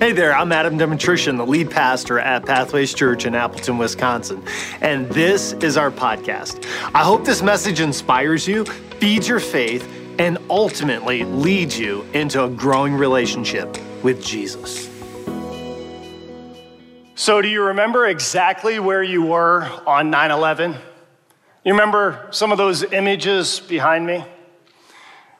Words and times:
Hey 0.00 0.12
there, 0.12 0.32
I'm 0.32 0.52
Adam 0.52 0.78
Demetrician, 0.78 1.38
the 1.38 1.44
lead 1.44 1.72
pastor 1.72 2.20
at 2.20 2.46
Pathways 2.46 2.94
Church 2.94 3.26
in 3.26 3.34
Appleton, 3.34 3.78
Wisconsin, 3.78 4.40
and 4.80 5.08
this 5.08 5.54
is 5.54 5.76
our 5.76 5.90
podcast. 5.90 6.64
I 6.94 7.02
hope 7.02 7.24
this 7.24 7.42
message 7.42 7.80
inspires 7.80 8.46
you, 8.46 8.64
feeds 8.64 9.26
your 9.26 9.40
faith, 9.40 9.88
and 10.20 10.38
ultimately 10.48 11.24
leads 11.24 11.76
you 11.76 12.02
into 12.14 12.44
a 12.44 12.48
growing 12.48 12.94
relationship 12.94 13.76
with 14.04 14.22
Jesus. 14.24 14.88
So, 17.16 17.42
do 17.42 17.48
you 17.48 17.64
remember 17.64 18.06
exactly 18.06 18.78
where 18.78 19.02
you 19.02 19.24
were 19.24 19.68
on 19.84 20.10
9 20.10 20.30
11? 20.30 20.76
You 21.64 21.72
remember 21.72 22.28
some 22.30 22.52
of 22.52 22.58
those 22.58 22.84
images 22.84 23.58
behind 23.58 24.06
me? 24.06 24.24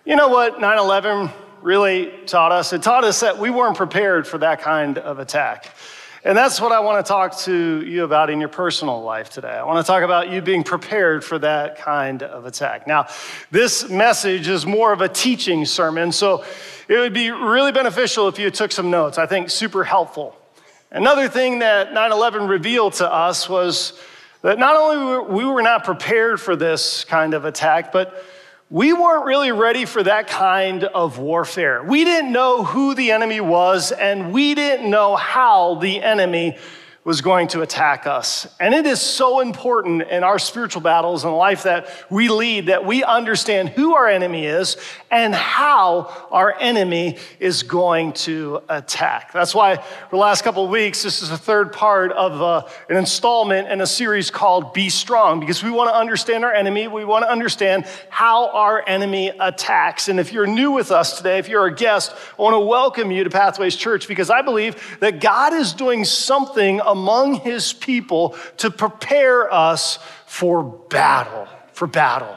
You 0.04 0.16
know 0.16 0.26
what 0.26 0.60
9 0.60 0.78
11 0.78 1.30
really 1.62 2.12
taught 2.26 2.52
us? 2.52 2.72
It 2.72 2.82
taught 2.82 3.04
us 3.04 3.20
that 3.20 3.38
we 3.38 3.50
weren't 3.50 3.76
prepared 3.76 4.26
for 4.26 4.38
that 4.38 4.60
kind 4.60 4.98
of 4.98 5.18
attack. 5.18 5.74
And 6.24 6.36
that's 6.36 6.60
what 6.60 6.72
I 6.72 6.80
want 6.80 7.04
to 7.04 7.08
talk 7.08 7.38
to 7.40 7.84
you 7.86 8.04
about 8.04 8.28
in 8.28 8.40
your 8.40 8.48
personal 8.48 9.02
life 9.02 9.30
today. 9.30 9.48
I 9.52 9.64
want 9.64 9.84
to 9.84 9.90
talk 9.90 10.02
about 10.02 10.30
you 10.30 10.42
being 10.42 10.64
prepared 10.64 11.24
for 11.24 11.38
that 11.38 11.78
kind 11.78 12.22
of 12.22 12.44
attack. 12.44 12.86
Now, 12.86 13.06
this 13.50 13.88
message 13.88 14.48
is 14.48 14.66
more 14.66 14.92
of 14.92 15.00
a 15.00 15.08
teaching 15.08 15.64
sermon, 15.64 16.10
so 16.10 16.44
it 16.88 16.98
would 16.98 17.14
be 17.14 17.30
really 17.30 17.70
beneficial 17.70 18.26
if 18.26 18.38
you 18.38 18.50
took 18.50 18.72
some 18.72 18.90
notes. 18.90 19.16
I 19.16 19.26
think 19.26 19.48
super 19.48 19.84
helpful. 19.84 20.36
Another 20.90 21.28
thing 21.28 21.60
that 21.60 21.92
9 21.92 22.12
11 22.12 22.48
revealed 22.48 22.94
to 22.94 23.10
us 23.10 23.48
was 23.48 23.98
that 24.42 24.58
not 24.58 24.76
only 24.76 24.96
were 24.96 25.22
we 25.22 25.44
were 25.44 25.62
not 25.62 25.84
prepared 25.84 26.40
for 26.40 26.56
this 26.56 27.04
kind 27.04 27.34
of 27.34 27.44
attack, 27.44 27.92
but 27.92 28.24
we 28.70 28.92
weren't 28.92 29.24
really 29.24 29.50
ready 29.50 29.86
for 29.86 30.02
that 30.02 30.26
kind 30.26 30.84
of 30.84 31.18
warfare. 31.18 31.82
We 31.82 32.04
didn't 32.04 32.32
know 32.32 32.64
who 32.64 32.94
the 32.94 33.12
enemy 33.12 33.40
was, 33.40 33.92
and 33.92 34.30
we 34.30 34.54
didn't 34.54 34.90
know 34.90 35.16
how 35.16 35.76
the 35.76 36.02
enemy 36.02 36.58
was 37.08 37.22
going 37.22 37.48
to 37.48 37.62
attack 37.62 38.06
us. 38.06 38.46
And 38.60 38.74
it 38.74 38.84
is 38.84 39.00
so 39.00 39.40
important 39.40 40.02
in 40.02 40.22
our 40.22 40.38
spiritual 40.38 40.82
battles 40.82 41.24
and 41.24 41.34
life 41.34 41.62
that 41.62 41.88
we 42.10 42.28
lead 42.28 42.66
that 42.66 42.84
we 42.84 43.02
understand 43.02 43.70
who 43.70 43.94
our 43.94 44.06
enemy 44.06 44.44
is 44.44 44.76
and 45.10 45.34
how 45.34 46.28
our 46.30 46.54
enemy 46.60 47.16
is 47.40 47.62
going 47.62 48.12
to 48.12 48.60
attack. 48.68 49.32
That's 49.32 49.54
why 49.54 49.76
for 49.76 50.10
the 50.10 50.16
last 50.18 50.44
couple 50.44 50.66
of 50.66 50.70
weeks, 50.70 51.02
this 51.02 51.22
is 51.22 51.30
the 51.30 51.38
third 51.38 51.72
part 51.72 52.12
of 52.12 52.42
uh, 52.42 52.68
an 52.90 52.98
installment 52.98 53.68
in 53.68 53.80
a 53.80 53.86
series 53.86 54.30
called 54.30 54.74
Be 54.74 54.90
Strong, 54.90 55.40
because 55.40 55.64
we 55.64 55.70
want 55.70 55.88
to 55.88 55.96
understand 55.96 56.44
our 56.44 56.52
enemy. 56.52 56.88
We 56.88 57.06
want 57.06 57.24
to 57.24 57.30
understand 57.30 57.86
how 58.10 58.50
our 58.50 58.86
enemy 58.86 59.32
attacks. 59.40 60.10
And 60.10 60.20
if 60.20 60.30
you're 60.30 60.46
new 60.46 60.72
with 60.72 60.90
us 60.90 61.16
today, 61.16 61.38
if 61.38 61.48
you're 61.48 61.64
a 61.64 61.74
guest, 61.74 62.12
I 62.38 62.42
want 62.42 62.52
to 62.52 62.60
welcome 62.60 63.10
you 63.10 63.24
to 63.24 63.30
Pathways 63.30 63.76
Church 63.76 64.06
because 64.08 64.28
I 64.28 64.42
believe 64.42 64.98
that 65.00 65.22
God 65.22 65.54
is 65.54 65.72
doing 65.72 66.04
something 66.04 66.82
among 66.98 67.34
his 67.36 67.72
people 67.72 68.36
to 68.56 68.70
prepare 68.70 69.52
us 69.52 69.98
for 70.26 70.62
battle, 70.62 71.46
for 71.72 71.86
battle. 71.86 72.36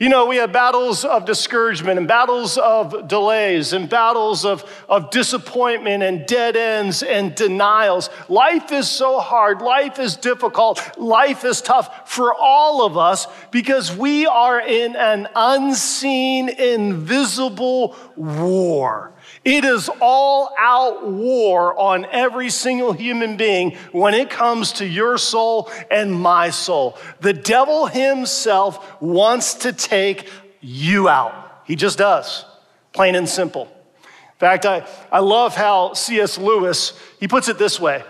You 0.00 0.08
know, 0.08 0.26
we 0.26 0.38
have 0.38 0.52
battles 0.52 1.04
of 1.04 1.26
discouragement 1.26 1.96
and 1.96 2.08
battles 2.08 2.58
of 2.58 3.06
delays 3.06 3.72
and 3.72 3.88
battles 3.88 4.44
of, 4.44 4.64
of 4.88 5.10
disappointment 5.10 6.02
and 6.02 6.26
dead 6.26 6.56
ends 6.56 7.04
and 7.04 7.32
denials. 7.36 8.10
Life 8.28 8.72
is 8.72 8.88
so 8.88 9.20
hard. 9.20 9.62
Life 9.62 10.00
is 10.00 10.16
difficult. 10.16 10.98
Life 10.98 11.44
is 11.44 11.62
tough 11.62 12.10
for 12.10 12.34
all 12.34 12.84
of 12.84 12.98
us 12.98 13.28
because 13.52 13.96
we 13.96 14.26
are 14.26 14.60
in 14.60 14.96
an 14.96 15.28
unseen, 15.36 16.48
invisible 16.48 17.94
war. 18.16 19.12
It 19.44 19.64
is 19.64 19.90
all 20.00 20.54
out 20.56 21.06
war 21.06 21.78
on 21.78 22.06
every 22.06 22.48
single 22.48 22.92
human 22.92 23.36
being 23.36 23.76
when 23.90 24.14
it 24.14 24.30
comes 24.30 24.72
to 24.74 24.86
your 24.86 25.18
soul 25.18 25.68
and 25.90 26.12
my 26.12 26.50
soul. 26.50 26.96
The 27.20 27.32
devil 27.32 27.86
himself 27.86 29.00
wants 29.02 29.54
to 29.54 29.72
take 29.72 30.28
you 30.60 31.08
out. 31.08 31.62
He 31.64 31.74
just 31.74 31.98
does, 31.98 32.44
plain 32.92 33.16
and 33.16 33.28
simple. 33.28 33.64
In 34.04 34.38
fact, 34.38 34.64
I, 34.64 34.86
I 35.10 35.18
love 35.18 35.56
how 35.56 35.92
C.S. 35.94 36.38
Lewis, 36.38 36.98
he 37.18 37.26
puts 37.26 37.48
it 37.48 37.58
this 37.58 37.80
way. 37.80 38.04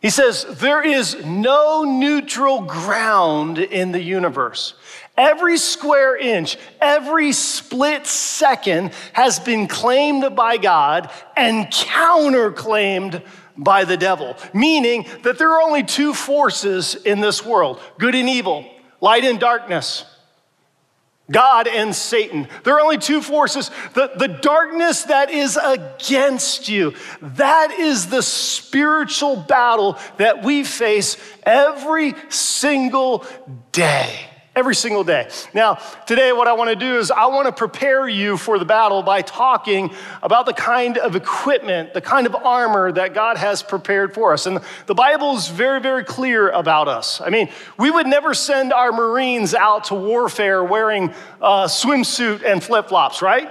He 0.00 0.10
says, 0.10 0.44
There 0.58 0.82
is 0.82 1.24
no 1.24 1.84
neutral 1.84 2.62
ground 2.62 3.58
in 3.58 3.92
the 3.92 4.02
universe. 4.02 4.74
Every 5.16 5.58
square 5.58 6.16
inch, 6.16 6.56
every 6.80 7.32
split 7.32 8.06
second 8.06 8.92
has 9.12 9.38
been 9.38 9.68
claimed 9.68 10.34
by 10.34 10.56
God 10.56 11.10
and 11.36 11.66
counterclaimed 11.66 13.22
by 13.56 13.84
the 13.84 13.98
devil, 13.98 14.36
meaning 14.54 15.06
that 15.22 15.38
there 15.38 15.50
are 15.52 15.60
only 15.60 15.82
two 15.82 16.14
forces 16.14 16.94
in 16.94 17.20
this 17.20 17.44
world 17.44 17.80
good 17.98 18.14
and 18.14 18.28
evil, 18.28 18.64
light 19.00 19.24
and 19.24 19.38
darkness. 19.38 20.06
God 21.30 21.68
and 21.68 21.94
Satan. 21.94 22.48
There 22.64 22.74
are 22.74 22.80
only 22.80 22.98
two 22.98 23.22
forces. 23.22 23.70
The, 23.94 24.10
the 24.16 24.28
darkness 24.28 25.04
that 25.04 25.30
is 25.30 25.56
against 25.56 26.68
you, 26.68 26.94
that 27.22 27.70
is 27.70 28.08
the 28.08 28.22
spiritual 28.22 29.36
battle 29.36 29.98
that 30.16 30.42
we 30.42 30.64
face 30.64 31.16
every 31.44 32.14
single 32.28 33.24
day 33.70 34.31
every 34.54 34.74
single 34.74 35.02
day. 35.02 35.28
Now, 35.54 35.76
today, 36.06 36.32
what 36.32 36.46
I 36.46 36.52
want 36.52 36.70
to 36.70 36.76
do 36.76 36.98
is 36.98 37.10
I 37.10 37.26
want 37.26 37.46
to 37.46 37.52
prepare 37.52 38.06
you 38.06 38.36
for 38.36 38.58
the 38.58 38.64
battle 38.64 39.02
by 39.02 39.22
talking 39.22 39.94
about 40.22 40.44
the 40.44 40.52
kind 40.52 40.98
of 40.98 41.16
equipment, 41.16 41.94
the 41.94 42.02
kind 42.02 42.26
of 42.26 42.34
armor 42.34 42.92
that 42.92 43.14
God 43.14 43.38
has 43.38 43.62
prepared 43.62 44.12
for 44.12 44.32
us. 44.32 44.46
And 44.46 44.60
the 44.86 44.94
Bible 44.94 45.36
is 45.36 45.48
very, 45.48 45.80
very 45.80 46.04
clear 46.04 46.50
about 46.50 46.86
us. 46.86 47.20
I 47.20 47.30
mean, 47.30 47.48
we 47.78 47.90
would 47.90 48.06
never 48.06 48.34
send 48.34 48.72
our 48.72 48.92
Marines 48.92 49.54
out 49.54 49.84
to 49.84 49.94
warfare 49.94 50.62
wearing 50.62 51.14
a 51.40 51.64
swimsuit 51.64 52.44
and 52.44 52.62
flip 52.62 52.88
flops, 52.88 53.22
right? 53.22 53.50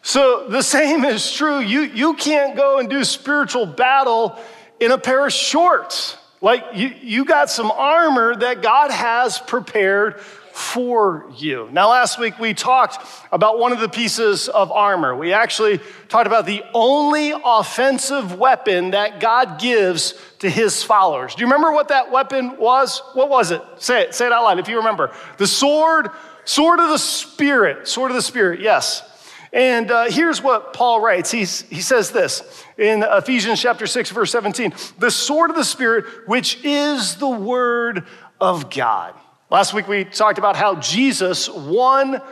So 0.00 0.48
the 0.48 0.62
same 0.62 1.04
is 1.04 1.30
true. 1.30 1.60
You, 1.60 1.82
you 1.82 2.14
can't 2.14 2.56
go 2.56 2.78
and 2.78 2.88
do 2.88 3.04
spiritual 3.04 3.66
battle 3.66 4.38
in 4.80 4.90
a 4.90 4.98
pair 4.98 5.26
of 5.26 5.32
shorts. 5.32 6.16
Like 6.42 6.64
you, 6.74 6.92
you 7.00 7.24
got 7.24 7.50
some 7.50 7.70
armor 7.70 8.34
that 8.34 8.62
God 8.62 8.90
has 8.90 9.38
prepared 9.38 10.20
for 10.20 11.30
you. 11.36 11.68
Now, 11.72 11.90
last 11.90 12.18
week 12.18 12.38
we 12.38 12.52
talked 12.52 13.06
about 13.30 13.58
one 13.60 13.72
of 13.72 13.78
the 13.78 13.88
pieces 13.88 14.48
of 14.48 14.70
armor. 14.72 15.16
We 15.16 15.32
actually 15.32 15.80
talked 16.08 16.26
about 16.26 16.44
the 16.44 16.62
only 16.74 17.32
offensive 17.32 18.38
weapon 18.38 18.90
that 18.90 19.20
God 19.20 19.60
gives 19.60 20.14
to 20.40 20.50
his 20.50 20.82
followers. 20.82 21.36
Do 21.36 21.40
you 21.40 21.46
remember 21.46 21.72
what 21.72 21.88
that 21.88 22.10
weapon 22.10 22.58
was? 22.58 23.00
What 23.14 23.30
was 23.30 23.52
it? 23.52 23.62
Say 23.76 24.02
it, 24.02 24.14
say 24.14 24.26
it 24.26 24.32
out 24.32 24.42
loud 24.42 24.58
if 24.58 24.68
you 24.68 24.78
remember. 24.78 25.14
The 25.38 25.46
sword, 25.46 26.10
sword 26.44 26.80
of 26.80 26.90
the 26.90 26.98
Spirit, 26.98 27.86
sword 27.86 28.10
of 28.10 28.16
the 28.16 28.22
Spirit, 28.22 28.60
yes. 28.60 29.08
And 29.52 29.90
uh, 29.90 30.10
here's 30.10 30.42
what 30.42 30.72
Paul 30.72 31.00
writes. 31.00 31.30
He's, 31.30 31.62
he 31.62 31.82
says 31.82 32.10
this 32.10 32.64
in 32.78 33.02
Ephesians 33.02 33.60
chapter 33.60 33.86
6, 33.86 34.10
verse 34.10 34.32
17 34.32 34.72
the 34.98 35.10
sword 35.10 35.50
of 35.50 35.56
the 35.56 35.64
Spirit, 35.64 36.06
which 36.26 36.64
is 36.64 37.16
the 37.16 37.28
word 37.28 38.06
of 38.40 38.70
God. 38.70 39.14
Last 39.50 39.74
week 39.74 39.88
we 39.88 40.04
talked 40.04 40.38
about 40.38 40.56
how 40.56 40.76
Jesus 40.76 41.50
won 41.50 42.22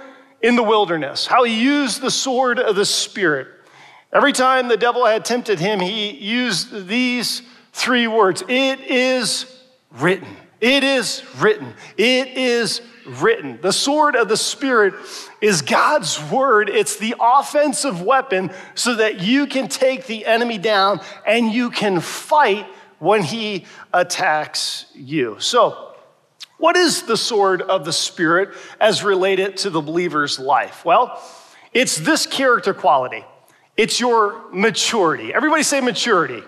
in 0.41 0.56
the 0.56 0.62
wilderness, 0.62 1.26
how 1.26 1.44
he 1.44 1.60
used 1.60 2.00
the 2.00 2.10
sword 2.10 2.59
of 2.59 2.75
the 2.75 2.86
Spirit. 2.86 3.48
Every 4.12 4.32
time 4.32 4.69
the 4.69 4.78
devil 4.78 5.04
had 5.04 5.25
tempted 5.25 5.60
him, 5.60 5.78
he 5.80 6.10
used 6.10 6.88
these 6.88 7.42
three 7.72 8.06
words 8.06 8.42
It 8.48 8.80
is 8.80 9.44
written. 9.91 10.36
It 10.60 10.84
is 10.84 11.22
written. 11.38 11.75
It 11.97 12.28
is 12.28 12.80
written. 13.10 13.59
The 13.60 13.72
sword 13.72 14.16
of 14.16 14.28
the 14.28 14.37
Spirit 14.37 14.94
is 15.41 15.62
God's 15.62 16.22
word. 16.31 16.69
It's 16.69 16.97
the 16.97 17.15
offensive 17.21 18.03
weapon 18.03 18.50
so 18.75 18.94
that 18.97 19.21
you 19.21 19.47
can 19.47 19.69
take 19.69 20.06
the 20.06 20.24
enemy 20.27 20.59
down 20.59 21.01
and 21.27 21.53
you 21.53 21.71
can 21.71 22.01
fight 22.01 22.66
when 22.98 23.22
he 23.22 23.66
attacks 23.92 24.86
you. 24.95 25.36
So, 25.41 25.95
what 26.59 26.77
is 26.77 27.04
the 27.04 27.16
sword 27.16 27.62
of 27.62 27.84
the 27.86 27.92
Spirit 27.92 28.51
as 28.80 29.03
related 29.03 29.57
to 29.59 29.71
the 29.71 29.80
believer's 29.80 30.39
life? 30.39 30.84
Well, 30.84 31.22
it's 31.72 31.97
this 31.97 32.27
character 32.27 32.74
quality. 32.74 33.24
It's 33.77 33.98
your 33.98 34.45
maturity. 34.53 35.33
Everybody 35.33 35.62
say 35.62 35.80
maturity. 35.80 36.42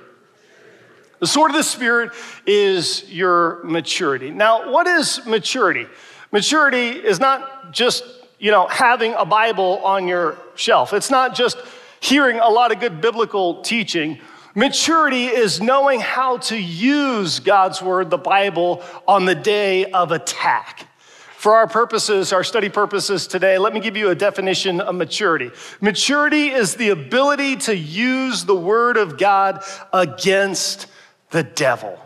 The 1.21 1.27
sword 1.27 1.53
of 1.53 1.57
the 1.57 1.63
Spirit 1.63 2.11
is 2.47 3.11
your 3.11 3.63
maturity. 3.63 4.31
Now, 4.31 4.71
what 4.71 4.87
is 4.87 5.25
maturity? 5.25 5.87
Maturity 6.33 6.89
is 6.89 7.21
not 7.21 7.73
just, 7.73 8.05
you 8.39 8.51
know, 8.51 8.67
having 8.67 9.13
a 9.15 9.25
Bible 9.25 9.79
on 9.85 10.09
your 10.09 10.39
shelf. 10.55 10.93
It's 10.93 11.11
not 11.11 11.35
just 11.35 11.59
hearing 12.01 12.39
a 12.39 12.49
lot 12.49 12.73
of 12.73 12.81
good 12.81 13.01
biblical 13.01 13.61
teaching. 13.63 14.19
Maturity 14.55 15.27
is 15.27 15.61
knowing 15.61 16.01
how 16.01 16.39
to 16.39 16.57
use 16.57 17.39
God's 17.39 17.81
word, 17.81 18.11
the 18.11 18.19
Bible, 18.19 18.83
on 19.07 19.25
the 19.25 19.35
day 19.35 19.85
of 19.87 20.11
attack. 20.11 20.89
For 21.37 21.55
our 21.57 21.67
purposes, 21.67 22.33
our 22.33 22.45
study 22.45 22.69
purposes 22.69 23.27
today, 23.27 23.59
let 23.59 23.75
me 23.75 23.81
give 23.81 23.97
you 23.97 24.11
a 24.11 24.15
definition 24.15 24.81
of 24.81 24.95
maturity. 24.95 25.51
Maturity 25.81 26.49
is 26.49 26.77
the 26.77 26.91
ability 26.91 27.57
to 27.57 27.77
use 27.77 28.45
the 28.45 28.55
word 28.55 28.97
of 28.97 29.19
God 29.19 29.65
against 29.93 30.87
the 31.31 31.43
devil. 31.43 31.99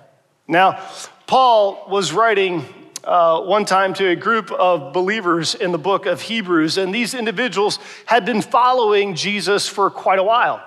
Now, 0.49 0.81
Paul 1.26 1.87
was 1.88 2.12
writing 2.12 2.64
uh, 3.06 3.41
one 3.41 3.64
time 3.64 3.94
to 3.94 4.08
a 4.08 4.17
group 4.17 4.50
of 4.50 4.93
believers 4.93 5.55
in 5.55 5.70
the 5.70 5.79
book 5.79 6.06
of 6.06 6.20
Hebrews, 6.20 6.76
and 6.76 6.93
these 6.93 7.14
individuals 7.14 7.79
had 8.05 8.26
been 8.26 8.43
following 8.43 9.14
Jesus 9.14 9.69
for 9.69 9.91
quite 9.91 10.19
a 10.19 10.25
while. 10.25 10.61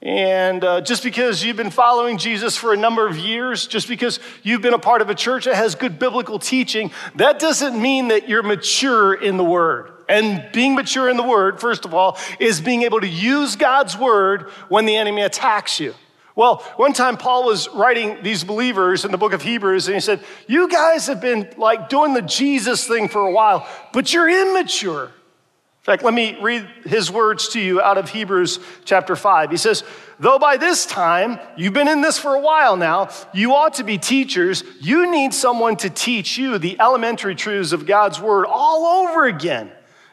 And 0.00 0.64
uh, 0.64 0.80
just 0.80 1.02
because 1.02 1.44
you've 1.44 1.56
been 1.56 1.70
following 1.70 2.18
Jesus 2.18 2.56
for 2.56 2.72
a 2.72 2.76
number 2.76 3.06
of 3.06 3.16
years, 3.18 3.66
just 3.66 3.88
because 3.88 4.20
you've 4.42 4.60
been 4.60 4.74
a 4.74 4.78
part 4.78 5.00
of 5.00 5.08
a 5.08 5.14
church 5.14 5.44
that 5.44 5.56
has 5.56 5.74
good 5.74 5.98
biblical 5.98 6.38
teaching, 6.38 6.90
that 7.16 7.38
doesn't 7.38 7.80
mean 7.80 8.08
that 8.08 8.28
you're 8.28 8.42
mature 8.42 9.14
in 9.14 9.36
the 9.36 9.44
Word. 9.44 9.92
And 10.08 10.46
being 10.52 10.74
mature 10.74 11.08
in 11.08 11.16
the 11.16 11.22
Word, 11.22 11.60
first 11.60 11.84
of 11.86 11.94
all, 11.94 12.18
is 12.38 12.60
being 12.60 12.82
able 12.82 13.00
to 13.00 13.08
use 13.08 13.56
God's 13.56 13.96
Word 13.96 14.50
when 14.68 14.84
the 14.84 14.96
enemy 14.96 15.22
attacks 15.22 15.80
you. 15.80 15.94
Well, 16.36 16.56
one 16.76 16.92
time 16.92 17.16
Paul 17.16 17.44
was 17.44 17.68
writing 17.68 18.22
these 18.22 18.42
believers 18.42 19.04
in 19.04 19.12
the 19.12 19.18
book 19.18 19.32
of 19.32 19.42
Hebrews, 19.42 19.86
and 19.86 19.94
he 19.94 20.00
said, 20.00 20.20
You 20.48 20.68
guys 20.68 21.06
have 21.06 21.20
been 21.20 21.48
like 21.56 21.88
doing 21.88 22.12
the 22.12 22.22
Jesus 22.22 22.86
thing 22.86 23.08
for 23.08 23.20
a 23.20 23.30
while, 23.30 23.68
but 23.92 24.12
you're 24.12 24.28
immature. 24.28 25.04
In 25.84 25.92
fact, 25.92 26.02
let 26.02 26.14
me 26.14 26.36
read 26.40 26.66
his 26.84 27.10
words 27.10 27.48
to 27.50 27.60
you 27.60 27.80
out 27.80 27.98
of 27.98 28.08
Hebrews 28.08 28.58
chapter 28.86 29.14
5. 29.14 29.50
He 29.50 29.58
says, 29.58 29.84
Though 30.18 30.38
by 30.38 30.56
this 30.56 30.86
time, 30.86 31.38
you've 31.56 31.74
been 31.74 31.88
in 31.88 32.00
this 32.00 32.18
for 32.18 32.34
a 32.34 32.40
while 32.40 32.76
now, 32.76 33.10
you 33.34 33.54
ought 33.54 33.74
to 33.74 33.84
be 33.84 33.98
teachers. 33.98 34.64
You 34.80 35.10
need 35.10 35.34
someone 35.34 35.76
to 35.76 35.90
teach 35.90 36.38
you 36.38 36.58
the 36.58 36.80
elementary 36.80 37.34
truths 37.34 37.72
of 37.72 37.86
God's 37.86 38.18
word 38.18 38.46
all 38.48 39.04
over 39.04 39.26
again. 39.26 39.70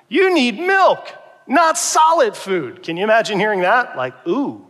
You 0.10 0.34
need 0.34 0.60
milk, 0.60 1.08
not 1.48 1.78
solid 1.78 2.36
food. 2.36 2.84
Can 2.84 2.98
you 2.98 3.06
imagine 3.06 3.40
hearing 3.40 3.62
that? 3.62 3.96
Like, 3.96 4.14
ooh. 4.28 4.68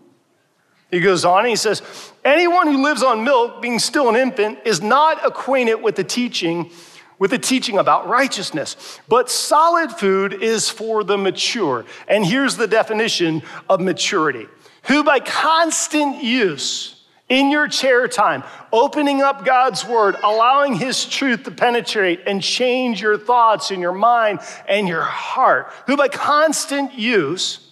He 0.92 1.00
goes 1.00 1.26
on 1.26 1.40
and 1.40 1.48
he 1.48 1.56
says, 1.56 1.82
Anyone 2.24 2.68
who 2.68 2.84
lives 2.84 3.02
on 3.02 3.24
milk, 3.24 3.62
being 3.62 3.80
still 3.80 4.10
an 4.10 4.16
infant, 4.16 4.60
is 4.66 4.82
not 4.82 5.26
acquainted 5.26 5.76
with 5.76 5.96
the 5.96 6.04
teaching 6.04 6.70
with 7.18 7.30
the 7.30 7.38
teaching 7.38 7.78
about 7.78 8.08
righteousness. 8.08 9.00
But 9.08 9.30
solid 9.30 9.92
food 9.92 10.34
is 10.34 10.72
for 10.72 11.04
the 11.04 11.20
mature. 11.20 11.86
And 12.08 12.26
here's 12.26 12.58
the 12.58 12.68
definition 12.68 13.44
of 13.70 13.80
maturity 13.80 14.48
who 14.86 15.04
by 15.04 15.20
constant 15.20 16.24
use, 16.24 16.96
in 17.30 17.52
your 17.52 17.68
chair 17.68 18.08
time, 18.08 18.44
opening 18.74 19.22
up 19.22 19.46
God's 19.46 19.86
word, 19.86 20.16
allowing 20.24 20.74
his 20.74 21.06
truth 21.06 21.44
to 21.44 21.52
penetrate 21.52 22.22
and 22.26 22.42
change 22.42 23.02
your 23.02 23.18
thoughts 23.18 23.72
in 23.72 23.80
your 23.80 23.94
mind 23.94 24.40
and 24.68 24.88
your 24.88 25.04
heart, 25.04 25.72
who 25.88 25.96
by 25.96 26.10
constant 26.10 26.94
use 26.94 27.71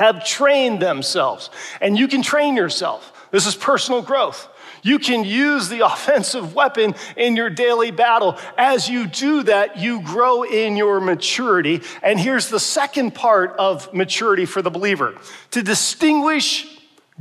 have 0.00 0.24
trained 0.24 0.80
themselves. 0.80 1.50
And 1.80 1.96
you 1.98 2.08
can 2.08 2.22
train 2.22 2.56
yourself. 2.56 3.28
This 3.30 3.46
is 3.46 3.54
personal 3.54 4.00
growth. 4.00 4.48
You 4.82 4.98
can 4.98 5.24
use 5.24 5.68
the 5.68 5.80
offensive 5.86 6.54
weapon 6.54 6.94
in 7.16 7.36
your 7.36 7.50
daily 7.50 7.90
battle. 7.90 8.38
As 8.56 8.88
you 8.88 9.06
do 9.06 9.42
that, 9.44 9.78
you 9.78 10.00
grow 10.00 10.42
in 10.42 10.76
your 10.76 11.00
maturity. 11.00 11.82
And 12.02 12.18
here's 12.18 12.48
the 12.48 12.58
second 12.58 13.14
part 13.14 13.54
of 13.58 13.92
maturity 13.92 14.46
for 14.46 14.62
the 14.62 14.70
believer 14.70 15.16
to 15.50 15.62
distinguish 15.62 16.66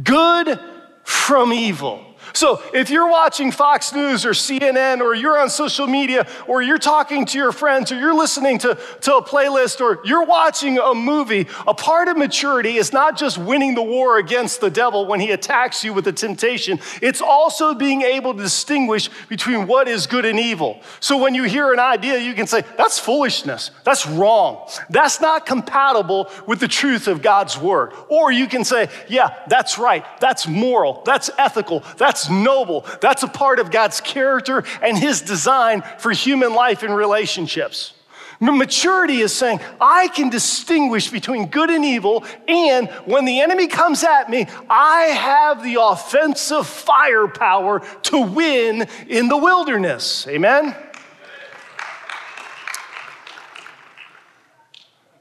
good 0.02 0.58
from 1.04 1.52
evil. 1.52 2.06
So 2.34 2.62
if 2.74 2.90
you're 2.90 3.10
watching 3.10 3.52
Fox 3.52 3.94
News 3.94 4.26
or 4.26 4.31
CNN 4.31 5.02
or 5.02 5.16
you're 5.16 5.40
on 5.40 5.50
social 5.50 5.88
media 5.88 6.28
or 6.48 6.62
you're 6.62 6.78
talking 6.78 7.26
to 7.28 7.38
your 7.38 7.52
friends 7.52 7.92
or 7.92 8.00
you're 8.00 8.14
listening 8.14 8.58
to, 8.60 8.78
to 9.02 9.16
a 9.16 9.24
playlist 9.24 9.81
or 9.81 10.02
you're 10.04 10.26
watching 10.26 10.78
a 10.78 10.94
movie, 10.94 11.48
a 11.68 11.74
part 11.74 12.08
of 12.08 12.18
maturity 12.18 12.76
is 12.76 12.94
not 12.94 13.18
just 13.18 13.38
winning 13.38 13.76
the 13.76 13.81
war 13.81 14.18
against 14.18 14.62
the 14.62 14.70
devil 14.70 15.06
when 15.06 15.20
he 15.20 15.31
attacks 15.31 15.84
you 15.84 15.94
with 15.94 16.08
a 16.08 16.12
temptation, 16.12 16.80
it's 17.02 17.22
also 17.22 17.74
being 17.74 18.02
able 18.02 18.34
to 18.34 18.42
distinguish 18.42 19.10
between 19.28 19.68
what 19.68 19.88
is 19.88 20.08
good 20.08 20.26
and 20.26 20.40
evil. 20.40 20.81
So 21.00 21.18
when 21.18 21.36
you 21.36 21.44
hear 21.44 21.74
an 21.74 21.80
idea, 21.80 22.20
you 22.20 22.34
can 22.34 22.48
say, 22.48 22.64
that's 22.78 23.00
foolishness, 23.00 23.72
that's 23.84 24.06
wrong, 24.08 24.70
that's 24.90 25.22
not 25.22 25.46
compatible 25.46 26.30
with 26.46 26.60
the 26.60 26.68
truth 26.68 27.08
of 27.08 27.22
God's 27.22 27.58
word. 27.58 27.94
Or 28.10 28.31
you 28.31 28.48
can 28.48 28.64
say, 28.64 28.90
yeah, 29.08 29.36
that's 29.48 29.78
right, 29.78 30.06
that's 30.20 30.48
moral, 30.48 31.02
that's 31.06 31.30
ethical, 31.38 31.84
that's 31.98 32.19
that's 32.19 32.30
noble. 32.30 32.86
That's 33.01 33.24
a 33.24 33.27
part 33.27 33.60
of 33.60 33.71
God's 33.71 34.01
character 34.01 34.63
and 34.81 34.98
His 34.98 35.21
design 35.21 35.83
for 36.00 36.12
human 36.12 36.54
life 36.54 36.83
and 36.83 36.94
relationships. 36.95 37.94
Maturity 38.42 39.19
is 39.19 39.33
saying, 39.33 39.60
I 39.81 40.07
can 40.10 40.30
distinguish 40.30 41.10
between 41.10 41.48
good 41.48 41.69
and 41.69 41.83
evil, 41.83 42.25
and 42.48 42.88
when 43.06 43.25
the 43.25 43.42
enemy 43.42 43.68
comes 43.68 44.04
at 44.04 44.30
me, 44.30 44.48
I 44.69 45.01
have 45.07 45.62
the 45.62 45.77
offensive 45.81 46.66
firepower 46.66 47.81
to 48.04 48.21
win 48.21 48.88
in 49.07 49.27
the 49.27 49.36
wilderness. 49.36 50.25
Amen? 50.27 50.74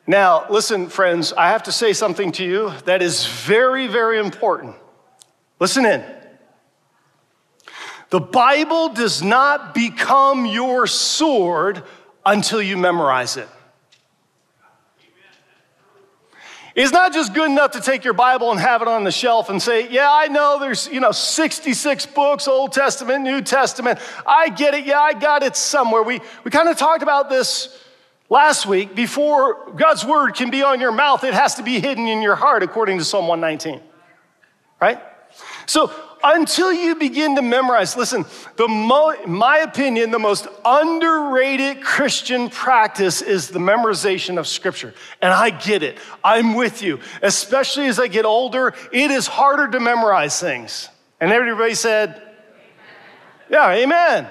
Now, 0.06 0.46
listen, 0.48 0.88
friends, 0.88 1.32
I 1.32 1.48
have 1.48 1.64
to 1.64 1.72
say 1.72 1.92
something 1.92 2.30
to 2.32 2.44
you 2.44 2.72
that 2.84 3.02
is 3.02 3.26
very, 3.26 3.88
very 3.88 4.20
important. 4.20 4.76
Listen 5.60 5.84
in. 5.84 6.17
The 8.10 8.20
Bible 8.20 8.90
does 8.90 9.22
not 9.22 9.74
become 9.74 10.46
your 10.46 10.86
sword 10.86 11.82
until 12.24 12.62
you 12.62 12.76
memorize 12.76 13.36
it. 13.36 13.48
It's 16.74 16.92
not 16.92 17.12
just 17.12 17.34
good 17.34 17.50
enough 17.50 17.72
to 17.72 17.80
take 17.80 18.04
your 18.04 18.14
Bible 18.14 18.52
and 18.52 18.60
have 18.60 18.82
it 18.82 18.88
on 18.88 19.02
the 19.02 19.10
shelf 19.10 19.50
and 19.50 19.60
say, 19.60 19.90
Yeah, 19.90 20.08
I 20.08 20.28
know 20.28 20.58
there's, 20.60 20.86
you 20.86 21.00
know, 21.00 21.10
66 21.10 22.06
books, 22.06 22.46
Old 22.46 22.72
Testament, 22.72 23.24
New 23.24 23.42
Testament. 23.42 23.98
I 24.24 24.48
get 24.48 24.74
it. 24.74 24.86
Yeah, 24.86 25.00
I 25.00 25.12
got 25.12 25.42
it 25.42 25.56
somewhere. 25.56 26.04
We, 26.04 26.20
we 26.44 26.52
kind 26.52 26.68
of 26.68 26.78
talked 26.78 27.02
about 27.02 27.28
this 27.28 27.76
last 28.30 28.64
week. 28.64 28.94
Before 28.94 29.72
God's 29.72 30.04
word 30.04 30.36
can 30.36 30.50
be 30.50 30.62
on 30.62 30.78
your 30.78 30.92
mouth, 30.92 31.24
it 31.24 31.34
has 31.34 31.56
to 31.56 31.64
be 31.64 31.80
hidden 31.80 32.06
in 32.06 32.22
your 32.22 32.36
heart, 32.36 32.62
according 32.62 32.98
to 32.98 33.04
Psalm 33.04 33.26
119. 33.26 33.82
Right? 34.80 35.02
So 35.66 35.92
until 36.22 36.72
you 36.72 36.94
begin 36.94 37.36
to 37.36 37.42
memorize, 37.42 37.96
listen, 37.96 38.24
the 38.56 38.68
mo- 38.68 39.16
my 39.26 39.58
opinion, 39.58 40.10
the 40.10 40.18
most 40.18 40.46
underrated 40.64 41.82
Christian 41.82 42.50
practice 42.50 43.22
is 43.22 43.48
the 43.48 43.58
memorization 43.58 44.38
of 44.38 44.46
scripture. 44.46 44.94
And 45.22 45.32
I 45.32 45.50
get 45.50 45.82
it. 45.82 45.98
I'm 46.22 46.54
with 46.54 46.82
you. 46.82 47.00
Especially 47.22 47.86
as 47.86 47.98
I 47.98 48.08
get 48.08 48.24
older, 48.24 48.74
it 48.92 49.10
is 49.10 49.26
harder 49.26 49.68
to 49.68 49.80
memorize 49.80 50.40
things. 50.40 50.88
And 51.20 51.32
everybody 51.32 51.74
said, 51.74 52.22
Yeah, 53.50 53.70
amen. 53.70 54.28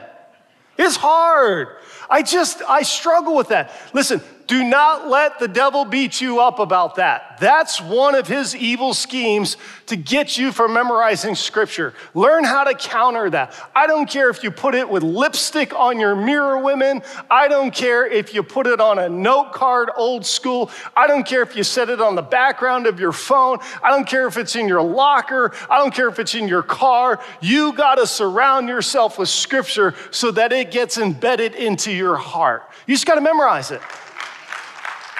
It's 0.78 0.96
hard. 0.96 1.70
I 2.10 2.22
just, 2.22 2.62
I 2.62 2.84
struggle 2.84 3.36
with 3.36 3.50
that. 3.50 3.72
Listen, 3.94 4.22
do 4.48 4.64
not 4.64 5.10
let 5.10 5.40
the 5.40 5.48
devil 5.48 5.84
beat 5.84 6.22
you 6.22 6.40
up 6.40 6.60
about 6.60 6.96
that. 6.96 7.38
That's 7.40 7.82
one 7.82 8.16
of 8.16 8.28
his 8.28 8.56
evil 8.56 8.94
schemes 8.94 9.58
to 9.88 9.96
get 9.98 10.38
you 10.38 10.52
from 10.52 10.74
memorizing 10.74 11.36
scripture. 11.36 11.94
Learn 12.14 12.46
how 12.46 12.64
to 12.64 12.74
counter 12.74 13.30
that. 13.30 13.54
I 13.76 13.88
don't 13.88 14.10
care 14.10 14.30
if 14.30 14.44
you 14.44 14.52
put 14.52 14.74
it 14.74 14.90
with 14.90 15.04
lipstick 15.04 15.74
on 15.76 16.00
your 16.00 16.16
mirror, 16.16 16.58
women. 16.60 17.04
I 17.30 17.48
don't 17.50 17.74
care 17.74 18.08
if 18.08 18.34
you 18.34 18.42
put 18.42 18.68
it 18.68 18.80
on 18.80 19.00
a 19.00 19.10
note 19.10 19.52
card, 19.52 19.92
old 19.96 20.26
school. 20.26 20.72
I 20.96 21.08
don't 21.08 21.26
care 21.26 21.42
if 21.42 21.56
you 21.56 21.64
set 21.64 21.90
it 21.90 22.00
on 22.00 22.16
the 22.16 22.22
background 22.22 22.88
of 22.88 23.00
your 23.00 23.12
phone. 23.12 23.60
I 23.84 23.90
don't 23.90 24.08
care 24.08 24.28
if 24.28 24.38
it's 24.38 24.56
in 24.56 24.68
your 24.68 24.82
locker. 24.82 25.54
I 25.70 25.78
don't 25.78 25.94
care 25.94 26.08
if 26.08 26.20
it's 26.20 26.36
in 26.36 26.48
your 26.48 26.64
car. 26.64 27.22
You 27.42 27.74
got 27.74 27.96
to 27.96 28.08
surround 28.08 28.70
yourself 28.70 29.20
with 29.20 29.30
scripture 29.30 29.94
so 30.12 30.32
that 30.32 30.54
it 30.54 30.72
gets 30.72 30.98
embedded 30.98 31.54
into 31.54 31.92
your 31.92 32.16
heart. 32.16 32.64
You 32.88 32.96
just 32.96 33.06
got 33.06 33.16
to 33.16 33.22
memorize 33.22 33.72
it. 33.72 33.82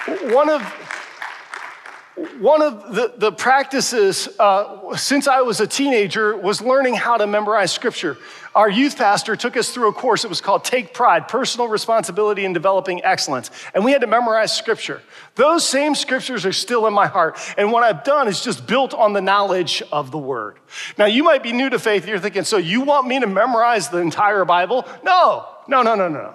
One 0.08 0.48
of, 0.48 0.62
one 2.40 2.62
of 2.62 2.94
the, 2.94 3.12
the 3.16 3.32
practices 3.32 4.28
uh, 4.38 4.96
since 4.96 5.28
I 5.28 5.42
was 5.42 5.60
a 5.60 5.66
teenager 5.66 6.36
was 6.36 6.62
learning 6.62 6.94
how 6.94 7.18
to 7.18 7.26
memorize 7.26 7.72
scripture. 7.72 8.16
Our 8.54 8.70
youth 8.70 8.96
pastor 8.96 9.36
took 9.36 9.56
us 9.56 9.70
through 9.70 9.88
a 9.88 9.92
course, 9.92 10.24
it 10.24 10.28
was 10.28 10.40
called 10.40 10.64
Take 10.64 10.94
Pride 10.94 11.28
Personal 11.28 11.68
Responsibility 11.68 12.44
in 12.44 12.54
Developing 12.54 13.04
Excellence. 13.04 13.50
And 13.74 13.84
we 13.84 13.92
had 13.92 14.00
to 14.00 14.06
memorize 14.06 14.56
scripture. 14.56 15.02
Those 15.34 15.68
same 15.68 15.94
scriptures 15.94 16.46
are 16.46 16.52
still 16.52 16.86
in 16.86 16.94
my 16.94 17.06
heart. 17.06 17.38
And 17.58 17.70
what 17.70 17.84
I've 17.84 18.02
done 18.02 18.28
is 18.28 18.42
just 18.42 18.66
built 18.66 18.94
on 18.94 19.12
the 19.12 19.20
knowledge 19.20 19.82
of 19.92 20.10
the 20.10 20.18
word. 20.18 20.56
Now, 20.96 21.04
you 21.04 21.22
might 21.22 21.42
be 21.42 21.52
new 21.52 21.68
to 21.68 21.78
faith. 21.78 22.08
You're 22.08 22.18
thinking, 22.18 22.44
so 22.44 22.56
you 22.56 22.80
want 22.80 23.06
me 23.06 23.20
to 23.20 23.26
memorize 23.26 23.90
the 23.90 23.98
entire 23.98 24.44
Bible? 24.46 24.86
No, 25.04 25.46
no, 25.68 25.82
no, 25.82 25.94
no, 25.94 26.08
no. 26.08 26.34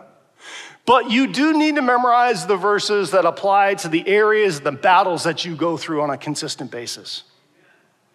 But 0.86 1.10
you 1.10 1.28
do 1.28 1.58
need 1.58 1.76
to 1.76 1.82
memorize 1.82 2.46
the 2.46 2.58
verses 2.58 3.12
that 3.12 3.26
apply 3.26 3.76
to 3.76 3.88
the 3.88 4.06
areas, 4.08 4.60
the 4.60 4.72
battles 4.72 5.24
that 5.24 5.46
you 5.46 5.56
go 5.56 5.78
through 5.78 6.02
on 6.02 6.10
a 6.10 6.18
consistent 6.18 6.72
basis, 6.72 7.24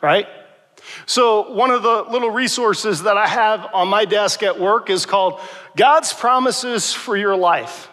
right? 0.02 0.26
So, 1.06 1.52
one 1.52 1.70
of 1.70 1.82
the 1.82 2.04
little 2.10 2.30
resources 2.30 3.02
that 3.02 3.16
I 3.16 3.26
have 3.26 3.68
on 3.72 3.88
my 3.88 4.04
desk 4.04 4.42
at 4.42 4.60
work 4.60 4.90
is 4.90 5.06
called 5.06 5.40
God's 5.76 6.12
Promises 6.12 6.92
for 6.92 7.16
Your 7.16 7.36
Life. 7.36 7.88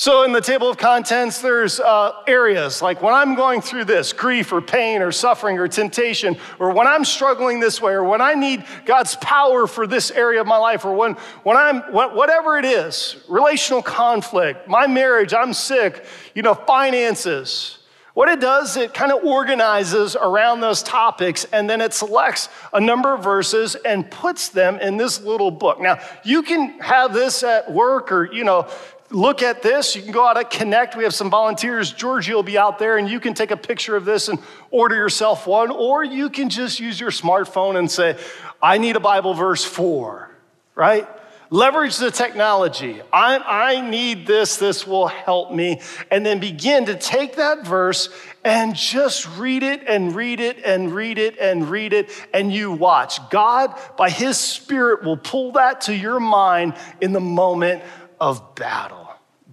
So, 0.00 0.22
in 0.22 0.30
the 0.30 0.40
table 0.40 0.70
of 0.70 0.76
contents, 0.76 1.40
there's 1.40 1.80
uh, 1.80 2.22
areas 2.28 2.80
like 2.80 3.02
when 3.02 3.12
I'm 3.12 3.34
going 3.34 3.60
through 3.60 3.86
this 3.86 4.12
grief 4.12 4.52
or 4.52 4.60
pain 4.60 5.02
or 5.02 5.10
suffering 5.10 5.58
or 5.58 5.66
temptation, 5.66 6.36
or 6.60 6.70
when 6.70 6.86
I'm 6.86 7.04
struggling 7.04 7.58
this 7.58 7.82
way, 7.82 7.94
or 7.94 8.04
when 8.04 8.20
I 8.20 8.34
need 8.34 8.64
God's 8.84 9.16
power 9.16 9.66
for 9.66 9.88
this 9.88 10.12
area 10.12 10.40
of 10.40 10.46
my 10.46 10.56
life, 10.56 10.84
or 10.84 10.94
when, 10.94 11.14
when 11.42 11.56
I'm, 11.56 11.80
whatever 11.92 12.58
it 12.58 12.64
is, 12.64 13.16
relational 13.28 13.82
conflict, 13.82 14.68
my 14.68 14.86
marriage, 14.86 15.34
I'm 15.34 15.52
sick, 15.52 16.04
you 16.32 16.42
know, 16.42 16.54
finances. 16.54 17.78
What 18.14 18.28
it 18.28 18.40
does, 18.40 18.76
it 18.76 18.94
kind 18.94 19.12
of 19.12 19.24
organizes 19.24 20.16
around 20.16 20.60
those 20.60 20.82
topics 20.82 21.44
and 21.52 21.70
then 21.70 21.80
it 21.80 21.92
selects 21.92 22.48
a 22.72 22.80
number 22.80 23.14
of 23.14 23.22
verses 23.22 23.76
and 23.76 24.08
puts 24.10 24.48
them 24.48 24.76
in 24.80 24.96
this 24.96 25.20
little 25.20 25.52
book. 25.52 25.80
Now, 25.80 26.00
you 26.24 26.42
can 26.42 26.80
have 26.80 27.12
this 27.12 27.44
at 27.44 27.72
work 27.72 28.10
or, 28.10 28.32
you 28.32 28.42
know, 28.42 28.68
look 29.10 29.42
at 29.42 29.62
this. 29.62 29.96
You 29.96 30.02
can 30.02 30.12
go 30.12 30.26
out 30.26 30.36
and 30.36 30.48
connect. 30.48 30.96
We 30.96 31.04
have 31.04 31.14
some 31.14 31.30
volunteers. 31.30 31.92
Georgie 31.92 32.34
will 32.34 32.42
be 32.42 32.58
out 32.58 32.78
there 32.78 32.98
and 32.98 33.08
you 33.08 33.20
can 33.20 33.34
take 33.34 33.50
a 33.50 33.56
picture 33.56 33.96
of 33.96 34.04
this 34.04 34.28
and 34.28 34.38
order 34.70 34.94
yourself 34.94 35.46
one, 35.46 35.70
or 35.70 36.04
you 36.04 36.30
can 36.30 36.48
just 36.48 36.80
use 36.80 37.00
your 37.00 37.10
smartphone 37.10 37.78
and 37.78 37.90
say, 37.90 38.18
I 38.60 38.78
need 38.78 38.96
a 38.96 39.00
Bible 39.00 39.34
verse 39.34 39.64
for, 39.64 40.30
right? 40.74 41.08
Leverage 41.50 41.96
the 41.96 42.10
technology. 42.10 43.00
I, 43.10 43.38
I 43.38 43.88
need 43.88 44.26
this, 44.26 44.58
this 44.58 44.86
will 44.86 45.06
help 45.06 45.50
me. 45.50 45.80
And 46.10 46.24
then 46.24 46.40
begin 46.40 46.84
to 46.86 46.94
take 46.94 47.36
that 47.36 47.66
verse 47.66 48.10
and 48.44 48.76
just 48.76 49.26
read 49.38 49.62
it 49.62 49.82
and 49.88 50.14
read 50.14 50.40
it 50.40 50.58
and 50.62 50.92
read 50.92 51.16
it 51.16 51.38
and 51.38 51.70
read 51.70 51.94
it. 51.94 52.10
And 52.34 52.52
you 52.52 52.72
watch. 52.72 53.18
God, 53.30 53.74
by 53.96 54.10
His 54.10 54.36
Spirit, 54.36 55.02
will 55.02 55.16
pull 55.16 55.52
that 55.52 55.82
to 55.82 55.94
your 55.94 56.20
mind 56.20 56.74
in 57.00 57.14
the 57.14 57.20
moment 57.20 57.82
of 58.20 58.54
battle. 58.54 58.97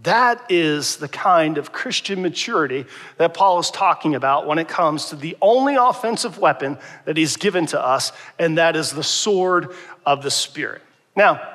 That 0.05 0.45
is 0.49 0.97
the 0.97 1.07
kind 1.07 1.57
of 1.57 1.71
Christian 1.71 2.21
maturity 2.21 2.85
that 3.17 3.33
Paul 3.33 3.59
is 3.59 3.69
talking 3.69 4.15
about 4.15 4.47
when 4.47 4.59
it 4.59 4.67
comes 4.67 5.05
to 5.09 5.15
the 5.15 5.35
only 5.41 5.75
offensive 5.75 6.37
weapon 6.37 6.77
that 7.05 7.17
he's 7.17 7.37
given 7.37 7.65
to 7.67 7.83
us, 7.83 8.11
and 8.39 8.57
that 8.57 8.75
is 8.75 8.91
the 8.91 9.03
sword 9.03 9.75
of 10.05 10.23
the 10.23 10.31
Spirit. 10.31 10.81
Now, 11.15 11.54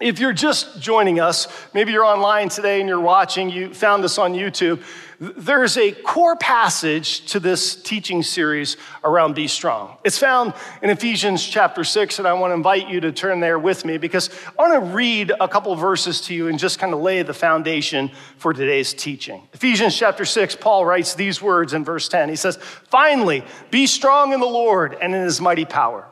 if 0.00 0.18
you're 0.18 0.32
just 0.32 0.80
joining 0.80 1.20
us, 1.20 1.46
maybe 1.74 1.92
you're 1.92 2.04
online 2.04 2.48
today 2.48 2.80
and 2.80 2.88
you're 2.88 3.00
watching, 3.00 3.50
you 3.50 3.72
found 3.74 4.02
this 4.02 4.16
on 4.18 4.32
YouTube, 4.32 4.82
there's 5.20 5.76
a 5.76 5.92
core 5.92 6.36
passage 6.36 7.26
to 7.26 7.38
this 7.38 7.76
teaching 7.76 8.22
series 8.22 8.78
around 9.04 9.34
Be 9.34 9.46
Strong. 9.46 9.98
It's 10.02 10.16
found 10.16 10.54
in 10.80 10.88
Ephesians 10.88 11.46
chapter 11.46 11.84
6, 11.84 12.18
and 12.18 12.26
I 12.26 12.32
want 12.32 12.52
to 12.52 12.54
invite 12.54 12.88
you 12.88 13.00
to 13.00 13.12
turn 13.12 13.40
there 13.40 13.58
with 13.58 13.84
me 13.84 13.98
because 13.98 14.30
I 14.58 14.66
want 14.66 14.82
to 14.82 14.94
read 14.94 15.32
a 15.38 15.46
couple 15.46 15.76
verses 15.76 16.22
to 16.22 16.34
you 16.34 16.48
and 16.48 16.58
just 16.58 16.78
kind 16.78 16.94
of 16.94 17.00
lay 17.00 17.22
the 17.22 17.34
foundation 17.34 18.10
for 18.38 18.54
today's 18.54 18.94
teaching. 18.94 19.46
Ephesians 19.52 19.94
chapter 19.94 20.24
6, 20.24 20.56
Paul 20.56 20.86
writes 20.86 21.12
these 21.12 21.42
words 21.42 21.74
in 21.74 21.84
verse 21.84 22.08
10. 22.08 22.30
He 22.30 22.36
says, 22.36 22.56
Finally, 22.56 23.44
be 23.70 23.86
strong 23.86 24.32
in 24.32 24.40
the 24.40 24.46
Lord 24.46 24.96
and 25.02 25.14
in 25.14 25.22
his 25.22 25.42
mighty 25.42 25.66
power. 25.66 26.08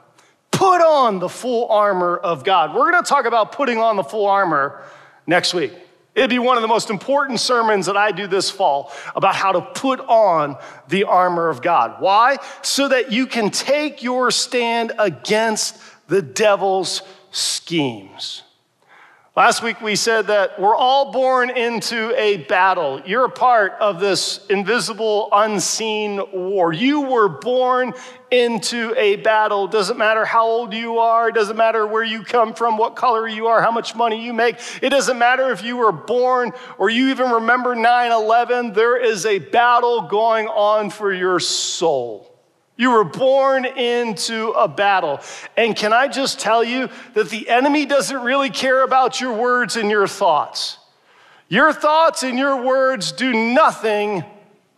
Put 0.50 0.81
on 0.81 1.19
the 1.19 1.28
full 1.28 1.69
armor 1.69 2.17
of 2.17 2.45
God. 2.45 2.75
We're 2.75 2.90
going 2.90 3.02
to 3.02 3.09
talk 3.09 3.26
about 3.26 3.52
putting 3.52 3.78
on 3.78 3.97
the 3.97 4.05
full 4.05 4.26
armor 4.26 4.83
next 5.26 5.55
week. 5.55 5.73
It'd 6.14 6.31
be 6.31 6.40
one 6.40 6.57
of 6.57 6.62
the 6.62 6.69
most 6.69 6.90
important 6.90 7.38
sermons 7.38 7.87
that 7.87 7.97
I 7.97 8.11
do 8.11 8.26
this 8.26 8.50
fall 8.50 8.93
about 9.14 9.37
how 9.37 9.52
to 9.52 9.61
put 9.61 10.00
on 10.00 10.57
the 10.88 11.05
armor 11.05 11.49
of 11.49 11.62
God. 11.62 12.00
Why? 12.00 12.38
So 12.62 12.88
that 12.88 13.12
you 13.12 13.26
can 13.26 13.50
take 13.50 14.02
your 14.02 14.33
stand 14.33 14.93
against 14.99 15.81
the 16.09 16.21
devil's 16.21 17.02
schemes. 17.31 18.43
Last 19.38 19.62
week 19.62 19.80
we 19.80 19.95
said 19.95 20.26
that 20.26 20.59
we're 20.61 20.75
all 20.75 21.12
born 21.12 21.49
into 21.49 22.12
a 22.16 22.38
battle. 22.49 23.00
You're 23.07 23.26
a 23.26 23.30
part 23.30 23.75
of 23.78 24.00
this 24.00 24.45
invisible, 24.50 25.28
unseen 25.30 26.21
war. 26.33 26.73
You 26.73 27.02
were 27.02 27.28
born 27.28 27.95
into 28.33 28.92
a 28.97 29.14
battle. 29.14 29.68
Doesn't 29.68 29.97
matter 29.97 30.25
how 30.25 30.45
old 30.45 30.75
you 30.75 30.99
are, 30.99 31.30
doesn't 31.30 31.57
matter 31.57 31.87
where 31.87 32.02
you 32.02 32.25
come 32.25 32.52
from, 32.52 32.76
what 32.76 32.97
color 32.97 33.28
you 33.28 33.47
are, 33.47 33.62
how 33.62 33.71
much 33.71 33.95
money 33.95 34.21
you 34.25 34.33
make. 34.33 34.57
It 34.83 34.90
doesn't 34.90 35.21
matter 35.21 35.52
if 35.52 35.62
you 35.62 35.76
were 35.76 35.92
born 35.92 36.50
or 36.76 36.90
you 36.90 37.11
even 37.11 37.30
remember 37.30 37.76
9 37.76 38.11
11. 38.11 38.73
There 38.73 39.00
is 39.00 39.25
a 39.25 39.38
battle 39.38 40.09
going 40.09 40.49
on 40.49 40.90
for 40.90 41.14
your 41.14 41.38
soul. 41.38 42.38
You 42.78 42.92
were 42.92 43.04
born 43.04 43.64
into 43.66 44.50
a 44.50 44.68
battle. 44.68 45.20
And 45.56 45.76
can 45.76 45.92
I 45.92 46.06
just 46.06 46.38
tell 46.38 46.62
you 46.62 46.88
that 47.14 47.28
the 47.28 47.49
enemy 47.49 47.85
doesn't 47.85 48.23
really 48.23 48.50
care 48.50 48.85
about 48.85 49.20
your 49.20 49.35
words 49.35 49.76
and 49.76 49.90
your 49.90 50.06
thoughts? 50.06 50.78
Your 51.49 51.73
thoughts 51.73 52.23
and 52.23 52.38
your 52.38 52.62
words 52.62 53.11
do 53.11 53.35
nothing 53.35 54.25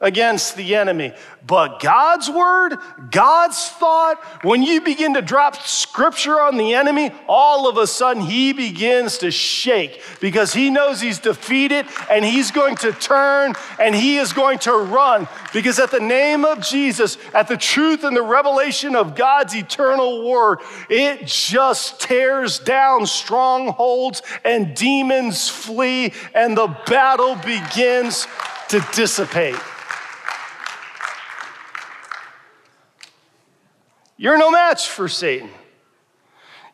against 0.01 0.57
the 0.57 0.77
enemy. 0.77 1.13
But 1.47 1.81
God's 1.81 2.31
word, 2.31 2.77
God's 3.11 3.69
thought, 3.69 4.19
when 4.43 4.63
you 4.63 4.81
begin 4.81 5.15
to 5.15 5.23
drop 5.23 5.57
scripture 5.57 6.41
on 6.41 6.57
the 6.57 6.75
enemy, 6.75 7.13
all 7.29 7.69
of 7.69 7.77
a 7.77 7.87
sudden 7.87 8.23
he 8.23 8.53
begins 8.53 9.19
to 9.19 9.31
shake 9.31 10.03
because 10.21 10.55
he 10.55 10.71
knows 10.71 11.01
he's 11.01 11.19
defeated 11.19 11.87
and 12.11 12.25
he's 12.25 12.51
going 12.51 12.77
to 12.77 12.93
turn 12.93 13.55
and 13.79 13.95
he 13.95 14.17
is 14.17 14.33
going 14.33 14.59
to 14.61 14.73
run. 14.73 15.29
Because 15.53 15.79
at 15.79 15.91
the 15.91 16.01
name 16.01 16.45
of 16.45 16.61
Jesus, 16.61 17.19
at 17.35 17.49
the 17.49 17.57
truth 17.57 18.03
and 18.05 18.17
the 18.17 18.23
revelation 18.23 18.97
of 18.97 19.15
God's 19.15 19.55
eternal 19.55 20.31
word, 20.31 20.61
it 20.89 21.27
just 21.27 22.01
tears 22.01 22.59
down 22.59 23.07
strongholds 23.07 24.23
and 24.45 24.75
demons 24.75 25.49
flee 25.49 26.13
and 26.35 26.57
the 26.57 26.69
battle 26.87 27.35
begins 27.37 28.27
to 28.69 28.81
dissipate. 28.95 29.57
You're 34.21 34.37
no 34.37 34.51
match 34.51 34.91
for 34.91 35.09
Satan. 35.09 35.49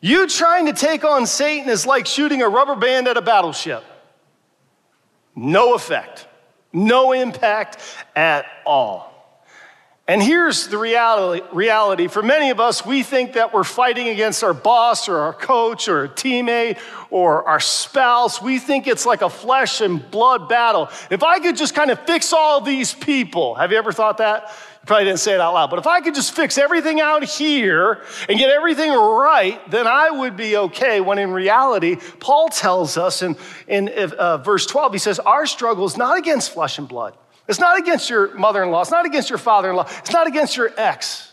You 0.01 0.27
trying 0.27 0.65
to 0.65 0.73
take 0.73 1.05
on 1.05 1.25
Satan 1.25 1.69
is 1.69 1.85
like 1.85 2.05
shooting 2.05 2.41
a 2.41 2.49
rubber 2.49 2.75
band 2.75 3.07
at 3.07 3.15
a 3.15 3.21
battleship. 3.21 3.85
No 5.33 5.73
effect, 5.73 6.27
no 6.73 7.13
impact 7.13 7.79
at 8.17 8.47
all. 8.65 9.13
And 10.09 10.21
here's 10.21 10.67
the 10.67 10.77
reality, 10.77 11.41
reality. 11.53 12.07
For 12.07 12.21
many 12.21 12.49
of 12.49 12.59
us, 12.59 12.85
we 12.85 13.01
think 13.01 13.33
that 13.33 13.53
we're 13.53 13.63
fighting 13.63 14.09
against 14.09 14.43
our 14.43 14.53
boss 14.53 15.07
or 15.07 15.17
our 15.19 15.33
coach 15.33 15.87
or 15.87 16.03
a 16.03 16.09
teammate 16.09 16.77
or 17.09 17.47
our 17.47 17.61
spouse. 17.61 18.41
We 18.41 18.59
think 18.59 18.87
it's 18.87 19.05
like 19.05 19.21
a 19.21 19.29
flesh 19.29 19.79
and 19.79 20.11
blood 20.11 20.49
battle. 20.49 20.89
If 21.09 21.23
I 21.23 21.39
could 21.39 21.55
just 21.55 21.75
kind 21.75 21.91
of 21.91 21.99
fix 22.05 22.33
all 22.33 22.59
these 22.59 22.93
people, 22.93 23.55
have 23.55 23.71
you 23.71 23.77
ever 23.77 23.93
thought 23.93 24.17
that? 24.17 24.51
Probably 24.87 25.05
didn't 25.05 25.19
say 25.19 25.33
it 25.33 25.41
out 25.41 25.53
loud, 25.53 25.69
but 25.69 25.79
if 25.79 25.85
I 25.85 26.01
could 26.01 26.15
just 26.15 26.31
fix 26.31 26.57
everything 26.57 26.99
out 26.99 27.23
here 27.23 28.01
and 28.27 28.39
get 28.39 28.49
everything 28.49 28.91
right, 28.91 29.59
then 29.69 29.85
I 29.85 30.09
would 30.09 30.35
be 30.35 30.57
okay. 30.57 31.01
When 31.01 31.19
in 31.19 31.31
reality, 31.31 31.97
Paul 32.19 32.49
tells 32.49 32.97
us 32.97 33.21
in, 33.21 33.35
in 33.67 33.89
uh, 33.89 34.37
verse 34.37 34.65
12, 34.65 34.93
he 34.93 34.99
says, 34.99 35.19
Our 35.19 35.45
struggle 35.45 35.85
is 35.85 35.97
not 35.97 36.17
against 36.17 36.51
flesh 36.51 36.79
and 36.79 36.87
blood. 36.87 37.15
It's 37.47 37.59
not 37.59 37.77
against 37.77 38.09
your 38.09 38.33
mother 38.35 38.63
in 38.63 38.71
law. 38.71 38.81
It's 38.81 38.91
not 38.91 39.05
against 39.05 39.29
your 39.29 39.39
father 39.39 39.69
in 39.69 39.75
law. 39.75 39.87
It's 39.99 40.11
not 40.11 40.27
against 40.27 40.57
your 40.57 40.71
ex. 40.77 41.31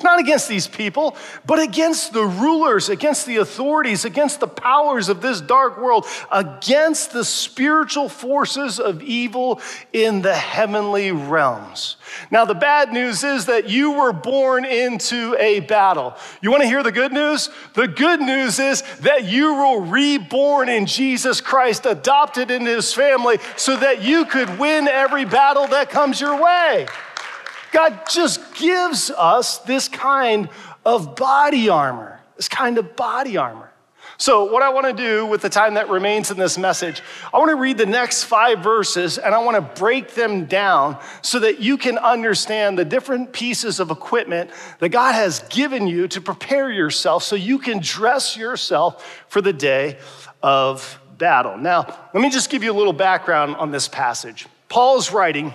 It's 0.00 0.04
not 0.06 0.18
against 0.18 0.48
these 0.48 0.66
people, 0.66 1.14
but 1.44 1.58
against 1.58 2.14
the 2.14 2.24
rulers, 2.24 2.88
against 2.88 3.26
the 3.26 3.36
authorities, 3.36 4.06
against 4.06 4.40
the 4.40 4.48
powers 4.48 5.10
of 5.10 5.20
this 5.20 5.42
dark 5.42 5.76
world, 5.78 6.06
against 6.32 7.12
the 7.12 7.22
spiritual 7.22 8.08
forces 8.08 8.80
of 8.80 9.02
evil 9.02 9.60
in 9.92 10.22
the 10.22 10.34
heavenly 10.34 11.12
realms. 11.12 11.96
Now, 12.30 12.46
the 12.46 12.54
bad 12.54 12.94
news 12.94 13.22
is 13.24 13.44
that 13.44 13.68
you 13.68 13.90
were 13.92 14.14
born 14.14 14.64
into 14.64 15.36
a 15.38 15.60
battle. 15.60 16.16
You 16.40 16.50
want 16.50 16.62
to 16.62 16.66
hear 16.66 16.82
the 16.82 16.92
good 16.92 17.12
news? 17.12 17.50
The 17.74 17.86
good 17.86 18.22
news 18.22 18.58
is 18.58 18.80
that 19.00 19.26
you 19.26 19.54
were 19.54 19.82
reborn 19.82 20.70
in 20.70 20.86
Jesus 20.86 21.42
Christ, 21.42 21.84
adopted 21.84 22.50
into 22.50 22.70
his 22.70 22.94
family, 22.94 23.36
so 23.54 23.76
that 23.76 24.02
you 24.02 24.24
could 24.24 24.58
win 24.58 24.88
every 24.88 25.26
battle 25.26 25.66
that 25.66 25.90
comes 25.90 26.22
your 26.22 26.40
way. 26.42 26.86
God 27.72 28.02
just 28.10 28.54
gives 28.54 29.10
us 29.10 29.58
this 29.58 29.88
kind 29.88 30.48
of 30.84 31.16
body 31.16 31.68
armor, 31.68 32.20
this 32.36 32.48
kind 32.48 32.78
of 32.78 32.96
body 32.96 33.36
armor. 33.36 33.70
So, 34.20 34.44
what 34.44 34.62
I 34.62 34.68
want 34.68 34.84
to 34.84 34.92
do 34.92 35.24
with 35.24 35.40
the 35.40 35.48
time 35.48 35.74
that 35.74 35.88
remains 35.88 36.30
in 36.30 36.36
this 36.36 36.58
message, 36.58 37.00
I 37.32 37.38
want 37.38 37.48
to 37.48 37.56
read 37.56 37.78
the 37.78 37.86
next 37.86 38.24
five 38.24 38.58
verses 38.58 39.16
and 39.16 39.34
I 39.34 39.38
want 39.38 39.54
to 39.54 39.80
break 39.80 40.12
them 40.12 40.44
down 40.44 40.98
so 41.22 41.38
that 41.38 41.60
you 41.60 41.78
can 41.78 41.96
understand 41.96 42.78
the 42.78 42.84
different 42.84 43.32
pieces 43.32 43.80
of 43.80 43.90
equipment 43.90 44.50
that 44.78 44.90
God 44.90 45.14
has 45.14 45.40
given 45.48 45.86
you 45.86 46.06
to 46.08 46.20
prepare 46.20 46.70
yourself 46.70 47.22
so 47.22 47.34
you 47.34 47.58
can 47.58 47.78
dress 47.78 48.36
yourself 48.36 49.24
for 49.28 49.40
the 49.40 49.54
day 49.54 49.96
of 50.42 51.00
battle. 51.16 51.56
Now, 51.56 51.86
let 52.12 52.20
me 52.20 52.28
just 52.28 52.50
give 52.50 52.62
you 52.62 52.72
a 52.72 52.76
little 52.76 52.92
background 52.92 53.56
on 53.56 53.70
this 53.70 53.88
passage. 53.88 54.46
Paul 54.68 54.98
is 54.98 55.12
writing 55.12 55.54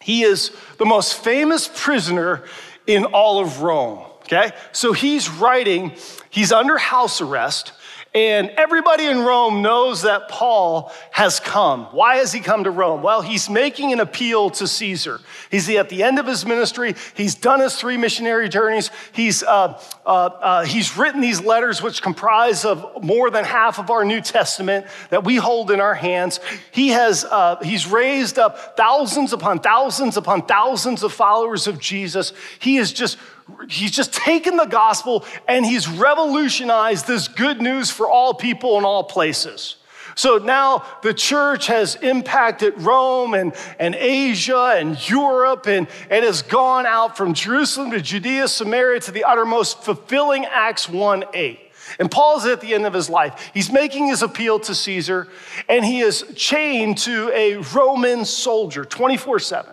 he 0.00 0.22
is 0.22 0.50
the 0.78 0.86
most 0.86 1.22
famous 1.22 1.68
prisoner 1.72 2.44
in 2.86 3.04
all 3.04 3.40
of 3.40 3.62
Rome. 3.62 4.00
Okay? 4.22 4.52
So 4.72 4.92
he's 4.92 5.28
writing, 5.28 5.92
he's 6.30 6.52
under 6.52 6.78
house 6.78 7.20
arrest, 7.20 7.72
And 8.12 8.50
everybody 8.56 9.06
in 9.06 9.20
Rome 9.20 9.62
knows 9.62 10.02
that 10.02 10.28
Paul 10.28 10.92
has 11.12 11.38
come. 11.38 11.84
Why 11.92 12.16
has 12.16 12.32
he 12.32 12.40
come 12.40 12.64
to 12.64 12.70
Rome? 12.70 13.02
Well, 13.02 13.22
he's 13.22 13.48
making 13.48 13.92
an 13.92 14.00
appeal 14.00 14.50
to 14.50 14.66
Caesar. 14.66 15.20
He's 15.48 15.68
at 15.70 15.88
the 15.90 16.02
end 16.02 16.18
of 16.18 16.26
his 16.26 16.44
ministry. 16.44 16.96
He's 17.14 17.36
done 17.36 17.60
his 17.60 17.76
three 17.76 17.96
missionary 17.96 18.48
journeys. 18.48 18.90
He's, 19.12 19.44
uh, 19.44 19.80
uh, 20.04 20.08
uh, 20.08 20.64
he's 20.64 20.96
written 20.96 21.20
these 21.20 21.40
letters, 21.40 21.82
which 21.82 22.02
comprise 22.02 22.64
of 22.64 23.04
more 23.04 23.30
than 23.30 23.44
half 23.44 23.78
of 23.78 23.90
our 23.90 24.04
New 24.04 24.20
Testament 24.20 24.86
that 25.10 25.22
we 25.22 25.36
hold 25.36 25.70
in 25.70 25.80
our 25.80 25.94
hands. 25.94 26.40
He 26.72 26.88
has, 26.88 27.24
uh, 27.24 27.60
he's 27.62 27.86
raised 27.86 28.40
up 28.40 28.76
thousands 28.76 29.32
upon 29.32 29.60
thousands 29.60 30.16
upon 30.16 30.46
thousands 30.46 31.04
of 31.04 31.12
followers 31.12 31.68
of 31.68 31.78
Jesus. 31.78 32.32
He 32.58 32.76
is 32.76 32.92
just 32.92 33.18
he's 33.68 33.90
just 33.90 34.12
taken 34.12 34.56
the 34.56 34.66
gospel 34.66 35.24
and 35.48 35.64
he's 35.64 35.88
revolutionized 35.88 37.06
this 37.06 37.28
good 37.28 37.60
news 37.60 37.90
for 37.90 38.08
all 38.08 38.34
people 38.34 38.78
in 38.78 38.84
all 38.84 39.04
places. 39.04 39.76
So 40.14 40.38
now 40.38 40.84
the 41.02 41.14
church 41.14 41.68
has 41.68 41.94
impacted 41.96 42.74
Rome 42.82 43.34
and, 43.34 43.54
and 43.78 43.94
Asia 43.94 44.74
and 44.76 45.08
Europe 45.08 45.66
and, 45.66 45.88
and 46.10 46.24
has 46.24 46.42
gone 46.42 46.84
out 46.84 47.16
from 47.16 47.32
Jerusalem 47.32 47.90
to 47.92 48.00
Judea, 48.00 48.48
Samaria 48.48 49.00
to 49.00 49.12
the 49.12 49.24
uttermost, 49.24 49.82
fulfilling 49.82 50.44
Acts 50.44 50.88
1 50.88 51.24
8. 51.32 51.60
And 51.98 52.10
Paul's 52.10 52.44
at 52.46 52.60
the 52.60 52.74
end 52.74 52.86
of 52.86 52.92
his 52.92 53.10
life. 53.10 53.50
He's 53.52 53.72
making 53.72 54.08
his 54.08 54.22
appeal 54.22 54.60
to 54.60 54.74
Caesar, 54.74 55.28
and 55.68 55.84
he 55.84 56.00
is 56.00 56.24
chained 56.36 56.98
to 56.98 57.30
a 57.34 57.56
Roman 57.74 58.24
soldier 58.24 58.84
24 58.84 59.38
7. 59.38 59.72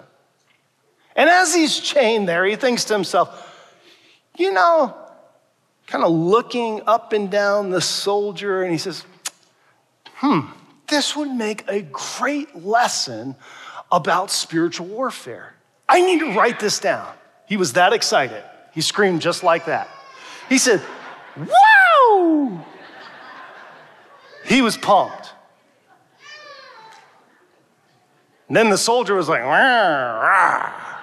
And 1.15 1.29
as 1.29 1.53
he's 1.53 1.79
chained 1.79 2.27
there, 2.27 2.45
he 2.45 2.55
thinks 2.55 2.85
to 2.85 2.93
himself, 2.93 3.46
you 4.37 4.53
know, 4.53 4.95
kind 5.87 6.03
of 6.03 6.11
looking 6.11 6.81
up 6.87 7.13
and 7.13 7.29
down 7.29 7.69
the 7.69 7.81
soldier, 7.81 8.63
and 8.63 8.71
he 8.71 8.77
says, 8.77 9.03
hmm, 10.15 10.41
this 10.87 11.15
would 11.15 11.31
make 11.31 11.63
a 11.67 11.81
great 11.81 12.55
lesson 12.55 13.35
about 13.91 14.31
spiritual 14.31 14.87
warfare. 14.87 15.53
I 15.89 16.01
need 16.01 16.19
to 16.19 16.33
write 16.33 16.59
this 16.59 16.79
down. 16.79 17.13
He 17.47 17.57
was 17.57 17.73
that 17.73 17.93
excited. 17.93 18.43
He 18.73 18.81
screamed 18.81 19.21
just 19.21 19.43
like 19.43 19.65
that. 19.65 19.89
He 20.49 20.57
said, 20.57 20.81
Wow! 21.37 22.65
He 24.45 24.61
was 24.61 24.77
pumped. 24.77 25.33
And 28.47 28.55
then 28.55 28.69
the 28.69 28.77
soldier 28.77 29.13
was 29.13 29.27
like, 29.27 29.41
rah, 29.41 30.99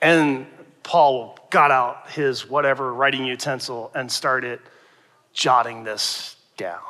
and 0.00 0.46
Paul 0.82 1.33
got 1.54 1.70
out 1.70 2.10
his 2.10 2.50
whatever 2.50 2.92
writing 2.92 3.24
utensil 3.24 3.92
and 3.94 4.10
started 4.10 4.58
jotting 5.32 5.84
this 5.84 6.34
down. 6.56 6.80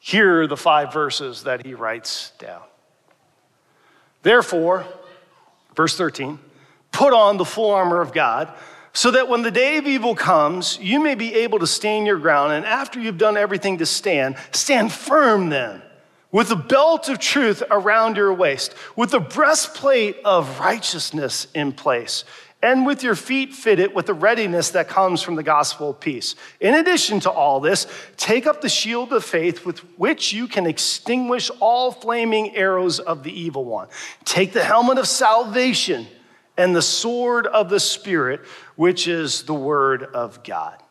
Here 0.00 0.42
are 0.42 0.46
the 0.48 0.56
five 0.56 0.92
verses 0.92 1.44
that 1.44 1.64
he 1.64 1.72
writes 1.72 2.32
down. 2.36 2.62
Therefore, 4.24 4.84
verse 5.76 5.96
13, 5.96 6.40
put 6.90 7.12
on 7.12 7.36
the 7.36 7.44
full 7.44 7.70
armor 7.70 8.00
of 8.00 8.12
God 8.12 8.52
so 8.92 9.12
that 9.12 9.28
when 9.28 9.42
the 9.42 9.52
day 9.52 9.76
of 9.76 9.86
evil 9.86 10.16
comes, 10.16 10.76
you 10.80 10.98
may 10.98 11.14
be 11.14 11.32
able 11.32 11.60
to 11.60 11.68
stand 11.68 12.08
your 12.08 12.18
ground. 12.18 12.54
And 12.54 12.66
after 12.66 12.98
you've 12.98 13.18
done 13.18 13.36
everything 13.36 13.78
to 13.78 13.86
stand, 13.86 14.34
stand 14.50 14.92
firm 14.92 15.48
then 15.48 15.80
with 16.32 16.48
the 16.48 16.56
belt 16.56 17.08
of 17.08 17.20
truth 17.20 17.62
around 17.70 18.16
your 18.16 18.34
waist, 18.34 18.74
with 18.96 19.12
the 19.12 19.20
breastplate 19.20 20.16
of 20.24 20.58
righteousness 20.58 21.46
in 21.54 21.70
place, 21.72 22.24
and 22.64 22.86
with 22.86 23.02
your 23.02 23.14
feet 23.14 23.52
fitted 23.52 23.94
with 23.94 24.06
the 24.06 24.14
readiness 24.14 24.70
that 24.70 24.88
comes 24.88 25.20
from 25.20 25.34
the 25.34 25.42
gospel 25.42 25.90
of 25.90 26.00
peace. 26.00 26.34
In 26.60 26.74
addition 26.74 27.20
to 27.20 27.30
all 27.30 27.60
this, 27.60 27.86
take 28.16 28.46
up 28.46 28.62
the 28.62 28.70
shield 28.70 29.12
of 29.12 29.22
faith 29.22 29.66
with 29.66 29.80
which 29.98 30.32
you 30.32 30.48
can 30.48 30.64
extinguish 30.64 31.50
all 31.60 31.92
flaming 31.92 32.56
arrows 32.56 33.00
of 33.00 33.22
the 33.22 33.38
evil 33.38 33.66
one. 33.66 33.88
Take 34.24 34.54
the 34.54 34.64
helmet 34.64 34.96
of 34.96 35.06
salvation 35.06 36.06
and 36.56 36.74
the 36.74 36.80
sword 36.80 37.46
of 37.46 37.68
the 37.68 37.80
Spirit, 37.80 38.40
which 38.76 39.08
is 39.08 39.42
the 39.42 39.52
word 39.52 40.02
of 40.02 40.42
God. 40.42 40.82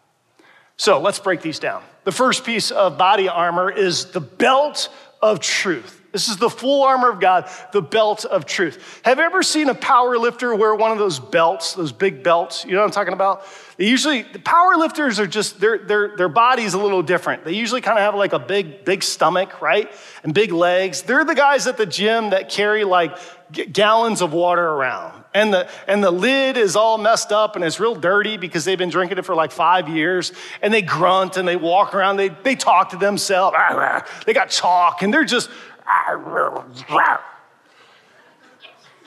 So 0.78 1.02
let's 1.02 1.18
break 1.18 1.42
these 1.42 1.58
down. 1.58 1.82
The 2.04 2.12
first 2.12 2.46
piece 2.46 2.70
of 2.70 3.00
body 3.00 3.28
armor 3.28 3.72
is 3.72 4.12
the 4.12 4.22
belt 4.22 4.90
of 5.24 5.40
truth. 5.40 6.03
This 6.14 6.30
is 6.30 6.38
the 6.38 6.50
full 6.50 6.84
armor 6.84 7.10
of 7.10 7.20
God, 7.20 7.50
the 7.72 7.82
belt 7.82 8.24
of 8.24 8.46
truth. 8.46 9.02
Have 9.04 9.18
you 9.18 9.24
ever 9.24 9.42
seen 9.42 9.68
a 9.68 9.74
power 9.74 10.16
lifter 10.20 10.54
wear 10.54 10.76
one 10.76 10.92
of 10.92 11.00
those 11.00 11.20
belts, 11.20 11.74
those 11.74 11.92
big 11.92 12.22
belts? 12.22 12.64
You 12.66 12.74
know 12.74 12.82
what 12.82 12.86
I'm 12.86 12.92
talking 12.92 13.14
about? 13.14 13.44
They 13.78 13.88
usually, 13.88 14.22
the 14.22 14.38
power 14.38 14.76
lifters 14.78 15.20
are 15.20 15.26
just, 15.26 15.60
their, 15.60 15.80
their, 15.80 16.16
their 16.16 16.30
body's 16.30 16.76
a 16.76 16.78
little 16.78 17.02
different. 17.02 17.44
They 17.44 17.54
usually 17.54 17.82
kind 17.82 17.98
of 17.98 18.04
have 18.04 18.14
like 18.14 18.34
a 18.34 18.38
big, 18.38 18.86
big 18.86 19.02
stomach, 19.02 19.60
right? 19.60 19.92
And 20.24 20.36
big 20.36 20.52
legs. 20.52 21.02
They're 21.02 21.26
the 21.26 21.34
guys 21.34 21.66
at 21.66 21.78
the 21.78 21.88
gym 21.88 22.30
that 22.30 22.48
carry 22.48 22.84
like 22.84 23.18
gallons 23.52 24.22
of 24.22 24.34
water 24.34 24.64
around. 24.64 25.24
And 25.34 25.52
the, 25.52 25.68
and 25.88 26.04
the 26.04 26.12
lid 26.12 26.58
is 26.58 26.76
all 26.76 27.00
messed 27.00 27.32
up 27.32 27.56
and 27.56 27.66
it's 27.66 27.80
real 27.80 27.96
dirty 27.96 28.38
because 28.38 28.66
they've 28.66 28.78
been 28.78 28.92
drinking 28.92 29.18
it 29.18 29.26
for 29.26 29.34
like 29.34 29.52
five 29.52 29.90
years. 29.90 30.32
And 30.62 30.72
they 30.72 30.84
grunt 30.84 31.38
and 31.38 31.48
they 31.48 31.56
walk 31.56 31.96
around, 31.96 32.18
they, 32.18 32.30
they 32.30 32.56
talk 32.56 32.90
to 32.90 32.98
themselves. 32.98 33.58
They 34.26 34.34
got 34.34 34.50
chalk 34.50 35.02
and 35.02 35.12
they're 35.12 35.26
just, 35.26 35.50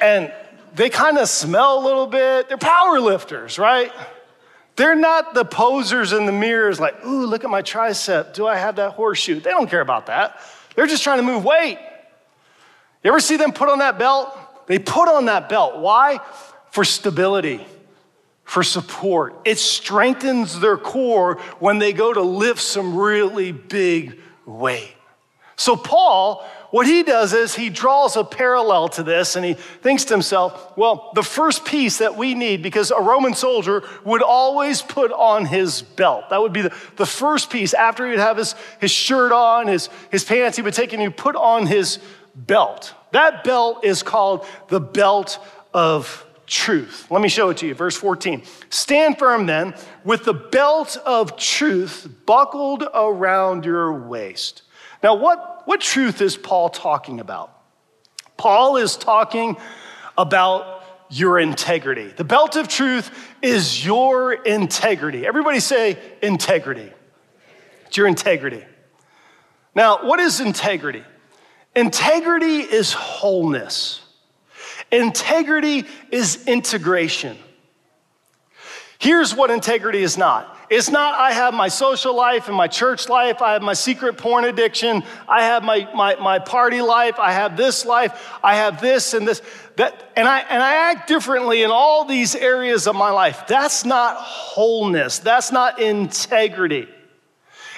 and 0.00 0.32
they 0.74 0.90
kind 0.90 1.18
of 1.18 1.28
smell 1.28 1.82
a 1.82 1.82
little 1.84 2.06
bit. 2.06 2.48
They're 2.48 2.58
power 2.58 3.00
lifters, 3.00 3.58
right? 3.58 3.92
They're 4.76 4.94
not 4.94 5.32
the 5.32 5.44
posers 5.44 6.12
in 6.12 6.26
the 6.26 6.32
mirrors 6.32 6.78
like, 6.78 7.04
ooh, 7.04 7.24
look 7.24 7.44
at 7.44 7.50
my 7.50 7.62
tricep. 7.62 8.34
Do 8.34 8.46
I 8.46 8.56
have 8.56 8.76
that 8.76 8.92
horseshoe? 8.92 9.40
They 9.40 9.50
don't 9.50 9.70
care 9.70 9.80
about 9.80 10.06
that. 10.06 10.38
They're 10.74 10.86
just 10.86 11.02
trying 11.02 11.18
to 11.18 11.22
move 11.22 11.44
weight. 11.44 11.78
You 13.02 13.10
ever 13.10 13.20
see 13.20 13.36
them 13.36 13.52
put 13.52 13.70
on 13.70 13.78
that 13.78 13.98
belt? 13.98 14.36
They 14.66 14.78
put 14.78 15.08
on 15.08 15.26
that 15.26 15.48
belt. 15.48 15.78
Why? 15.78 16.20
For 16.72 16.84
stability, 16.84 17.64
for 18.44 18.62
support. 18.62 19.34
It 19.46 19.58
strengthens 19.58 20.60
their 20.60 20.76
core 20.76 21.36
when 21.58 21.78
they 21.78 21.94
go 21.94 22.12
to 22.12 22.20
lift 22.20 22.60
some 22.60 22.96
really 22.96 23.52
big 23.52 24.18
weight. 24.44 24.92
So, 25.56 25.74
Paul 25.74 26.46
what 26.70 26.86
he 26.86 27.02
does 27.02 27.32
is 27.32 27.54
he 27.54 27.70
draws 27.70 28.16
a 28.16 28.24
parallel 28.24 28.88
to 28.90 29.02
this 29.02 29.36
and 29.36 29.44
he 29.44 29.54
thinks 29.54 30.04
to 30.06 30.14
himself, 30.14 30.76
well, 30.76 31.10
the 31.14 31.22
first 31.22 31.64
piece 31.64 31.98
that 31.98 32.16
we 32.16 32.34
need, 32.34 32.62
because 32.62 32.90
a 32.90 33.00
Roman 33.00 33.34
soldier 33.34 33.82
would 34.04 34.22
always 34.22 34.82
put 34.82 35.12
on 35.12 35.44
his 35.44 35.82
belt. 35.82 36.30
That 36.30 36.40
would 36.40 36.52
be 36.52 36.62
the, 36.62 36.74
the 36.96 37.06
first 37.06 37.50
piece. 37.50 37.72
After 37.74 38.04
he 38.04 38.10
would 38.10 38.18
have 38.18 38.36
his, 38.36 38.54
his 38.80 38.90
shirt 38.90 39.32
on, 39.32 39.68
his, 39.68 39.88
his 40.10 40.24
pants, 40.24 40.56
he 40.56 40.62
would 40.62 40.74
take 40.74 40.92
and 40.92 41.00
he 41.00 41.08
put 41.08 41.36
on 41.36 41.66
his 41.66 41.98
belt. 42.34 42.94
That 43.12 43.44
belt 43.44 43.84
is 43.84 44.02
called 44.02 44.46
the 44.68 44.80
belt 44.80 45.38
of 45.72 46.26
truth. 46.46 47.06
Let 47.10 47.22
me 47.22 47.28
show 47.28 47.50
it 47.50 47.58
to 47.58 47.66
you. 47.66 47.74
Verse 47.74 47.96
14. 47.96 48.42
Stand 48.70 49.18
firm 49.18 49.46
then 49.46 49.74
with 50.04 50.24
the 50.24 50.34
belt 50.34 50.96
of 51.04 51.36
truth 51.36 52.08
buckled 52.24 52.84
around 52.94 53.64
your 53.64 53.92
waist. 53.92 54.62
Now, 55.02 55.14
what 55.14 55.62
what 55.66 55.80
truth 55.80 56.20
is 56.20 56.36
Paul 56.36 56.70
talking 56.70 57.20
about? 57.20 57.52
Paul 58.36 58.76
is 58.76 58.96
talking 58.96 59.56
about 60.16 60.84
your 61.10 61.38
integrity. 61.38 62.08
The 62.08 62.24
belt 62.24 62.56
of 62.56 62.68
truth 62.68 63.10
is 63.42 63.84
your 63.84 64.32
integrity. 64.32 65.26
Everybody 65.26 65.60
say 65.60 65.98
integrity. 66.22 66.90
It's 67.86 67.96
your 67.96 68.06
integrity. 68.06 68.64
Now, 69.74 70.04
what 70.06 70.20
is 70.20 70.40
integrity? 70.40 71.04
Integrity 71.74 72.60
is 72.60 72.92
wholeness. 72.92 74.02
Integrity 74.90 75.84
is 76.10 76.46
integration. 76.46 77.36
Here's 78.98 79.34
what 79.34 79.50
integrity 79.50 80.02
is 80.02 80.16
not 80.16 80.55
it's 80.68 80.90
not, 80.90 81.18
I 81.18 81.32
have 81.32 81.54
my 81.54 81.68
social 81.68 82.16
life 82.16 82.48
and 82.48 82.56
my 82.56 82.66
church 82.66 83.08
life, 83.08 83.40
I 83.40 83.52
have 83.52 83.62
my 83.62 83.74
secret 83.74 84.16
porn 84.16 84.44
addiction, 84.44 85.04
I 85.28 85.42
have 85.42 85.62
my, 85.62 85.88
my, 85.94 86.16
my 86.16 86.38
party 86.38 86.80
life, 86.80 87.18
I 87.18 87.32
have 87.32 87.56
this 87.56 87.86
life, 87.86 88.32
I 88.42 88.56
have 88.56 88.80
this 88.80 89.14
and 89.14 89.26
this. 89.26 89.42
That, 89.76 90.10
and, 90.16 90.26
I, 90.26 90.40
and 90.40 90.62
I 90.62 90.90
act 90.90 91.06
differently 91.06 91.62
in 91.62 91.70
all 91.70 92.04
these 92.04 92.34
areas 92.34 92.86
of 92.86 92.96
my 92.96 93.10
life. 93.10 93.46
That's 93.46 93.84
not 93.84 94.16
wholeness, 94.16 95.18
that's 95.20 95.52
not 95.52 95.80
integrity. 95.80 96.88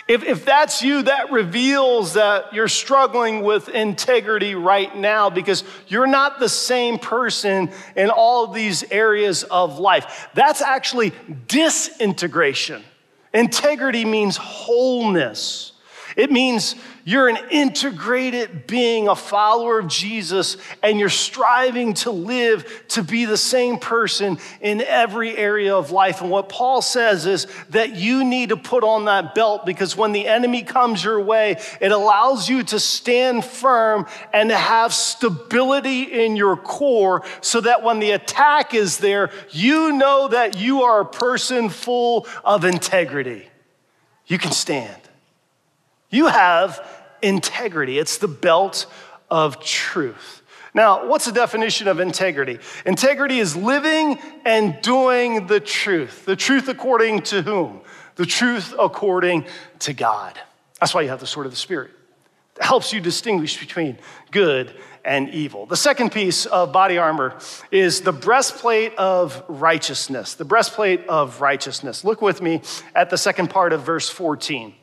If, 0.09 0.25
if 0.25 0.47
that's 0.47 0.83
you, 0.83 1.03
that 1.03 1.31
reveals 1.31 2.15
that 2.15 2.55
you're 2.55 2.67
struggling 2.67 3.43
with 3.43 3.69
integrity 3.69 4.55
right 4.55 4.97
now 4.97 5.29
because 5.29 5.65
you're 5.87 6.07
not 6.07 6.41
the 6.41 6.49
same 6.49 6.99
person 6.99 7.71
in 7.95 8.09
all 8.09 8.47
these 8.47 8.91
areas 8.91 9.45
of 9.45 9.79
life. 9.79 10.29
That's 10.33 10.63
actually 10.63 11.13
disintegration. 11.47 12.83
Integrity 13.35 14.07
means 14.07 14.39
wholeness. 14.39 15.73
It 16.17 16.33
means 16.33 16.75
you're 17.09 17.29
an 17.29 17.39
integrated 17.51 18.67
being, 18.67 19.09
a 19.09 19.17
follower 19.17 19.79
of 19.79 19.89
Jesus, 19.89 20.59
and 20.83 21.01
you're 21.01 21.09
striving 21.09 21.95
to 21.95 22.11
live 22.11 22.85
to 22.89 23.03
be 23.03 23.25
the 23.25 23.39
same 23.39 23.79
person 23.79 24.37
in 24.61 24.83
every 24.83 25.35
area 25.35 25.75
of 25.75 25.91
life. 25.91 26.21
And 26.21 26.29
what 26.29 26.51
Paul 26.51 26.83
says 26.83 27.25
is 27.25 27.47
that 27.71 27.97
you 27.97 28.25
need 28.25 28.51
to 28.51 28.59
put 28.59 28.85
on 28.85 29.07
that 29.07 29.35
belt 29.35 29.65
because 29.65 29.97
when 29.97 30.13
the 30.13 30.29
enemy 30.29 30.63
comes 30.63 31.03
your 31.03 31.19
way, 31.19 31.57
it 31.81 31.93
allows 31.93 32.47
you 32.47 32.63
to 32.65 32.79
stand 32.79 33.43
firm 33.43 34.05
and 34.35 34.51
to 34.51 34.57
have 34.59 34.93
stability 34.93 36.03
in 36.03 36.37
your 36.37 36.59
core 36.59 37.25
so 37.41 37.63
that 37.63 37.83
when 37.83 38.01
the 38.01 38.11
attack 38.11 38.75
is 38.75 38.99
there, 38.99 39.31
you 39.49 39.93
know 39.93 40.29
that 40.29 40.59
you 40.59 40.83
are 40.83 41.01
a 41.01 41.07
person 41.07 41.71
full 41.71 42.27
of 42.45 42.67
integrity. 42.67 43.49
You 44.27 44.37
can 44.37 44.53
stand. 44.53 45.01
You 46.11 46.27
have 46.27 46.98
integrity, 47.23 47.99
it's 47.99 48.19
the 48.19 48.29
belt 48.29 48.87
of 49.31 49.61
truth. 49.61 50.43
Now, 50.75 51.07
what's 51.07 51.25
the 51.25 51.33
definition 51.33 51.89
of 51.89 51.99
integrity? 51.99 52.59
Integrity 52.87 53.39
is 53.39 53.57
living 53.57 54.19
and 54.45 54.81
doing 54.83 55.47
the 55.47 55.61
truth. 55.61 56.25
The 56.25 56.37
truth 56.37 56.69
according 56.69 57.23
to 57.23 57.43
whom? 57.43 57.81
The 58.17 58.27
truth 58.27 58.75
according 58.79 59.47
to 59.81 59.93
God. 59.93 60.39
That's 60.81 60.95
why 60.95 61.03
you 61.03 61.09
have 61.09 61.21
the 61.21 61.27
sword 61.27 61.47
of 61.47 61.53
the 61.53 61.59
Spirit. 61.59 61.91
It 62.57 62.65
helps 62.65 62.93
you 62.93 63.01
distinguish 63.01 63.59
between 63.59 63.99
good 64.31 64.75
and 65.05 65.31
evil. 65.31 65.67
The 65.67 65.77
second 65.77 66.13
piece 66.13 66.45
of 66.45 66.73
body 66.73 66.99
armor 66.99 67.39
is 67.71 68.03
the 68.03 68.13
breastplate 68.13 68.95
of 68.97 69.43
righteousness. 69.49 70.35
The 70.35 70.45
breastplate 70.45 71.07
of 71.09 71.41
righteousness. 71.41 72.05
Look 72.05 72.21
with 72.21 72.43
me 72.43 72.63
at 72.95 73.09
the 73.11 73.17
second 73.17 73.49
part 73.49 73.73
of 73.73 73.83
verse 73.83 74.09
14 74.11 74.75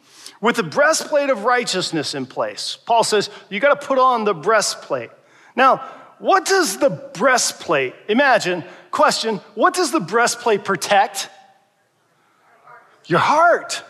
with 0.46 0.58
the 0.58 0.64
breastplate 0.64 1.32
of 1.32 1.44
righteousness 1.44 2.14
in 2.14 2.24
place. 2.24 2.78
Paul 2.86 3.04
says, 3.04 3.32
you 3.50 3.60
got 3.60 3.82
to 3.82 3.88
put 3.88 3.98
on 3.98 4.26
the 4.26 4.34
breastplate. 4.36 5.10
Now, 5.56 5.78
what 6.20 6.46
does 6.46 6.78
the 6.78 6.92
breastplate, 6.92 7.96
imagine, 8.08 8.64
question, 8.92 9.38
what 9.56 9.74
does 9.74 9.90
the 9.90 10.00
breastplate 10.00 10.64
protect? 10.64 11.32
Your 13.08 13.22
heart. 13.22 13.84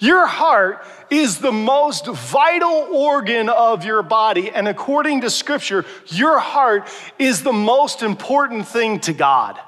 Your 0.00 0.26
heart 0.26 0.82
is 1.10 1.40
the 1.40 1.52
most 1.52 2.06
vital 2.06 2.88
organ 2.90 3.50
of 3.50 3.84
your 3.84 4.02
body. 4.02 4.50
And 4.50 4.66
according 4.66 5.20
to 5.20 5.30
scripture, 5.30 5.84
your 6.06 6.38
heart 6.38 6.88
is 7.18 7.42
the 7.42 7.52
most 7.52 8.02
important 8.02 8.66
thing 8.66 8.98
to 9.00 9.12
God. 9.12 9.60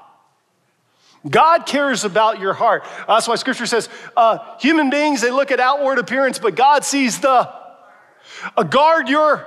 God 1.29 1.67
cares 1.67 2.05
about 2.05 2.41
your 2.41 2.53
heart. 2.53 2.85
That's 3.07 3.27
why 3.27 3.37
scripture 3.37 3.67
says 3.67 3.89
uh, 4.17 4.39
human 4.61 4.91
beings, 4.91 5.21
they 5.21 5.31
look 5.31 5.51
at 5.51 5.61
outward 5.61 5.99
appearance, 5.99 6.39
but 6.39 6.55
God 6.55 6.85
sees 6.85 7.21
the. 7.21 7.53
Uh, 8.57 8.63
guard 8.63 9.09
your 9.09 9.47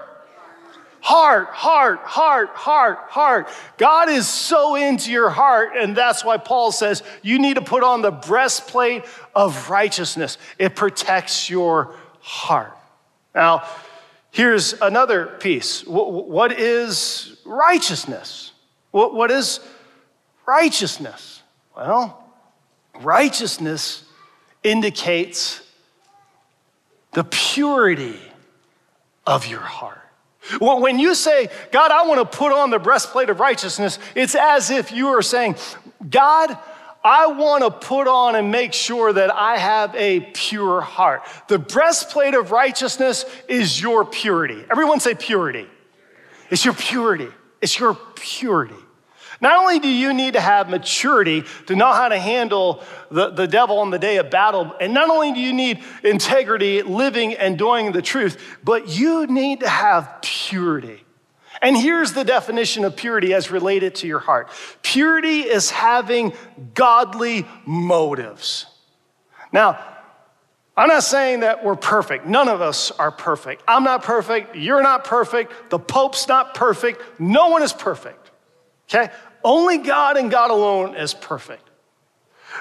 heart, 1.01 1.47
heart, 1.49 1.99
heart, 1.99 2.49
heart, 2.49 2.97
heart. 3.09 3.49
God 3.77 4.09
is 4.09 4.27
so 4.27 4.75
into 4.75 5.11
your 5.11 5.29
heart, 5.29 5.71
and 5.77 5.95
that's 5.95 6.25
why 6.25 6.37
Paul 6.37 6.71
says 6.71 7.03
you 7.21 7.39
need 7.39 7.55
to 7.55 7.61
put 7.61 7.83
on 7.83 8.01
the 8.01 8.11
breastplate 8.11 9.05
of 9.35 9.69
righteousness. 9.69 10.37
It 10.57 10.75
protects 10.75 11.49
your 11.49 11.95
heart. 12.19 12.75
Now, 13.33 13.67
here's 14.31 14.73
another 14.73 15.25
piece. 15.25 15.85
What 15.85 16.59
is 16.59 17.37
righteousness? 17.45 18.51
What 18.91 19.31
is 19.31 19.59
righteousness? 20.45 21.38
Well, 21.79 22.21
righteousness 23.01 24.03
indicates 24.63 25.61
the 27.13 27.23
purity 27.23 28.19
of 29.25 29.47
your 29.47 29.61
heart. 29.61 29.97
Well, 30.59 30.81
when 30.81 30.99
you 30.99 31.15
say, 31.15 31.49
God, 31.71 31.91
I 31.91 32.05
want 32.05 32.19
to 32.19 32.37
put 32.37 32.51
on 32.51 32.69
the 32.69 32.79
breastplate 32.79 33.29
of 33.29 33.39
righteousness, 33.39 33.97
it's 34.15 34.35
as 34.35 34.71
if 34.71 34.91
you 34.91 35.07
are 35.07 35.21
saying, 35.21 35.55
God, 36.09 36.57
I 37.03 37.27
want 37.27 37.63
to 37.63 37.71
put 37.71 38.07
on 38.07 38.35
and 38.35 38.51
make 38.51 38.73
sure 38.73 39.13
that 39.13 39.33
I 39.33 39.57
have 39.57 39.95
a 39.95 40.19
pure 40.33 40.81
heart. 40.81 41.21
The 41.47 41.59
breastplate 41.59 42.33
of 42.35 42.51
righteousness 42.51 43.25
is 43.47 43.81
your 43.81 44.03
purity. 44.03 44.65
Everyone 44.69 44.99
say 44.99 45.15
purity. 45.15 45.67
It's 46.49 46.65
your 46.65 46.73
purity. 46.73 47.29
It's 47.61 47.79
your 47.79 47.93
purity. 48.15 48.75
Not 49.41 49.57
only 49.57 49.79
do 49.79 49.87
you 49.87 50.13
need 50.13 50.33
to 50.33 50.41
have 50.41 50.69
maturity 50.69 51.43
to 51.67 51.75
know 51.75 51.91
how 51.93 52.09
to 52.09 52.19
handle 52.19 52.83
the, 53.09 53.29
the 53.29 53.47
devil 53.47 53.79
on 53.79 53.89
the 53.89 53.99
day 53.99 54.17
of 54.17 54.29
battle, 54.29 54.75
and 54.81 54.93
not 54.93 55.09
only 55.09 55.31
do 55.31 55.39
you 55.39 55.53
need 55.53 55.81
integrity, 56.03 56.81
living 56.81 57.33
and 57.35 57.57
doing 57.57 57.91
the 57.91 58.01
truth, 58.01 58.57
but 58.63 58.89
you 58.89 59.27
need 59.27 59.61
to 59.61 59.69
have 59.69 60.19
purity. 60.21 61.05
And 61.61 61.77
here's 61.77 62.13
the 62.13 62.23
definition 62.23 62.85
of 62.85 62.95
purity 62.95 63.33
as 63.33 63.51
related 63.51 63.95
to 63.95 64.07
your 64.07 64.19
heart 64.19 64.49
purity 64.81 65.41
is 65.41 65.69
having 65.69 66.33
godly 66.73 67.45
motives. 67.65 68.65
Now, 69.51 69.79
I'm 70.77 70.87
not 70.87 71.03
saying 71.03 71.41
that 71.41 71.65
we're 71.65 71.75
perfect. 71.75 72.25
None 72.25 72.47
of 72.47 72.61
us 72.61 72.91
are 72.91 73.11
perfect. 73.11 73.63
I'm 73.67 73.83
not 73.83 74.03
perfect. 74.03 74.55
You're 74.55 74.81
not 74.81 75.03
perfect. 75.03 75.69
The 75.69 75.79
Pope's 75.79 76.27
not 76.29 76.53
perfect. 76.53 77.19
No 77.19 77.49
one 77.49 77.63
is 77.63 77.73
perfect. 77.73 78.31
Okay? 78.89 79.11
Only 79.43 79.77
God 79.77 80.17
and 80.17 80.29
God 80.29 80.51
alone 80.51 80.95
is 80.95 81.13
perfect. 81.13 81.69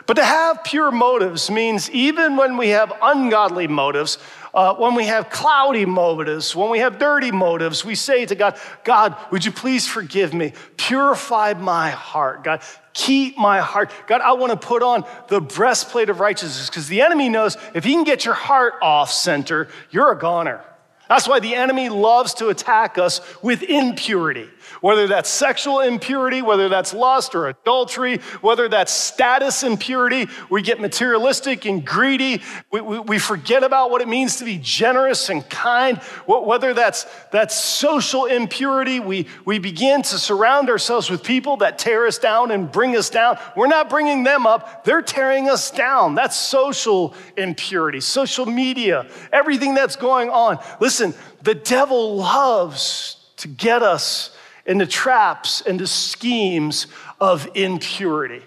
But 0.06 0.14
to 0.14 0.24
have 0.24 0.64
pure 0.64 0.90
motives 0.90 1.50
means 1.50 1.90
even 1.90 2.36
when 2.36 2.56
we 2.56 2.68
have 2.68 2.92
ungodly 3.02 3.66
motives, 3.66 4.18
uh, 4.54 4.74
when 4.74 4.94
we 4.94 5.06
have 5.06 5.30
cloudy 5.30 5.84
motives, 5.84 6.54
when 6.54 6.70
we 6.70 6.78
have 6.78 6.98
dirty 6.98 7.30
motives, 7.30 7.84
we 7.84 7.94
say 7.94 8.24
to 8.26 8.34
God, 8.34 8.58
God, 8.84 9.16
would 9.30 9.44
you 9.44 9.52
please 9.52 9.86
forgive 9.86 10.32
me? 10.32 10.52
Purify 10.76 11.54
my 11.54 11.90
heart. 11.90 12.44
God, 12.44 12.62
keep 12.94 13.36
my 13.36 13.60
heart. 13.60 13.90
God, 14.06 14.20
I 14.20 14.32
want 14.32 14.52
to 14.52 14.66
put 14.66 14.82
on 14.82 15.04
the 15.28 15.40
breastplate 15.40 16.10
of 16.10 16.20
righteousness 16.20 16.68
because 16.68 16.88
the 16.88 17.02
enemy 17.02 17.28
knows 17.28 17.56
if 17.74 17.84
he 17.84 17.92
can 17.92 18.04
get 18.04 18.24
your 18.24 18.34
heart 18.34 18.74
off 18.82 19.10
center, 19.10 19.68
you're 19.90 20.12
a 20.12 20.18
goner. 20.18 20.64
That's 21.08 21.26
why 21.26 21.40
the 21.40 21.54
enemy 21.54 21.88
loves 21.88 22.34
to 22.34 22.48
attack 22.48 22.98
us 22.98 23.20
with 23.42 23.62
impurity. 23.62 24.48
Whether 24.80 25.06
that's 25.06 25.28
sexual 25.28 25.80
impurity, 25.80 26.42
whether 26.42 26.68
that's 26.68 26.94
lust 26.94 27.34
or 27.34 27.48
adultery, 27.48 28.18
whether 28.40 28.68
that's 28.68 28.92
status 28.92 29.62
impurity, 29.62 30.28
we 30.50 30.62
get 30.62 30.80
materialistic 30.80 31.64
and 31.64 31.84
greedy. 31.84 32.42
We, 32.70 32.80
we, 32.80 32.98
we 33.00 33.18
forget 33.18 33.62
about 33.64 33.90
what 33.90 34.02
it 34.02 34.08
means 34.08 34.36
to 34.36 34.44
be 34.44 34.58
generous 34.58 35.28
and 35.30 35.48
kind. 35.48 35.98
Whether 36.26 36.74
that's, 36.74 37.06
that's 37.32 37.56
social 37.56 38.26
impurity, 38.26 39.00
we, 39.00 39.26
we 39.44 39.58
begin 39.58 40.02
to 40.02 40.18
surround 40.18 40.70
ourselves 40.70 41.10
with 41.10 41.22
people 41.22 41.58
that 41.58 41.78
tear 41.78 42.06
us 42.06 42.18
down 42.18 42.50
and 42.50 42.70
bring 42.70 42.96
us 42.96 43.10
down. 43.10 43.38
We're 43.56 43.66
not 43.66 43.90
bringing 43.90 44.22
them 44.22 44.46
up, 44.46 44.84
they're 44.84 45.02
tearing 45.02 45.48
us 45.48 45.70
down. 45.70 46.14
That's 46.14 46.36
social 46.36 47.14
impurity, 47.36 48.00
social 48.00 48.46
media, 48.46 49.06
everything 49.32 49.74
that's 49.74 49.96
going 49.96 50.30
on. 50.30 50.58
Listen, 50.80 51.14
the 51.42 51.54
devil 51.54 52.16
loves 52.16 53.16
to 53.38 53.48
get 53.48 53.82
us 53.82 54.36
into 54.68 54.86
traps, 54.86 55.62
into 55.62 55.86
schemes 55.86 56.86
of 57.20 57.48
impurity. 57.54 58.42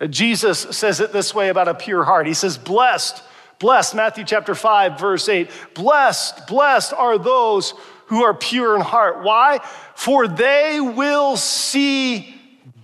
Uh, 0.00 0.06
Jesus 0.06 0.60
says 0.60 1.00
it 1.00 1.12
this 1.12 1.34
way 1.34 1.48
about 1.48 1.66
a 1.66 1.74
pure 1.74 2.04
heart. 2.04 2.26
He 2.26 2.34
says, 2.34 2.58
Blessed, 2.58 3.22
blessed, 3.58 3.94
Matthew 3.94 4.24
chapter 4.24 4.54
5, 4.54 5.00
verse 5.00 5.28
8, 5.28 5.50
blessed, 5.74 6.46
blessed 6.46 6.92
are 6.92 7.18
those 7.18 7.72
who 8.06 8.22
are 8.22 8.34
pure 8.34 8.76
in 8.76 8.82
heart. 8.82 9.24
Why? 9.24 9.60
For 9.94 10.28
they 10.28 10.78
will 10.80 11.38
see 11.38 12.34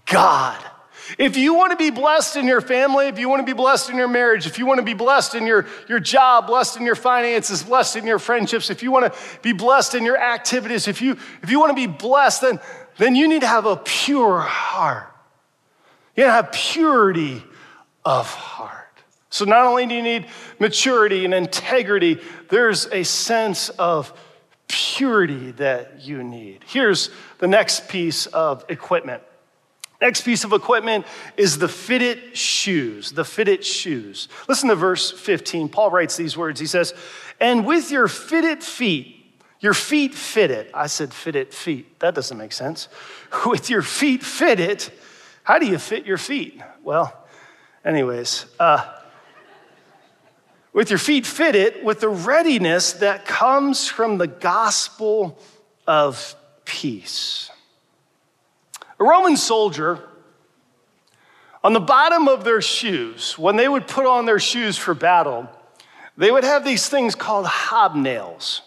God. 0.06 0.58
If 1.16 1.36
you 1.36 1.54
want 1.54 1.70
to 1.70 1.76
be 1.76 1.90
blessed 1.90 2.36
in 2.36 2.46
your 2.46 2.60
family, 2.60 3.06
if 3.06 3.18
you 3.18 3.28
want 3.28 3.40
to 3.40 3.46
be 3.46 3.56
blessed 3.56 3.88
in 3.88 3.96
your 3.96 4.08
marriage, 4.08 4.46
if 4.46 4.58
you 4.58 4.66
want 4.66 4.78
to 4.78 4.84
be 4.84 4.94
blessed 4.94 5.34
in 5.34 5.46
your, 5.46 5.66
your 5.88 6.00
job, 6.00 6.46
blessed 6.46 6.76
in 6.76 6.84
your 6.84 6.96
finances, 6.96 7.62
blessed 7.62 7.96
in 7.96 8.06
your 8.06 8.18
friendships, 8.18 8.68
if 8.68 8.82
you 8.82 8.90
want 8.90 9.12
to 9.12 9.18
be 9.40 9.52
blessed 9.52 9.94
in 9.94 10.04
your 10.04 10.18
activities, 10.18 10.88
if 10.88 11.00
you, 11.00 11.16
if 11.42 11.50
you 11.50 11.58
want 11.58 11.70
to 11.70 11.74
be 11.74 11.86
blessed, 11.86 12.42
then, 12.42 12.60
then 12.98 13.14
you 13.14 13.28
need 13.28 13.40
to 13.40 13.46
have 13.46 13.64
a 13.64 13.76
pure 13.76 14.40
heart. 14.40 15.14
You 16.16 16.24
need 16.24 16.28
to 16.28 16.32
have 16.32 16.52
purity 16.52 17.42
of 18.04 18.26
heart. 18.26 18.84
So 19.30 19.44
not 19.44 19.66
only 19.66 19.86
do 19.86 19.94
you 19.94 20.02
need 20.02 20.26
maturity 20.58 21.24
and 21.24 21.32
integrity, 21.32 22.20
there's 22.48 22.86
a 22.86 23.02
sense 23.04 23.68
of 23.70 24.12
purity 24.68 25.52
that 25.52 26.02
you 26.02 26.22
need. 26.22 26.64
Here's 26.66 27.10
the 27.38 27.46
next 27.46 27.88
piece 27.88 28.26
of 28.26 28.64
equipment 28.68 29.22
Next 30.00 30.20
piece 30.20 30.44
of 30.44 30.52
equipment 30.52 31.06
is 31.36 31.58
the 31.58 31.68
fitted 31.68 32.36
shoes, 32.36 33.12
the 33.12 33.24
fitted 33.24 33.64
shoes. 33.64 34.28
Listen 34.48 34.68
to 34.68 34.76
verse 34.76 35.10
15. 35.10 35.68
Paul 35.68 35.90
writes 35.90 36.16
these 36.16 36.36
words. 36.36 36.60
He 36.60 36.66
says, 36.66 36.94
And 37.40 37.66
with 37.66 37.90
your 37.90 38.06
fitted 38.06 38.62
feet, 38.62 39.16
your 39.60 39.74
feet 39.74 40.14
fitted. 40.14 40.70
I 40.72 40.86
said 40.86 41.12
fitted 41.12 41.52
feet. 41.52 41.98
That 41.98 42.14
doesn't 42.14 42.38
make 42.38 42.52
sense. 42.52 42.88
With 43.46 43.70
your 43.70 43.82
feet 43.82 44.22
fitted, 44.22 44.88
how 45.42 45.58
do 45.58 45.66
you 45.66 45.78
fit 45.78 46.06
your 46.06 46.18
feet? 46.18 46.62
Well, 46.84 47.26
anyways, 47.84 48.46
uh, 48.60 48.84
with 50.72 50.90
your 50.90 50.98
feet 50.98 51.26
fitted 51.26 51.82
with 51.84 52.00
the 52.00 52.08
readiness 52.08 52.92
that 52.94 53.26
comes 53.26 53.88
from 53.88 54.18
the 54.18 54.28
gospel 54.28 55.38
of 55.88 56.36
peace. 56.64 57.47
A 59.00 59.04
Roman 59.04 59.36
soldier, 59.36 60.00
on 61.62 61.72
the 61.72 61.80
bottom 61.80 62.28
of 62.28 62.44
their 62.44 62.60
shoes, 62.60 63.38
when 63.38 63.56
they 63.56 63.68
would 63.68 63.86
put 63.86 64.06
on 64.06 64.26
their 64.26 64.40
shoes 64.40 64.76
for 64.76 64.94
battle, 64.94 65.48
they 66.16 66.30
would 66.30 66.44
have 66.44 66.64
these 66.64 66.88
things 66.88 67.14
called 67.14 67.46
hobnails. 67.46 68.60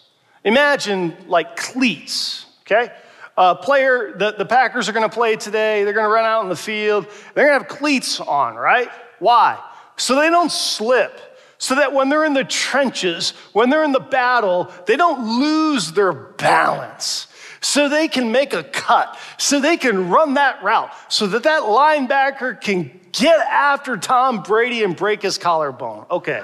Imagine 0.43 1.15
like 1.27 1.55
cleats, 1.55 2.45
okay? 2.61 2.91
A 3.37 3.55
player, 3.55 4.13
the, 4.17 4.35
the 4.37 4.45
Packers 4.45 4.87
are 4.87 4.93
gonna 4.93 5.09
play 5.09 5.35
today, 5.35 5.83
they're 5.83 5.93
gonna 5.93 6.09
run 6.09 6.25
out 6.25 6.43
in 6.43 6.49
the 6.49 6.55
field, 6.55 7.07
they're 7.33 7.45
gonna 7.47 7.59
have 7.59 7.67
cleats 7.67 8.19
on, 8.19 8.55
right? 8.55 8.89
Why? 9.19 9.59
So 9.97 10.15
they 10.15 10.29
don't 10.29 10.51
slip 10.51 11.19
so 11.57 11.75
that 11.75 11.93
when 11.93 12.09
they're 12.09 12.25
in 12.25 12.33
the 12.33 12.43
trenches, 12.43 13.31
when 13.53 13.69
they're 13.69 13.83
in 13.83 13.91
the 13.91 13.99
battle, 13.99 14.71
they 14.87 14.95
don't 14.95 15.39
lose 15.39 15.91
their 15.91 16.11
balance. 16.11 17.27
So 17.61 17.87
they 17.87 18.07
can 18.07 18.31
make 18.31 18.53
a 18.53 18.63
cut, 18.63 19.17
so 19.37 19.59
they 19.59 19.77
can 19.77 20.09
run 20.09 20.33
that 20.33 20.63
route, 20.63 20.91
so 21.09 21.27
that 21.27 21.43
that 21.43 21.61
linebacker 21.61 22.59
can 22.59 22.99
get 23.11 23.39
after 23.39 23.97
Tom 23.97 24.41
Brady 24.41 24.83
and 24.83 24.95
break 24.95 25.21
his 25.21 25.37
collarbone. 25.37 26.05
Okay. 26.09 26.41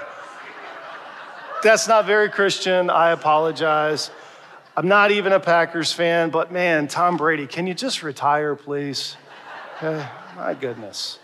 That's 1.62 1.88
not 1.88 2.06
very 2.06 2.30
Christian. 2.30 2.88
I 2.88 3.10
apologize. 3.10 4.12
I'm 4.76 4.86
not 4.86 5.10
even 5.10 5.32
a 5.32 5.40
Packers 5.40 5.92
fan, 5.92 6.30
but 6.30 6.52
man, 6.52 6.86
Tom 6.86 7.16
Brady, 7.16 7.48
can 7.48 7.66
you 7.66 7.74
just 7.74 8.04
retire, 8.04 8.54
please? 8.54 9.16
Okay. 9.76 10.06
My 10.36 10.54
goodness. 10.54 11.18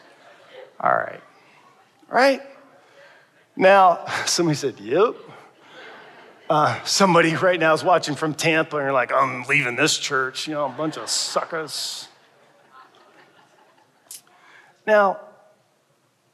All 0.80 0.90
right. 0.90 1.20
Right? 2.08 2.42
Now, 3.56 4.04
somebody 4.26 4.56
said, 4.56 4.80
Yep. 4.80 5.14
Uh, 6.48 6.82
somebody 6.84 7.34
right 7.36 7.58
now 7.58 7.72
is 7.72 7.82
watching 7.82 8.14
from 8.14 8.34
Tampa 8.34 8.76
and 8.76 8.84
you're 8.84 8.92
like, 8.92 9.12
I'm 9.12 9.44
leaving 9.44 9.76
this 9.76 9.96
church, 9.96 10.46
you 10.46 10.52
know, 10.52 10.66
a 10.66 10.68
bunch 10.68 10.98
of 10.98 11.08
suckers. 11.08 12.08
Now, 14.86 15.20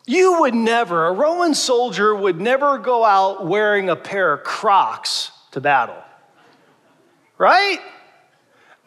you 0.07 0.41
would 0.41 0.55
never, 0.55 1.07
a 1.07 1.13
Roman 1.13 1.55
soldier 1.55 2.13
would 2.13 2.41
never 2.41 2.79
go 2.79 3.05
out 3.05 3.47
wearing 3.47 3.89
a 3.89 3.95
pair 3.95 4.33
of 4.33 4.43
Crocs 4.43 5.31
to 5.53 5.61
battle, 5.61 6.03
right? 7.39 7.79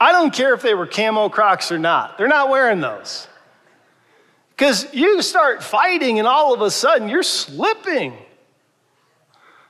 I 0.01 0.11
don't 0.11 0.33
care 0.33 0.53
if 0.53 0.61
they 0.61 0.73
were 0.73 0.87
camo 0.87 1.29
Crocs 1.29 1.71
or 1.71 1.79
not, 1.79 2.17
they're 2.17 2.27
not 2.27 2.49
wearing 2.49 2.81
those. 2.81 3.29
Because 4.49 4.93
you 4.93 5.21
start 5.21 5.63
fighting 5.63 6.19
and 6.19 6.27
all 6.27 6.53
of 6.53 6.61
a 6.61 6.69
sudden 6.69 7.07
you're 7.07 7.23
slipping. 7.23 8.13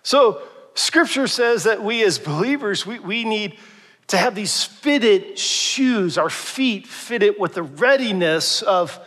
So, 0.02 0.42
scripture 0.76 1.28
says 1.28 1.64
that 1.64 1.84
we 1.84 2.04
as 2.04 2.20
believers, 2.20 2.86
we, 2.86 3.00
we 3.00 3.24
need 3.24 3.58
to 4.08 4.18
have 4.18 4.36
these 4.36 4.64
fitted 4.64 5.38
shoes, 5.40 6.18
our 6.18 6.30
feet 6.30 6.88
fitted 6.88 7.36
with 7.40 7.54
the 7.54 7.64
readiness 7.64 8.62
of, 8.62 9.00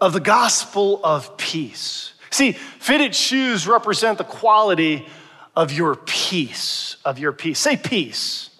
of 0.00 0.12
the 0.12 0.20
gospel 0.20 1.00
of 1.04 1.36
peace. 1.36 2.12
See, 2.30 2.52
fitted 2.52 3.14
shoes 3.14 3.66
represent 3.66 4.18
the 4.18 4.24
quality 4.24 5.06
of 5.54 5.72
your 5.72 5.94
peace, 5.94 6.96
of 7.04 7.18
your 7.18 7.32
peace. 7.32 7.58
Say 7.58 7.76
peace. 7.76 8.50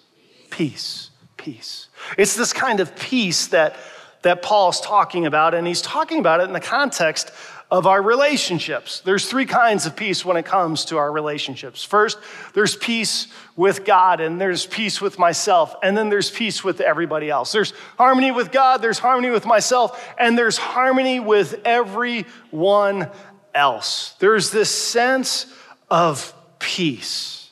Peace. 0.49 1.11
Peace. 1.37 1.89
It's 2.17 2.35
this 2.35 2.53
kind 2.53 2.79
of 2.79 2.95
peace 2.95 3.47
that, 3.47 3.75
that 4.23 4.41
Paul's 4.41 4.81
talking 4.81 5.25
about, 5.25 5.53
and 5.53 5.67
he's 5.67 5.81
talking 5.81 6.19
about 6.19 6.41
it 6.41 6.45
in 6.45 6.53
the 6.53 6.59
context 6.59 7.31
of 7.69 7.85
our 7.85 8.01
relationships. 8.01 9.01
There's 9.01 9.27
three 9.29 9.45
kinds 9.45 9.85
of 9.85 9.95
peace 9.95 10.23
when 10.23 10.37
it 10.37 10.45
comes 10.45 10.85
to 10.85 10.97
our 10.97 11.11
relationships. 11.11 11.83
First, 11.83 12.17
there's 12.53 12.77
peace 12.77 13.27
with 13.57 13.83
God, 13.83 14.21
and 14.21 14.39
there's 14.39 14.65
peace 14.65 15.01
with 15.01 15.19
myself, 15.19 15.75
and 15.83 15.97
then 15.97 16.09
there's 16.09 16.31
peace 16.31 16.63
with 16.63 16.79
everybody 16.79 17.29
else. 17.29 17.51
There's 17.51 17.73
harmony 17.97 18.31
with 18.31 18.51
God, 18.51 18.81
there's 18.81 18.99
harmony 18.99 19.31
with 19.31 19.45
myself, 19.45 20.13
and 20.17 20.37
there's 20.37 20.57
harmony 20.57 21.19
with 21.19 21.61
everyone 21.65 23.11
else. 23.53 24.15
There's 24.19 24.49
this 24.49 24.69
sense 24.69 25.47
of 25.89 26.33
peace. 26.59 27.49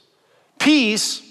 Peace 0.60 1.22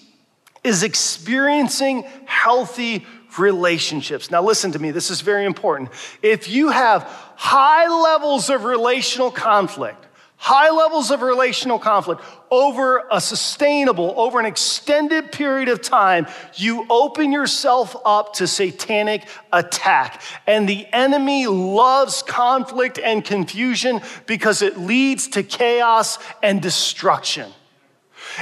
is 0.62 0.82
experiencing 0.82 2.02
healthy 2.26 3.06
relationships. 3.38 4.30
Now, 4.30 4.42
listen 4.42 4.72
to 4.72 4.78
me, 4.78 4.90
this 4.90 5.10
is 5.10 5.20
very 5.20 5.44
important. 5.44 5.90
If 6.22 6.48
you 6.48 6.70
have 6.70 7.02
high 7.36 7.88
levels 7.88 8.50
of 8.50 8.64
relational 8.64 9.30
conflict, 9.30 10.04
high 10.36 10.70
levels 10.70 11.10
of 11.10 11.22
relational 11.22 11.78
conflict 11.78 12.22
over 12.50 13.06
a 13.10 13.20
sustainable, 13.20 14.12
over 14.16 14.38
an 14.38 14.44
extended 14.44 15.32
period 15.32 15.68
of 15.68 15.80
time, 15.80 16.26
you 16.54 16.86
open 16.90 17.32
yourself 17.32 17.96
up 18.04 18.34
to 18.34 18.46
satanic 18.46 19.26
attack. 19.52 20.20
And 20.46 20.68
the 20.68 20.86
enemy 20.92 21.46
loves 21.46 22.22
conflict 22.22 22.98
and 22.98 23.24
confusion 23.24 24.02
because 24.26 24.60
it 24.60 24.78
leads 24.78 25.28
to 25.28 25.42
chaos 25.42 26.18
and 26.42 26.60
destruction. 26.60 27.50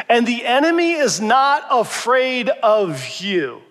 And 0.08 0.26
the 0.26 0.44
enemy 0.44 0.92
is 0.92 1.20
not 1.20 1.64
afraid 1.70 2.48
of 2.48 3.20
you. 3.20 3.62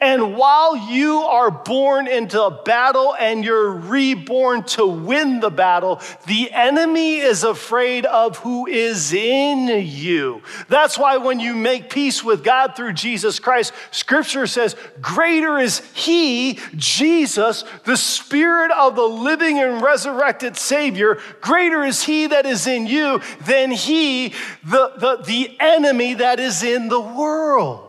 And 0.00 0.36
while 0.36 0.76
you 0.76 1.18
are 1.20 1.50
born 1.50 2.06
into 2.06 2.42
a 2.42 2.62
battle 2.62 3.14
and 3.18 3.44
you're 3.44 3.70
reborn 3.70 4.64
to 4.64 4.86
win 4.86 5.40
the 5.40 5.50
battle, 5.50 6.00
the 6.26 6.50
enemy 6.52 7.16
is 7.16 7.44
afraid 7.44 8.06
of 8.06 8.38
who 8.38 8.66
is 8.66 9.12
in 9.12 9.68
you. 9.86 10.42
That's 10.68 10.98
why 10.98 11.16
when 11.18 11.40
you 11.40 11.54
make 11.54 11.90
peace 11.90 12.24
with 12.24 12.44
God 12.44 12.76
through 12.76 12.94
Jesus 12.94 13.38
Christ, 13.38 13.72
scripture 13.90 14.46
says, 14.46 14.76
Greater 15.00 15.58
is 15.58 15.80
He, 15.94 16.58
Jesus, 16.76 17.64
the 17.84 17.96
Spirit 17.96 18.70
of 18.72 18.96
the 18.96 19.02
living 19.02 19.58
and 19.58 19.82
resurrected 19.82 20.56
Savior. 20.56 21.18
Greater 21.40 21.82
is 21.84 22.02
He 22.02 22.26
that 22.26 22.46
is 22.46 22.66
in 22.66 22.86
you 22.86 23.20
than 23.44 23.70
He, 23.70 24.30
the, 24.64 24.92
the, 24.98 25.22
the 25.24 25.56
enemy 25.60 26.14
that 26.14 26.40
is 26.40 26.62
in 26.62 26.88
the 26.88 27.00
world 27.00 27.85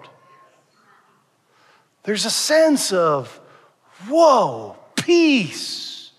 there's 2.08 2.24
a 2.24 2.32
sense 2.32 2.94
of, 2.94 3.38
whoa, 4.08 4.78
peace. 4.96 6.12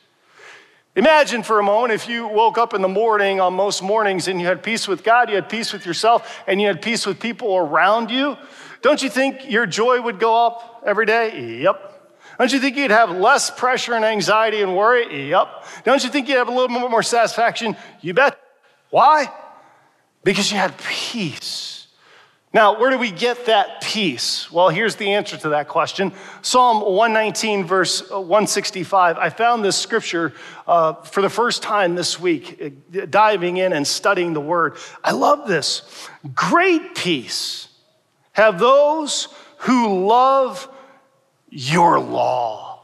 Imagine 0.95 1.43
for 1.43 1.59
a 1.59 1.63
moment 1.63 1.95
if 1.95 2.11
you 2.11 2.29
woke 2.29 2.59
up 2.59 2.75
in 2.75 2.83
the 2.83 2.89
morning 2.89 3.41
on 3.41 3.55
most 3.55 3.83
mornings 3.83 4.29
and 4.29 4.39
you 4.39 4.47
had 4.47 4.63
peace 4.63 4.87
with 4.87 5.03
God, 5.03 5.31
you 5.31 5.37
had 5.37 5.49
peace 5.49 5.73
with 5.73 5.87
yourself, 5.87 6.43
and 6.47 6.61
you 6.61 6.67
had 6.67 6.83
peace 6.83 7.07
with 7.07 7.19
people 7.19 7.57
around 7.57 8.11
you. 8.11 8.37
Don't 8.83 9.03
you 9.03 9.09
think 9.09 9.51
your 9.51 9.65
joy 9.65 9.99
would 9.99 10.21
go 10.21 10.47
up 10.47 10.83
every 10.85 11.07
day? 11.07 11.63
Yep. 11.63 12.19
Don't 12.39 12.53
you 12.53 12.61
think 12.61 12.77
you'd 12.77 12.91
have 12.91 13.11
less 13.11 13.51
pressure 13.51 13.95
and 13.95 14.05
anxiety 14.05 14.61
and 14.61 14.77
worry? 14.77 15.31
Yep. 15.31 15.65
Don't 15.85 16.05
you 16.05 16.11
think 16.11 16.29
you'd 16.29 16.37
have 16.37 16.49
a 16.49 16.53
little 16.53 16.69
bit 16.69 16.91
more 16.91 17.03
satisfaction? 17.03 17.79
You 18.03 18.13
bet. 18.13 18.39
Why? 18.91 19.33
Because 20.23 20.53
you 20.53 20.59
had 20.59 20.77
peace. 20.77 21.78
Now, 22.53 22.81
where 22.81 22.91
do 22.91 22.97
we 22.97 23.11
get 23.11 23.47
that 23.47 23.83
peace? 23.83 24.51
Well, 24.51 24.71
here's 24.71 24.97
the 24.97 25.13
answer 25.13 25.37
to 25.37 25.51
that 25.51 25.69
question 25.69 26.13
Psalm 26.41 26.81
119, 26.81 27.65
verse 27.65 28.09
165. 28.11 29.19
I 29.19 29.29
found 29.29 29.63
this 29.63 29.77
scripture 29.77 30.33
uh, 30.67 30.95
for 30.95 31.21
the 31.21 31.29
first 31.29 31.63
time 31.63 31.95
this 31.95 32.19
week, 32.19 32.61
uh, 32.63 33.07
diving 33.11 33.59
in 33.59 33.75
and 33.75 33.87
studying 33.87 34.33
the 34.33 34.41
word. 34.41 34.77
I 35.05 35.13
love 35.13 35.47
this. 35.47 36.09
Great 36.35 36.95
peace 36.95 37.69
have 38.33 38.59
those 38.59 39.29
who 39.59 40.07
love 40.07 40.69
your 41.51 42.01
law. 42.01 42.81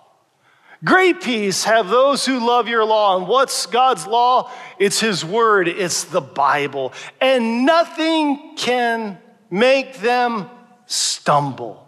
Great 0.85 1.23
peace 1.23 1.65
have 1.65 1.89
those 1.89 2.27
who 2.27 2.47
love 2.47 2.69
your 2.69 2.85
law. 2.85 3.17
And 3.17 3.27
what's 3.27 3.65
God's 3.65 4.07
law? 4.07 4.51
It's 4.79 5.01
His 5.01 5.25
word, 5.25 5.69
it's 5.69 6.05
the 6.05 6.21
Bible. 6.21 6.93
And 7.23 7.65
nothing 7.65 8.57
can 8.57 9.19
make 9.51 9.99
them 9.99 10.49
stumble. 10.87 11.87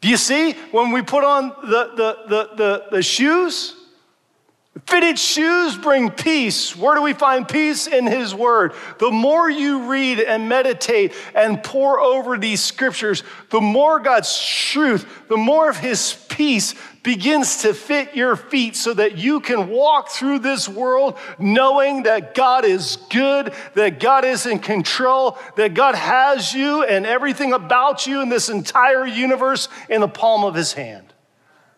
Do 0.00 0.08
you 0.08 0.16
see 0.16 0.52
when 0.70 0.92
we 0.92 1.02
put 1.02 1.24
on 1.24 1.48
the, 1.48 1.90
the, 1.96 2.18
the, 2.28 2.50
the, 2.56 2.84
the 2.92 3.02
shoes? 3.02 3.74
Fitted 4.84 5.18
shoes 5.18 5.76
bring 5.78 6.10
peace. 6.10 6.76
Where 6.76 6.94
do 6.94 7.02
we 7.02 7.14
find 7.14 7.48
peace? 7.48 7.86
In 7.86 8.06
His 8.06 8.34
Word. 8.34 8.74
The 8.98 9.10
more 9.10 9.48
you 9.50 9.90
read 9.90 10.20
and 10.20 10.48
meditate 10.48 11.14
and 11.34 11.62
pour 11.62 11.98
over 11.98 12.36
these 12.36 12.62
scriptures, 12.62 13.22
the 13.50 13.60
more 13.60 13.98
God's 13.98 14.38
truth, 14.38 15.06
the 15.28 15.38
more 15.38 15.70
of 15.70 15.78
His 15.78 16.24
peace 16.28 16.74
begins 17.06 17.58
to 17.58 17.72
fit 17.72 18.16
your 18.16 18.34
feet 18.34 18.74
so 18.74 18.92
that 18.92 19.16
you 19.16 19.38
can 19.38 19.68
walk 19.68 20.08
through 20.08 20.40
this 20.40 20.68
world 20.68 21.16
knowing 21.38 22.02
that 22.02 22.34
God 22.34 22.64
is 22.64 22.98
good, 23.10 23.54
that 23.74 24.00
God 24.00 24.24
is 24.24 24.44
in 24.44 24.58
control, 24.58 25.38
that 25.54 25.72
God 25.72 25.94
has 25.94 26.52
you 26.52 26.82
and 26.82 27.06
everything 27.06 27.52
about 27.52 28.08
you 28.08 28.22
in 28.22 28.28
this 28.28 28.48
entire 28.48 29.06
universe 29.06 29.68
in 29.88 30.00
the 30.00 30.08
palm 30.08 30.42
of 30.42 30.56
his 30.56 30.72
hand. 30.72 31.14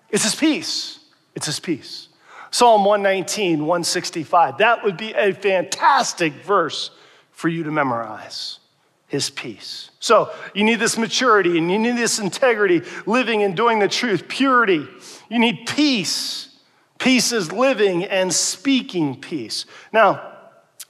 It's 0.08 0.24
his 0.24 0.34
peace. 0.34 0.98
It's 1.34 1.44
his 1.44 1.60
peace. 1.60 2.08
Psalm 2.50 2.86
119, 2.86 3.58
165. 3.60 4.56
That 4.58 4.82
would 4.82 4.96
be 4.96 5.12
a 5.12 5.34
fantastic 5.34 6.32
verse 6.32 6.90
for 7.32 7.50
you 7.50 7.64
to 7.64 7.70
memorize. 7.70 8.58
His 9.09 9.31
peace. 9.31 9.90
So 10.01 10.31
you 10.55 10.62
need 10.64 10.79
this 10.79 10.97
maturity 10.97 11.59
and 11.59 11.71
you 11.71 11.79
need 11.79 11.97
this 11.97 12.18
integrity, 12.18 12.83
living 13.07 13.42
and 13.42 13.57
doing 13.57 13.79
the 13.79 13.88
truth, 13.88 14.29
purity. 14.29 14.87
You 15.29 15.38
need 15.38 15.66
peace. 15.66 16.57
Peace 16.99 17.33
is 17.33 17.51
living 17.51 18.05
and 18.05 18.33
speaking 18.33 19.21
peace. 19.21 19.66
Now, 19.92 20.35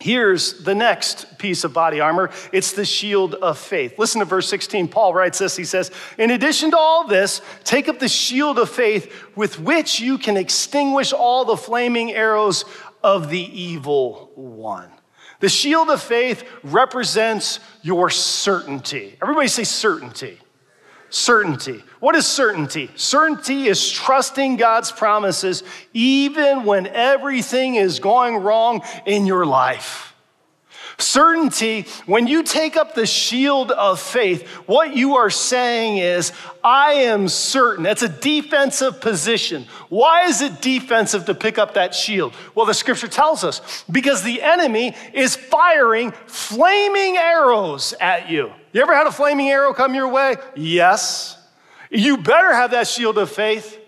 Here's 0.00 0.62
the 0.62 0.76
next 0.76 1.38
piece 1.38 1.64
of 1.64 1.72
body 1.72 1.98
armor 1.98 2.30
it's 2.52 2.70
the 2.70 2.84
shield 2.84 3.34
of 3.34 3.58
faith. 3.58 3.98
Listen 3.98 4.20
to 4.20 4.24
verse 4.24 4.48
16. 4.48 4.86
Paul 4.86 5.12
writes 5.12 5.40
this 5.40 5.56
He 5.56 5.64
says, 5.64 5.90
In 6.16 6.30
addition 6.30 6.70
to 6.70 6.78
all 6.78 7.08
this, 7.08 7.40
take 7.64 7.88
up 7.88 7.98
the 7.98 8.08
shield 8.08 8.60
of 8.60 8.70
faith 8.70 9.12
with 9.34 9.58
which 9.58 9.98
you 9.98 10.16
can 10.16 10.36
extinguish 10.36 11.12
all 11.12 11.44
the 11.44 11.56
flaming 11.56 12.12
arrows 12.12 12.64
of 13.02 13.28
the 13.28 13.40
evil 13.40 14.30
one. 14.36 14.92
The 15.40 15.48
shield 15.48 15.88
of 15.88 16.02
faith 16.02 16.44
represents 16.64 17.60
your 17.82 18.10
certainty. 18.10 19.16
Everybody 19.22 19.48
say 19.48 19.64
certainty. 19.64 20.38
Certainty. 21.10 21.82
What 22.00 22.16
is 22.16 22.26
certainty? 22.26 22.90
Certainty 22.96 23.66
is 23.66 23.90
trusting 23.90 24.56
God's 24.56 24.92
promises 24.92 25.62
even 25.94 26.64
when 26.64 26.86
everything 26.88 27.76
is 27.76 27.98
going 27.98 28.36
wrong 28.36 28.82
in 29.06 29.24
your 29.24 29.46
life. 29.46 30.14
Certainty, 31.00 31.86
when 32.06 32.26
you 32.26 32.42
take 32.42 32.76
up 32.76 32.94
the 32.96 33.06
shield 33.06 33.70
of 33.70 34.00
faith, 34.00 34.48
what 34.66 34.96
you 34.96 35.16
are 35.16 35.30
saying 35.30 35.98
is, 35.98 36.32
I 36.64 36.92
am 36.94 37.28
certain. 37.28 37.84
That's 37.84 38.02
a 38.02 38.08
defensive 38.08 39.00
position. 39.00 39.66
Why 39.90 40.24
is 40.24 40.42
it 40.42 40.60
defensive 40.60 41.26
to 41.26 41.34
pick 41.34 41.56
up 41.56 41.74
that 41.74 41.94
shield? 41.94 42.34
Well, 42.56 42.66
the 42.66 42.74
scripture 42.74 43.06
tells 43.06 43.44
us 43.44 43.84
because 43.88 44.24
the 44.24 44.42
enemy 44.42 44.96
is 45.14 45.36
firing 45.36 46.10
flaming 46.26 47.16
arrows 47.16 47.94
at 48.00 48.28
you. 48.28 48.52
You 48.72 48.82
ever 48.82 48.94
had 48.94 49.06
a 49.06 49.12
flaming 49.12 49.48
arrow 49.48 49.72
come 49.72 49.94
your 49.94 50.08
way? 50.08 50.36
Yes. 50.56 51.38
You 51.90 52.16
better 52.16 52.52
have 52.52 52.72
that 52.72 52.88
shield 52.88 53.18
of 53.18 53.30
faith. 53.30 53.78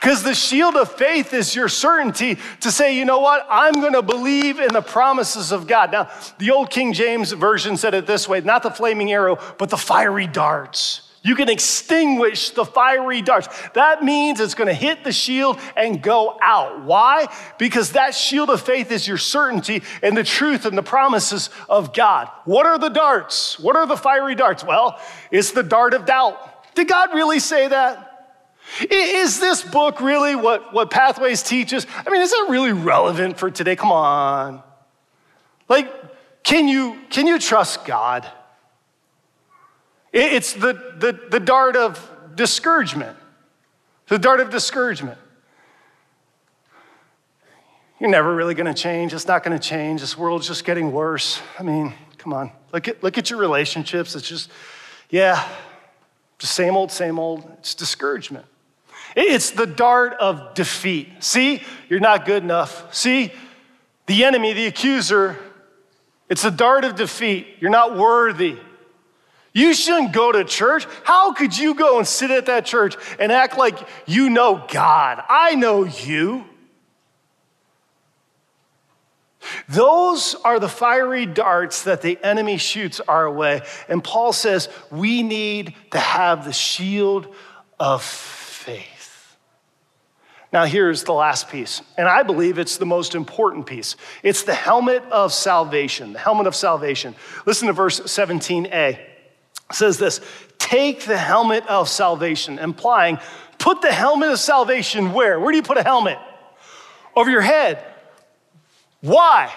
Because 0.00 0.22
the 0.22 0.34
shield 0.34 0.76
of 0.76 0.92
faith 0.92 1.34
is 1.34 1.56
your 1.56 1.68
certainty 1.68 2.38
to 2.60 2.70
say, 2.70 2.96
you 2.96 3.04
know 3.04 3.18
what, 3.18 3.44
I'm 3.50 3.74
going 3.74 3.94
to 3.94 4.02
believe 4.02 4.60
in 4.60 4.72
the 4.72 4.80
promises 4.80 5.50
of 5.50 5.66
God. 5.66 5.90
Now, 5.90 6.08
the 6.38 6.52
old 6.52 6.70
King 6.70 6.92
James 6.92 7.32
Version 7.32 7.76
said 7.76 7.94
it 7.94 8.06
this 8.06 8.28
way 8.28 8.40
not 8.40 8.62
the 8.62 8.70
flaming 8.70 9.10
arrow, 9.10 9.38
but 9.58 9.70
the 9.70 9.76
fiery 9.76 10.28
darts. 10.28 11.02
You 11.24 11.34
can 11.34 11.48
extinguish 11.48 12.50
the 12.50 12.64
fiery 12.64 13.22
darts. 13.22 13.48
That 13.70 14.04
means 14.04 14.38
it's 14.38 14.54
going 14.54 14.68
to 14.68 14.74
hit 14.74 15.02
the 15.02 15.10
shield 15.10 15.58
and 15.76 16.00
go 16.00 16.38
out. 16.40 16.84
Why? 16.84 17.26
Because 17.58 17.92
that 17.92 18.14
shield 18.14 18.50
of 18.50 18.62
faith 18.62 18.92
is 18.92 19.06
your 19.06 19.18
certainty 19.18 19.82
and 20.00 20.16
the 20.16 20.22
truth 20.22 20.64
and 20.64 20.78
the 20.78 20.82
promises 20.82 21.50
of 21.68 21.92
God. 21.92 22.30
What 22.44 22.66
are 22.66 22.78
the 22.78 22.88
darts? 22.88 23.58
What 23.58 23.74
are 23.74 23.86
the 23.86 23.96
fiery 23.96 24.36
darts? 24.36 24.62
Well, 24.62 25.00
it's 25.32 25.50
the 25.50 25.64
dart 25.64 25.92
of 25.92 26.06
doubt. 26.06 26.74
Did 26.76 26.86
God 26.86 27.12
really 27.12 27.40
say 27.40 27.66
that? 27.66 28.07
Is 28.90 29.40
this 29.40 29.62
book 29.62 30.00
really 30.00 30.36
what, 30.36 30.72
what 30.72 30.90
Pathways 30.90 31.42
teaches? 31.42 31.86
I 32.06 32.10
mean, 32.10 32.20
is 32.20 32.30
that 32.30 32.46
really 32.48 32.72
relevant 32.72 33.38
for 33.38 33.50
today? 33.50 33.76
Come 33.76 33.92
on. 33.92 34.62
Like, 35.68 35.92
can 36.42 36.68
you, 36.68 36.98
can 37.10 37.26
you 37.26 37.38
trust 37.38 37.84
God? 37.84 38.26
It's 40.12 40.52
the, 40.52 40.72
the, 40.72 41.20
the 41.30 41.40
dart 41.40 41.76
of 41.76 42.10
discouragement. 42.34 43.16
The 44.08 44.18
dart 44.18 44.40
of 44.40 44.50
discouragement. 44.50 45.18
You're 48.00 48.10
never 48.10 48.34
really 48.34 48.54
going 48.54 48.72
to 48.72 48.80
change. 48.80 49.12
It's 49.12 49.26
not 49.26 49.42
going 49.42 49.58
to 49.58 49.62
change. 49.62 50.00
This 50.00 50.16
world's 50.16 50.46
just 50.46 50.64
getting 50.64 50.92
worse. 50.92 51.42
I 51.58 51.62
mean, 51.62 51.92
come 52.16 52.32
on. 52.32 52.52
Look 52.72 52.88
at, 52.88 53.02
look 53.02 53.18
at 53.18 53.28
your 53.28 53.38
relationships. 53.38 54.14
It's 54.14 54.28
just, 54.28 54.50
yeah, 55.10 55.46
just 56.38 56.54
same 56.54 56.76
old, 56.76 56.92
same 56.92 57.18
old. 57.18 57.44
It's 57.58 57.74
discouragement. 57.74 58.46
It's 59.16 59.50
the 59.50 59.66
dart 59.66 60.14
of 60.14 60.54
defeat. 60.54 61.08
See, 61.22 61.62
you're 61.88 62.00
not 62.00 62.26
good 62.26 62.42
enough. 62.42 62.94
See, 62.94 63.32
the 64.06 64.24
enemy, 64.24 64.52
the 64.52 64.66
accuser, 64.66 65.38
it's 66.28 66.42
the 66.42 66.50
dart 66.50 66.84
of 66.84 66.96
defeat. 66.96 67.46
You're 67.60 67.70
not 67.70 67.96
worthy. 67.96 68.58
You 69.52 69.74
shouldn't 69.74 70.12
go 70.12 70.30
to 70.30 70.44
church. 70.44 70.86
How 71.04 71.32
could 71.32 71.56
you 71.56 71.74
go 71.74 71.98
and 71.98 72.06
sit 72.06 72.30
at 72.30 72.46
that 72.46 72.64
church 72.66 72.96
and 73.18 73.32
act 73.32 73.56
like 73.56 73.78
you 74.06 74.30
know 74.30 74.64
God? 74.68 75.22
I 75.28 75.54
know 75.54 75.84
you. 75.84 76.44
Those 79.68 80.34
are 80.44 80.60
the 80.60 80.68
fiery 80.68 81.26
darts 81.26 81.84
that 81.84 82.02
the 82.02 82.18
enemy 82.22 82.58
shoots 82.58 83.00
our 83.00 83.30
way. 83.30 83.62
And 83.88 84.02
Paul 84.04 84.32
says 84.32 84.68
we 84.90 85.22
need 85.22 85.74
to 85.92 85.98
have 85.98 86.44
the 86.44 86.52
shield 86.52 87.34
of 87.80 88.02
faith. 88.02 88.97
Now, 90.50 90.64
here's 90.64 91.04
the 91.04 91.12
last 91.12 91.50
piece, 91.50 91.82
and 91.98 92.08
I 92.08 92.22
believe 92.22 92.58
it's 92.58 92.78
the 92.78 92.86
most 92.86 93.14
important 93.14 93.66
piece. 93.66 93.96
It's 94.22 94.44
the 94.44 94.54
helmet 94.54 95.02
of 95.10 95.34
salvation, 95.34 96.14
the 96.14 96.18
helmet 96.18 96.46
of 96.46 96.56
salvation. 96.56 97.14
Listen 97.44 97.66
to 97.66 97.74
verse 97.74 98.00
17a. 98.00 98.72
It 98.72 99.00
says 99.72 99.98
this 99.98 100.22
Take 100.58 101.04
the 101.04 101.18
helmet 101.18 101.66
of 101.66 101.88
salvation, 101.88 102.58
implying 102.58 103.18
put 103.58 103.82
the 103.82 103.92
helmet 103.92 104.30
of 104.30 104.38
salvation 104.38 105.12
where? 105.12 105.38
Where 105.38 105.50
do 105.50 105.56
you 105.56 105.62
put 105.62 105.76
a 105.76 105.82
helmet? 105.82 106.18
Over 107.14 107.30
your 107.30 107.42
head. 107.42 107.84
Why? 109.00 109.52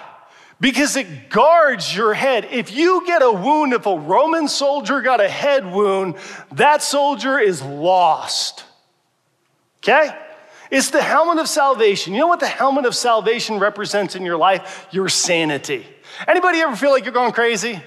Because 0.60 0.96
it 0.96 1.30
guards 1.30 1.94
your 1.96 2.12
head. 2.12 2.48
If 2.50 2.72
you 2.72 3.04
get 3.06 3.22
a 3.22 3.32
wound, 3.32 3.72
if 3.72 3.86
a 3.86 3.96
Roman 3.96 4.46
soldier 4.46 5.00
got 5.00 5.20
a 5.20 5.28
head 5.28 5.64
wound, 5.64 6.16
that 6.52 6.82
soldier 6.82 7.38
is 7.38 7.62
lost. 7.62 8.64
Okay? 9.78 10.10
It's 10.72 10.88
the 10.88 11.02
helmet 11.02 11.36
of 11.36 11.48
salvation. 11.48 12.14
You 12.14 12.20
know 12.20 12.28
what 12.28 12.40
the 12.40 12.46
helmet 12.46 12.86
of 12.86 12.96
salvation 12.96 13.58
represents 13.58 14.16
in 14.16 14.24
your 14.24 14.38
life? 14.38 14.86
Your 14.90 15.10
sanity. 15.10 15.86
Anybody 16.26 16.60
ever 16.60 16.74
feel 16.74 16.90
like 16.90 17.04
you're 17.04 17.12
going 17.12 17.32
crazy? 17.32 17.78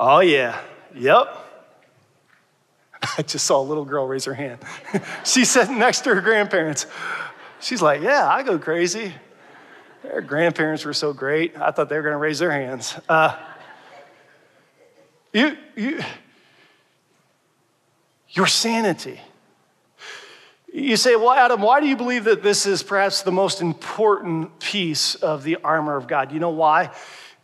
Oh, 0.00 0.20
yeah. 0.20 0.58
Yep. 0.94 1.36
I 3.18 3.20
just 3.20 3.44
saw 3.44 3.60
a 3.60 3.62
little 3.62 3.84
girl 3.84 4.06
raise 4.06 4.24
her 4.24 4.32
hand. 4.32 4.58
She's 5.24 5.50
sitting 5.50 5.78
next 5.78 6.00
to 6.04 6.14
her 6.14 6.22
grandparents. 6.22 6.86
She's 7.60 7.82
like, 7.82 8.00
Yeah, 8.00 8.26
I 8.26 8.42
go 8.42 8.58
crazy. 8.58 9.12
Their 10.02 10.22
grandparents 10.22 10.86
were 10.86 10.94
so 10.94 11.12
great. 11.12 11.58
I 11.58 11.72
thought 11.72 11.90
they 11.90 11.96
were 11.96 12.02
going 12.02 12.14
to 12.14 12.18
raise 12.18 12.38
their 12.38 12.52
hands. 12.52 12.98
Uh, 13.06 13.36
you, 15.34 15.58
you, 15.76 16.00
your 18.30 18.46
sanity. 18.46 19.20
You 20.78 20.96
say, 20.96 21.16
well, 21.16 21.32
Adam, 21.32 21.60
why 21.60 21.80
do 21.80 21.86
you 21.86 21.96
believe 21.96 22.24
that 22.24 22.42
this 22.42 22.64
is 22.64 22.84
perhaps 22.84 23.22
the 23.22 23.32
most 23.32 23.60
important 23.60 24.60
piece 24.60 25.16
of 25.16 25.42
the 25.42 25.56
armor 25.56 25.96
of 25.96 26.06
God? 26.06 26.30
You 26.30 26.38
know 26.38 26.50
why? 26.50 26.90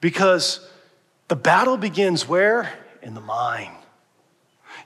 Because 0.01 0.61
the 1.27 1.35
battle 1.35 1.77
begins 1.77 2.29
where? 2.29 2.73
In 3.03 3.15
the 3.15 3.21
mind. 3.21 3.75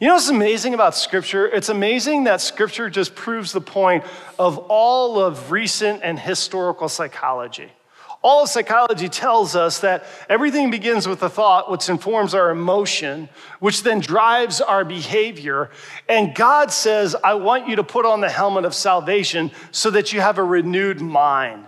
You 0.01 0.09
know 0.09 0.15
what's 0.15 0.31
amazing 0.31 0.73
about 0.73 0.95
Scripture? 0.95 1.47
It's 1.47 1.69
amazing 1.69 2.25
that 2.25 2.41
Scripture 2.41 2.89
just 2.89 3.15
proves 3.15 3.53
the 3.53 3.61
point 3.61 4.05
of 4.39 4.57
all 4.57 5.21
of 5.21 5.51
recent 5.51 6.01
and 6.03 6.19
historical 6.19 6.89
psychology. 6.89 7.71
All 8.21 8.43
of 8.43 8.49
psychology 8.49 9.09
tells 9.09 9.55
us 9.55 9.79
that 9.81 10.05
everything 10.29 10.73
begins 10.73 11.07
with 11.07 11.23
a 11.23 11.29
thought, 11.29 11.71
which 11.71 11.89
informs 11.89 12.35
our 12.35 12.51
emotion, 12.51 13.29
which 13.61 13.85
then 13.85 14.01
drives 14.01 14.61
our 14.61 14.85
behavior. 14.85 15.71
And 16.09 16.35
God 16.35 16.73
says, 16.73 17.15
I 17.23 17.35
want 17.35 17.69
you 17.69 17.77
to 17.77 17.85
put 17.85 18.05
on 18.05 18.21
the 18.21 18.29
helmet 18.29 18.65
of 18.65 18.75
salvation 18.75 19.53
so 19.71 19.91
that 19.93 20.13
you 20.13 20.21
have 20.21 20.39
a 20.39 20.43
renewed 20.43 21.01
mind. 21.01 21.67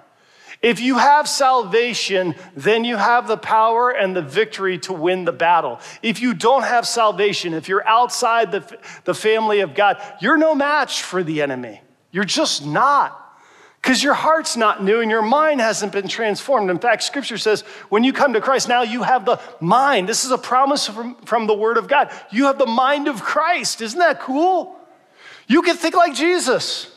If 0.61 0.81
you 0.81 0.99
have 0.99 1.27
salvation, 1.29 2.35
then 2.55 2.85
you 2.85 2.97
have 2.97 3.29
the 3.29 3.39
power 3.39 3.91
and 3.91 4.15
the 4.15 4.21
victory 4.21 4.77
to 4.81 4.93
win 4.93 5.25
the 5.25 5.33
battle. 5.33 5.81
If 6.03 6.21
you 6.21 6.35
don't 6.35 6.65
have 6.65 6.87
salvation, 6.87 7.55
if 7.55 7.69
you're 7.69 7.87
outside 7.87 8.53
the, 8.53 8.79
the 9.05 9.15
family 9.15 9.61
of 9.61 9.75
God, 9.75 10.03
you're 10.21 10.37
no 10.37 10.55
match 10.55 11.03
for 11.03 11.23
the 11.23 11.41
enemy. 11.41 11.81
You're 12.11 12.25
just 12.25 12.67
not. 12.67 13.17
Because 13.83 14.03
your 14.03 14.15
heart's 14.15 14.57
not 14.57 14.85
new 14.85 15.01
and 15.01 15.11
your 15.11 15.23
mind 15.23 15.61
hasn't 15.61 15.93
been 15.93 16.07
transformed. 16.07 16.71
In 16.71 16.79
fact, 16.79 17.03
scripture 17.03 17.39
says 17.39 17.63
when 17.89 18.05
you 18.05 18.13
come 18.13 18.35
to 18.35 18.41
Christ, 18.41 18.69
now 18.69 18.83
you 18.83 19.03
have 19.03 19.25
the 19.25 19.41
mind. 19.59 20.09
This 20.09 20.25
is 20.25 20.31
a 20.31 20.39
promise 20.39 20.87
from, 20.87 21.15
from 21.25 21.47
the 21.47 21.55
Word 21.55 21.79
of 21.79 21.89
God. 21.89 22.11
You 22.31 22.47
have 22.47 22.59
the 22.59 22.67
mind 22.67 23.09
of 23.09 23.23
Christ. 23.23 23.81
Isn't 23.81 23.99
that 23.99 24.21
cool? 24.21 24.77
You 25.47 25.63
can 25.63 25.77
think 25.77 25.97
like 25.97 26.15
Jesus. 26.15 26.95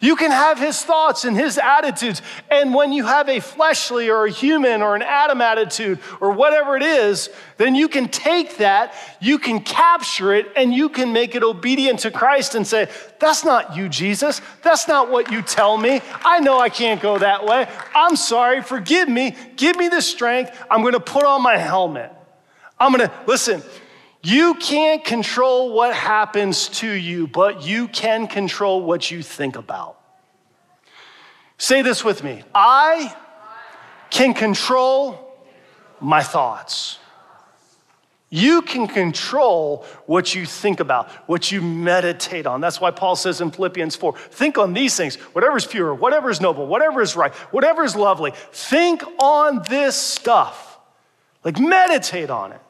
You 0.00 0.14
can 0.14 0.30
have 0.30 0.58
his 0.58 0.82
thoughts 0.82 1.24
and 1.24 1.36
his 1.36 1.58
attitudes. 1.58 2.22
And 2.50 2.72
when 2.72 2.92
you 2.92 3.04
have 3.04 3.28
a 3.28 3.40
fleshly 3.40 4.10
or 4.10 4.26
a 4.26 4.30
human 4.30 4.80
or 4.80 4.94
an 4.94 5.02
Adam 5.02 5.40
attitude 5.40 5.98
or 6.20 6.30
whatever 6.30 6.76
it 6.76 6.82
is, 6.82 7.30
then 7.56 7.74
you 7.74 7.88
can 7.88 8.08
take 8.08 8.58
that, 8.58 8.94
you 9.20 9.38
can 9.38 9.60
capture 9.60 10.32
it, 10.32 10.46
and 10.54 10.72
you 10.72 10.88
can 10.88 11.12
make 11.12 11.34
it 11.34 11.42
obedient 11.42 12.00
to 12.00 12.12
Christ 12.12 12.54
and 12.54 12.64
say, 12.64 12.88
That's 13.18 13.44
not 13.44 13.76
you, 13.76 13.88
Jesus. 13.88 14.40
That's 14.62 14.86
not 14.86 15.10
what 15.10 15.32
you 15.32 15.42
tell 15.42 15.76
me. 15.76 16.00
I 16.24 16.38
know 16.38 16.60
I 16.60 16.68
can't 16.68 17.00
go 17.00 17.18
that 17.18 17.44
way. 17.44 17.66
I'm 17.94 18.14
sorry. 18.14 18.62
Forgive 18.62 19.08
me. 19.08 19.36
Give 19.56 19.76
me 19.76 19.88
the 19.88 20.00
strength. 20.00 20.56
I'm 20.70 20.82
going 20.82 20.92
to 20.92 21.00
put 21.00 21.24
on 21.24 21.42
my 21.42 21.56
helmet. 21.56 22.12
I'm 22.78 22.92
going 22.92 23.08
to, 23.08 23.14
listen, 23.26 23.62
You 24.22 24.54
can't 24.54 25.04
control 25.04 25.72
what 25.72 25.94
happens 25.94 26.68
to 26.68 26.90
you, 26.90 27.26
but 27.26 27.62
you 27.62 27.88
can 27.88 28.26
control 28.26 28.82
what 28.82 29.10
you 29.10 29.22
think 29.22 29.56
about. 29.56 29.98
Say 31.56 31.82
this 31.82 32.04
with 32.04 32.22
me 32.22 32.42
I 32.54 33.14
can 34.10 34.34
control 34.34 35.24
my 36.00 36.22
thoughts. 36.22 36.98
You 38.30 38.60
can 38.60 38.86
control 38.86 39.86
what 40.04 40.34
you 40.34 40.44
think 40.44 40.80
about, 40.80 41.10
what 41.26 41.50
you 41.50 41.62
meditate 41.62 42.46
on. 42.46 42.60
That's 42.60 42.78
why 42.78 42.90
Paul 42.90 43.16
says 43.16 43.40
in 43.40 43.50
Philippians 43.50 43.96
4 43.96 44.18
think 44.18 44.58
on 44.58 44.74
these 44.74 44.94
things, 44.96 45.16
whatever 45.16 45.56
is 45.56 45.66
pure, 45.66 45.94
whatever 45.94 46.28
is 46.28 46.40
noble, 46.40 46.66
whatever 46.66 47.00
is 47.00 47.16
right, 47.16 47.32
whatever 47.52 47.84
is 47.84 47.96
lovely. 47.96 48.32
Think 48.52 49.02
on 49.18 49.62
this 49.70 49.96
stuff. 49.96 50.78
Like 51.42 51.58
meditate 51.58 52.28
on 52.28 52.52
it. 52.52 52.60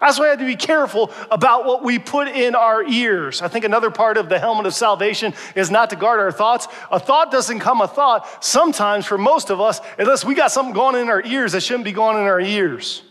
That's 0.00 0.18
why 0.18 0.26
we 0.26 0.30
have 0.30 0.38
to 0.38 0.44
be 0.44 0.56
careful 0.56 1.10
about 1.30 1.64
what 1.64 1.82
we 1.82 1.98
put 1.98 2.28
in 2.28 2.54
our 2.54 2.84
ears. 2.84 3.42
I 3.42 3.48
think 3.48 3.64
another 3.64 3.90
part 3.90 4.16
of 4.16 4.28
the 4.28 4.38
helmet 4.38 4.66
of 4.66 4.74
salvation 4.74 5.34
is 5.56 5.70
not 5.70 5.90
to 5.90 5.96
guard 5.96 6.20
our 6.20 6.30
thoughts. 6.30 6.68
A 6.90 7.00
thought 7.00 7.32
doesn't 7.32 7.58
come 7.58 7.80
a 7.80 7.88
thought 7.88 8.44
sometimes 8.44 9.06
for 9.06 9.18
most 9.18 9.50
of 9.50 9.60
us 9.60 9.80
unless 9.98 10.24
we 10.24 10.34
got 10.34 10.52
something 10.52 10.72
going 10.74 10.96
in 10.96 11.08
our 11.08 11.22
ears 11.24 11.52
that 11.52 11.62
shouldn't 11.62 11.84
be 11.84 11.92
going 11.92 12.16
in 12.16 12.22
our 12.22 12.40
ears. 12.40 13.02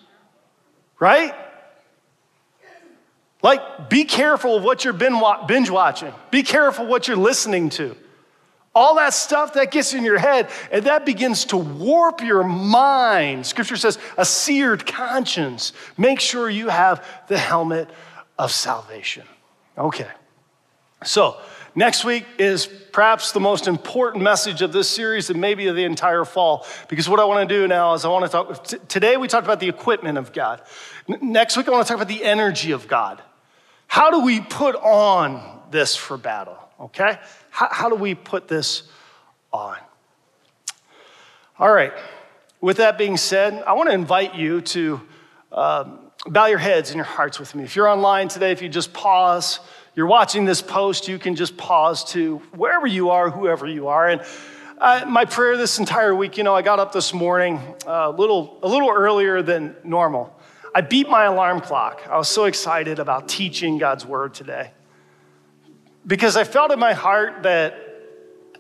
Right? 1.00 1.34
Like, 3.44 3.90
be 3.90 4.06
careful 4.06 4.56
of 4.56 4.64
what 4.64 4.84
you're 4.84 4.94
binge 4.94 5.70
watching. 5.70 6.14
Be 6.32 6.42
careful 6.42 6.88
what 6.88 7.08
you're 7.08 7.18
listening 7.18 7.70
to. 7.72 7.96
All 8.78 8.94
that 8.98 9.16
stuff 9.16 9.54
that 9.54 9.72
gets 9.72 9.96
in 9.96 10.04
your 10.04 10.20
head 10.20 10.52
and 10.72 10.86
that 10.86 11.04
begins 11.04 11.46
to 11.46 11.58
warp 11.58 12.22
your 12.22 12.44
mind. 12.44 13.44
Scripture 13.48 13.76
says, 13.76 13.98
a 14.20 14.24
seared 14.24 14.86
conscience. 14.86 15.74
Make 15.98 16.20
sure 16.20 16.48
you 16.48 16.70
have 16.70 17.04
the 17.28 17.40
helmet 17.40 17.90
of 18.38 18.52
salvation. 18.52 19.24
Okay. 19.80 20.08
So, 21.04 21.42
next 21.74 22.06
week 22.06 22.28
is 22.38 22.68
perhaps 22.68 23.32
the 23.32 23.40
most 23.40 23.68
important 23.68 24.24
message 24.24 24.62
of 24.62 24.72
this 24.72 24.88
series 24.88 25.32
and 25.32 25.42
maybe 25.42 25.66
of 25.66 25.76
the 25.76 25.84
entire 25.84 26.24
fall. 26.24 26.64
Because 26.88 27.10
what 27.10 27.20
I 27.20 27.26
want 27.26 27.50
to 27.50 27.56
do 27.56 27.68
now 27.68 27.96
is 27.96 28.06
I 28.06 28.10
want 28.10 28.26
to 28.26 28.30
talk. 28.32 28.64
T- 28.64 28.78
today 28.88 29.18
we 29.18 29.28
talked 29.28 29.48
about 29.48 29.60
the 29.60 29.70
equipment 29.70 30.20
of 30.20 30.34
God. 30.34 30.62
N- 31.10 31.32
next 31.32 31.58
week 31.58 31.68
I 31.68 31.72
want 31.72 31.88
to 31.88 31.92
talk 31.92 32.00
about 32.00 32.16
the 32.16 32.24
energy 32.24 32.74
of 32.74 32.88
God. 32.88 33.24
How 33.88 34.12
do 34.12 34.20
we 34.20 34.40
put 34.40 34.76
on 34.76 35.62
this 35.72 35.96
for 35.96 36.16
battle? 36.16 36.60
Okay? 36.80 37.18
How, 37.58 37.70
how 37.72 37.90
do 37.90 37.96
we 37.96 38.14
put 38.14 38.48
this 38.48 38.84
on? 39.52 39.78
All 41.58 41.74
right. 41.74 41.92
With 42.62 42.78
that 42.78 43.00
being 43.00 43.18
said, 43.18 43.64
I 43.66 43.74
want 43.74 43.90
to 43.90 43.96
invite 43.96 44.36
you 44.36 44.62
to 44.62 45.02
um, 45.52 46.12
bow 46.28 46.46
your 46.46 46.60
heads 46.60 46.92
and 46.92 46.98
your 46.98 47.06
hearts 47.06 47.40
with 47.40 47.56
me. 47.56 47.64
If 47.64 47.76
you're 47.76 47.88
online 47.88 48.28
today, 48.28 48.52
if 48.52 48.62
you 48.62 48.70
just 48.70 48.94
pause, 48.94 49.60
you're 49.96 50.06
watching 50.06 50.46
this 50.46 50.62
post, 50.62 51.08
you 51.08 51.18
can 51.18 51.34
just 51.34 51.58
pause 51.58 52.04
to 52.12 52.38
wherever 52.56 52.86
you 52.86 53.10
are, 53.10 53.32
whoever 53.32 53.66
you 53.66 53.88
are. 53.88 54.08
And 54.08 54.22
uh, 54.78 55.06
my 55.08 55.26
prayer 55.26 55.58
this 55.58 55.80
entire 55.80 56.14
week, 56.14 56.38
you 56.38 56.44
know, 56.44 56.54
I 56.54 56.62
got 56.62 56.78
up 56.78 56.92
this 56.92 57.12
morning 57.12 57.58
uh, 57.88 58.12
a 58.14 58.16
little, 58.16 58.60
a 58.62 58.68
little 58.68 58.92
earlier 58.92 59.42
than 59.42 59.76
normal. 59.84 60.32
I 60.76 60.82
beat 60.82 61.10
my 61.10 61.24
alarm 61.24 61.62
clock. 61.62 62.04
I 62.08 62.20
was 62.20 62.28
so 62.30 62.46
excited 62.46 63.00
about 63.00 63.28
teaching 63.28 63.80
God's 63.80 64.06
word 64.06 64.36
today 64.36 64.74
because 66.08 66.38
I 66.38 66.46
felt 66.46 66.72
in 66.72 66.80
my 66.80 66.94
heart 66.94 67.44
that, 67.44 67.78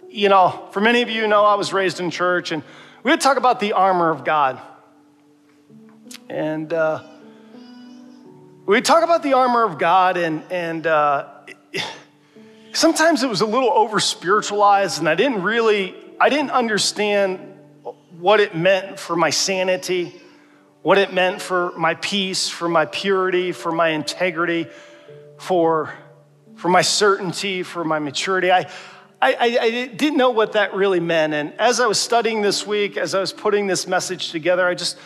you 0.10 0.28
know, 0.28 0.68
for 0.72 0.82
many 0.82 1.02
of 1.02 1.10
you 1.10 1.26
know, 1.28 1.45
I 1.45 1.56
was 1.56 1.72
raised 1.72 2.02
in 2.02 2.12
church 2.12 2.52
and 2.52 2.62
we 3.04 3.12
would 3.12 3.22
talk 3.22 3.38
about 3.38 3.62
the 3.62 3.74
armor 3.74 4.10
of 4.10 4.26
God. 4.26 4.60
And 6.30 6.72
uh, 6.74 7.04
we'd 8.66 8.84
talk 8.84 9.04
about 9.04 9.24
the 9.24 9.34
armor 9.34 9.64
of 9.64 9.78
God, 9.78 10.18
and, 10.18 10.43
and 10.52 10.86
uh, 10.86 11.28
sometimes 12.74 13.24
it 13.24 13.30
was 13.30 13.41
a 13.41 13.45
little 13.45 13.72
over 13.72 14.00
spiritualized, 14.02 15.00
and 15.00 15.08
I 15.08 15.16
didn't 15.16 15.43
really, 15.43 15.95
I 16.20 16.28
didn't 16.28 16.52
understand 16.52 17.39
what 18.20 18.41
it 18.41 18.56
meant 18.56 19.00
for 19.00 19.16
my 19.16 19.30
sanity, 19.30 20.20
what 20.82 20.98
it 20.98 21.14
meant 21.14 21.41
for 21.41 21.72
my 21.78 21.93
peace, 21.93 22.50
for 22.50 22.68
my 22.68 22.86
purity, 22.86 23.54
for 23.54 23.72
my 23.72 23.89
integrity, 23.89 24.68
for 25.38 25.93
for 26.58 26.70
my 26.70 26.82
certainty, 26.82 27.64
for 27.64 27.84
my 27.84 27.99
maturity. 27.99 28.51
I, 28.51 28.68
I, 29.22 29.58
I, 29.62 29.70
didn't 29.88 30.18
know 30.18 30.32
what 30.32 30.53
that 30.53 30.74
really 30.74 30.99
meant. 30.99 31.34
And 31.34 31.53
as 31.60 31.80
I 31.80 31.88
was 31.88 31.99
studying 31.99 32.41
this 32.41 32.68
week, 32.68 32.97
as 32.97 33.16
I 33.16 33.20
was 33.20 33.32
putting 33.32 33.68
this 33.68 33.88
message 33.88 34.32
together, 34.32 34.68
I 34.68 34.76
just, 34.76 34.97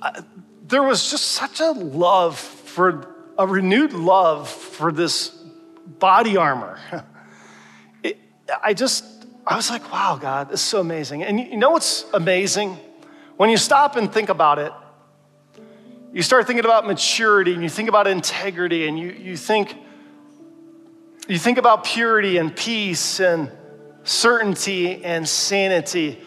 I, 0.00 0.22
there 0.66 0.82
was 0.82 1.10
just 1.10 1.28
such 1.28 1.60
a 1.60 1.70
love 1.70 2.38
for, 2.38 3.14
a 3.38 3.46
renewed 3.46 3.92
love 3.92 4.48
for 4.48 4.92
this 4.92 5.28
body 5.98 6.36
armor. 6.36 6.78
It, 8.02 8.18
I 8.60 8.74
just, 8.74 9.04
I 9.46 9.54
was 9.54 9.70
like, 9.70 9.92
wow, 9.92 10.18
God, 10.20 10.48
this 10.48 10.60
is 10.60 10.66
so 10.66 10.80
amazing. 10.80 11.22
And 11.22 11.38
you 11.38 11.56
know 11.56 11.70
what's 11.70 12.04
amazing? 12.12 12.76
When 13.36 13.48
you 13.48 13.56
stop 13.56 13.94
and 13.94 14.12
think 14.12 14.28
about 14.28 14.58
it, 14.58 14.72
you 16.12 16.20
start 16.22 16.48
thinking 16.48 16.64
about 16.64 16.84
maturity 16.84 17.54
and 17.54 17.62
you 17.62 17.68
think 17.68 17.88
about 17.88 18.08
integrity 18.08 18.88
and 18.88 18.98
you, 18.98 19.12
you 19.12 19.36
think, 19.36 19.76
you 21.28 21.38
think 21.38 21.58
about 21.58 21.84
purity 21.84 22.38
and 22.38 22.54
peace 22.54 23.20
and 23.20 23.50
certainty 24.04 25.04
and 25.04 25.28
sanity. 25.28 26.20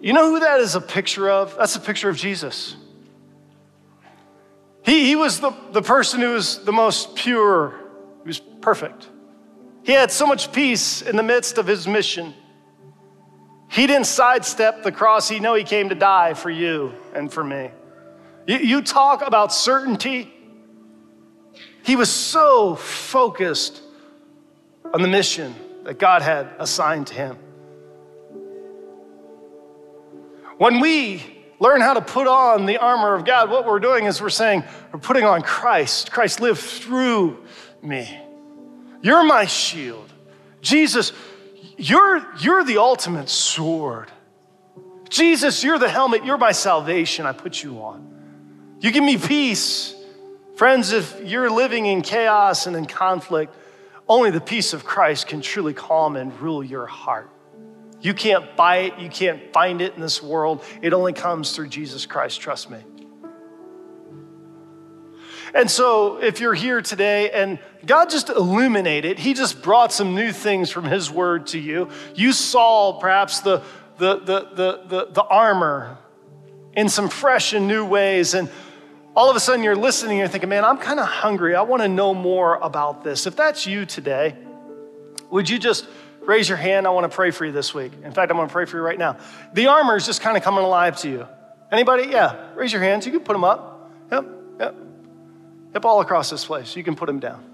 You 0.00 0.12
know 0.12 0.30
who 0.30 0.40
that 0.40 0.60
is 0.60 0.74
a 0.74 0.80
picture 0.80 1.30
of? 1.30 1.56
That's 1.56 1.76
a 1.76 1.80
picture 1.80 2.08
of 2.08 2.16
Jesus. 2.16 2.76
He, 4.82 5.06
he 5.06 5.16
was 5.16 5.40
the, 5.40 5.52
the 5.72 5.82
person 5.82 6.20
who 6.20 6.32
was 6.32 6.64
the 6.64 6.72
most 6.72 7.14
pure, 7.14 7.74
he 8.22 8.28
was 8.28 8.40
perfect. 8.40 9.08
He 9.82 9.92
had 9.92 10.10
so 10.10 10.26
much 10.26 10.52
peace 10.52 11.02
in 11.02 11.16
the 11.16 11.22
midst 11.22 11.58
of 11.58 11.66
his 11.66 11.86
mission. 11.86 12.34
He 13.68 13.86
didn't 13.86 14.06
sidestep 14.06 14.82
the 14.82 14.92
cross. 14.92 15.28
He 15.28 15.38
knew 15.38 15.54
he 15.54 15.64
came 15.64 15.90
to 15.90 15.94
die 15.94 16.34
for 16.34 16.50
you 16.50 16.92
and 17.14 17.32
for 17.32 17.44
me. 17.44 17.70
You, 18.46 18.58
you 18.58 18.82
talk 18.82 19.26
about 19.26 19.52
certainty. 19.52 20.32
He 21.84 21.96
was 21.96 22.10
so 22.10 22.74
focused 22.74 23.82
on 24.92 25.02
the 25.02 25.08
mission 25.08 25.54
that 25.84 25.98
God 25.98 26.22
had 26.22 26.48
assigned 26.58 27.06
to 27.08 27.14
him. 27.14 27.38
When 30.58 30.80
we 30.80 31.22
learn 31.58 31.80
how 31.80 31.94
to 31.94 32.02
put 32.02 32.26
on 32.26 32.66
the 32.66 32.78
armor 32.78 33.14
of 33.14 33.24
God, 33.24 33.50
what 33.50 33.66
we're 33.66 33.80
doing 33.80 34.04
is 34.04 34.20
we're 34.20 34.28
saying, 34.30 34.64
we're 34.92 35.00
putting 35.00 35.24
on 35.24 35.42
Christ. 35.42 36.12
Christ 36.12 36.40
lived 36.40 36.60
through 36.60 37.44
me. 37.82 38.18
You're 39.02 39.24
my 39.24 39.46
shield. 39.46 40.12
Jesus, 40.60 41.12
you're, 41.78 42.26
you're 42.40 42.64
the 42.64 42.78
ultimate 42.78 43.28
sword. 43.28 44.10
Jesus, 45.08 45.64
you're 45.64 45.78
the 45.78 45.88
helmet. 45.88 46.24
You're 46.24 46.38
my 46.38 46.52
salvation. 46.52 47.26
I 47.26 47.32
put 47.32 47.62
you 47.62 47.82
on. 47.82 48.76
You 48.80 48.90
give 48.90 49.04
me 49.04 49.16
peace. 49.16 49.94
Friends, 50.56 50.92
if 50.92 51.20
you're 51.24 51.50
living 51.50 51.86
in 51.86 52.02
chaos 52.02 52.66
and 52.66 52.76
in 52.76 52.84
conflict, 52.84 53.54
only 54.10 54.30
the 54.30 54.40
peace 54.40 54.72
of 54.72 54.84
Christ 54.84 55.28
can 55.28 55.40
truly 55.40 55.72
calm 55.72 56.16
and 56.16 56.38
rule 56.40 56.64
your 56.64 56.84
heart. 56.84 57.30
You 58.00 58.12
can't 58.12 58.56
buy 58.56 58.78
it, 58.78 58.98
you 58.98 59.08
can't 59.08 59.52
find 59.52 59.80
it 59.80 59.94
in 59.94 60.00
this 60.00 60.20
world. 60.20 60.64
It 60.82 60.92
only 60.92 61.12
comes 61.12 61.52
through 61.52 61.68
Jesus 61.68 62.06
Christ, 62.06 62.40
trust 62.40 62.70
me. 62.70 62.78
And 65.54 65.70
so, 65.70 66.18
if 66.18 66.40
you're 66.40 66.54
here 66.54 66.82
today 66.82 67.30
and 67.30 67.58
God 67.86 68.10
just 68.10 68.28
illuminated, 68.28 69.18
He 69.18 69.32
just 69.34 69.62
brought 69.62 69.92
some 69.92 70.14
new 70.14 70.32
things 70.32 70.70
from 70.70 70.84
His 70.84 71.10
word 71.10 71.48
to 71.48 71.58
you. 71.58 71.88
You 72.14 72.32
saw 72.32 72.98
perhaps 72.98 73.40
the, 73.40 73.62
the, 73.98 74.18
the, 74.18 74.40
the, 74.54 74.82
the, 74.88 75.06
the 75.12 75.24
armor 75.24 75.98
in 76.74 76.88
some 76.88 77.08
fresh 77.08 77.52
and 77.52 77.68
new 77.68 77.84
ways. 77.84 78.34
And 78.34 78.48
all 79.16 79.28
of 79.28 79.36
a 79.36 79.40
sudden 79.40 79.64
you're 79.64 79.76
listening 79.76 80.12
and 80.12 80.18
you're 80.20 80.28
thinking, 80.28 80.48
man, 80.48 80.64
I'm 80.64 80.78
kind 80.78 81.00
of 81.00 81.06
hungry. 81.06 81.54
I 81.54 81.62
want 81.62 81.82
to 81.82 81.88
know 81.88 82.14
more 82.14 82.56
about 82.56 83.02
this. 83.02 83.26
If 83.26 83.36
that's 83.36 83.66
you 83.66 83.84
today, 83.84 84.36
would 85.30 85.48
you 85.48 85.58
just 85.58 85.86
raise 86.20 86.48
your 86.48 86.58
hand? 86.58 86.86
I 86.86 86.90
want 86.90 87.10
to 87.10 87.14
pray 87.14 87.30
for 87.30 87.44
you 87.44 87.52
this 87.52 87.74
week. 87.74 87.92
In 88.04 88.12
fact, 88.12 88.30
I'm 88.30 88.36
going 88.36 88.48
to 88.48 88.52
pray 88.52 88.66
for 88.66 88.76
you 88.76 88.82
right 88.82 88.98
now. 88.98 89.16
The 89.52 89.66
armor 89.66 89.96
is 89.96 90.06
just 90.06 90.20
kind 90.20 90.36
of 90.36 90.42
coming 90.42 90.64
alive 90.64 90.96
to 90.98 91.08
you. 91.08 91.26
Anybody? 91.72 92.08
Yeah, 92.08 92.50
raise 92.54 92.72
your 92.72 92.82
hands. 92.82 93.06
You 93.06 93.12
can 93.12 93.20
put 93.20 93.32
them 93.32 93.44
up. 93.44 93.90
Yep, 94.10 94.26
yep. 94.58 94.74
Yep, 95.74 95.84
all 95.84 96.00
across 96.00 96.30
this 96.30 96.44
place. 96.44 96.74
You 96.74 96.82
can 96.82 96.96
put 96.96 97.06
them 97.06 97.20
down. 97.20 97.44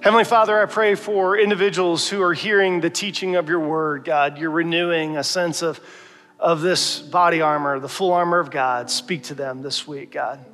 Heavenly 0.00 0.24
Father, 0.24 0.60
I 0.60 0.66
pray 0.66 0.96
for 0.96 1.38
individuals 1.38 2.08
who 2.08 2.20
are 2.22 2.34
hearing 2.34 2.82
the 2.82 2.90
teaching 2.90 3.36
of 3.36 3.48
your 3.48 3.60
word, 3.60 4.04
God. 4.04 4.36
You're 4.36 4.50
renewing 4.50 5.16
a 5.16 5.24
sense 5.24 5.62
of 5.62 5.80
of 6.44 6.60
this 6.60 7.00
body 7.00 7.40
armor, 7.40 7.80
the 7.80 7.88
full 7.88 8.12
armor 8.12 8.38
of 8.38 8.50
God, 8.50 8.90
speak 8.90 9.22
to 9.24 9.34
them 9.34 9.62
this 9.62 9.88
week, 9.88 10.10
God. 10.12 10.44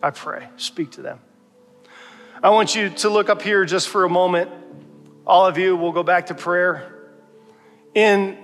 I 0.00 0.10
pray. 0.10 0.46
Speak 0.56 0.92
to 0.92 1.02
them. 1.02 1.18
I 2.40 2.50
want 2.50 2.76
you 2.76 2.88
to 2.88 3.10
look 3.10 3.28
up 3.28 3.42
here 3.42 3.64
just 3.64 3.88
for 3.88 4.04
a 4.04 4.08
moment. 4.08 4.48
All 5.26 5.44
of 5.44 5.58
you 5.58 5.76
will 5.76 5.90
go 5.90 6.04
back 6.04 6.26
to 6.26 6.34
prayer. 6.34 6.94
In 7.94 8.38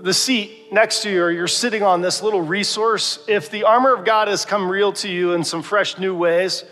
the 0.00 0.12
seat 0.12 0.72
next 0.72 1.02
to 1.02 1.10
you 1.10 1.22
or 1.22 1.30
you're 1.30 1.46
sitting 1.46 1.84
on 1.84 2.00
this 2.00 2.20
little 2.20 2.42
resource, 2.42 3.20
if 3.28 3.48
the 3.52 3.62
armor 3.62 3.94
of 3.94 4.04
God 4.04 4.26
has 4.26 4.44
come 4.44 4.68
real 4.68 4.92
to 4.94 5.08
you 5.08 5.34
in 5.34 5.44
some 5.44 5.62
fresh 5.62 5.98
new 5.98 6.16
ways, 6.16 6.64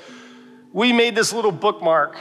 we 0.73 0.93
made 0.93 1.15
this 1.15 1.33
little 1.33 1.53
bookmark. 1.53 2.17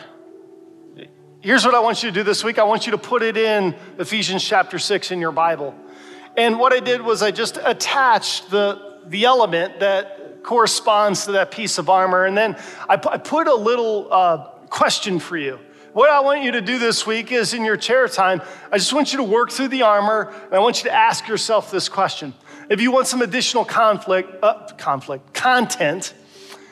Here's 1.42 1.66
what 1.66 1.74
I 1.74 1.80
want 1.80 2.04
you 2.04 2.12
to 2.12 2.14
do 2.14 2.24
this 2.24 2.44
week 2.44 2.60
I 2.60 2.64
want 2.66 2.86
you 2.86 2.92
to 2.92 3.00
put 3.00 3.24
it 3.24 3.36
in 3.36 3.76
Ephesians 3.98 4.44
chapter 4.44 4.78
6 4.78 5.10
in 5.10 5.20
your 5.20 5.32
Bible. 5.32 5.76
And 6.38 6.60
what 6.60 6.72
I 6.72 6.80
did 6.80 7.02
was 7.02 7.24
I 7.24 7.32
just 7.32 7.58
attached 7.64 8.52
the, 8.52 9.00
the 9.08 9.26
element 9.26 9.80
that 9.80 10.44
corresponds 10.44 11.26
to 11.26 11.34
that 11.34 11.50
piece 11.50 11.80
of 11.80 11.90
armor. 11.90 12.26
And 12.26 12.38
then 12.38 12.56
I, 12.88 12.94
I 12.94 13.18
put 13.18 13.48
a 13.48 13.56
little 13.56 14.08
uh, 14.14 14.48
question 14.70 15.20
for 15.20 15.36
you. 15.36 15.60
What 15.94 16.12
I 16.12 16.20
want 16.20 16.44
you 16.44 16.52
to 16.52 16.62
do 16.62 16.78
this 16.78 17.08
week 17.08 17.32
is 17.32 17.56
in 17.56 17.66
your 17.66 17.76
chair 17.76 18.08
time, 18.08 18.44
I 18.72 18.78
just 18.78 18.94
want 18.94 19.12
you 19.12 19.18
to 19.18 19.24
work 19.24 19.50
through 19.50 19.70
the 19.70 19.82
armor 19.82 20.32
and 20.46 20.54
I 20.54 20.60
want 20.60 20.84
you 20.84 20.92
to 20.92 20.96
ask 20.96 21.28
yourself 21.28 21.72
this 21.72 21.90
question. 21.90 22.36
If 22.70 22.82
you 22.82 22.92
want 22.92 23.08
some 23.08 23.24
additional 23.24 23.66
conflict, 23.66 24.44
uh, 24.44 24.68
conflict, 24.78 25.34
content, 25.34 26.14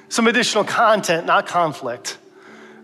some 0.09 0.27
additional 0.27 0.63
content, 0.63 1.25
not 1.25 1.47
conflict, 1.47 2.19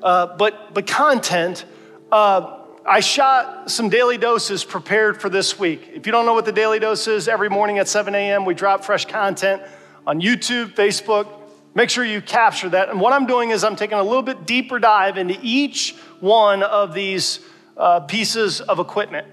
uh, 0.01 0.35
but, 0.35 0.73
but 0.73 0.87
content, 0.87 1.63
uh, 2.11 2.60
I 2.85 2.99
shot 2.99 3.69
some 3.69 3.89
daily 3.89 4.17
doses 4.17 4.63
prepared 4.63 5.21
for 5.21 5.29
this 5.29 5.59
week. 5.59 5.91
If 5.93 6.07
you 6.07 6.11
don't 6.11 6.25
know 6.25 6.33
what 6.33 6.45
the 6.45 6.51
daily 6.51 6.79
dose 6.79 7.07
is, 7.07 7.27
every 7.27 7.49
morning 7.49 7.77
at 7.77 7.87
7 7.87 8.15
a.m., 8.15 8.43
we 8.43 8.55
drop 8.55 8.83
fresh 8.83 9.05
content 9.05 9.61
on 10.07 10.19
YouTube, 10.19 10.73
Facebook. 10.73 11.27
Make 11.75 11.91
sure 11.91 12.03
you 12.03 12.21
capture 12.21 12.69
that. 12.69 12.89
And 12.89 12.99
what 12.99 13.13
I'm 13.13 13.27
doing 13.27 13.51
is 13.51 13.63
I'm 13.63 13.75
taking 13.75 13.99
a 13.99 14.03
little 14.03 14.23
bit 14.23 14.47
deeper 14.47 14.79
dive 14.79 15.17
into 15.17 15.37
each 15.43 15.95
one 16.19 16.63
of 16.63 16.93
these 16.95 17.39
uh, 17.77 17.99
pieces 18.01 18.61
of 18.61 18.79
equipment. 18.79 19.27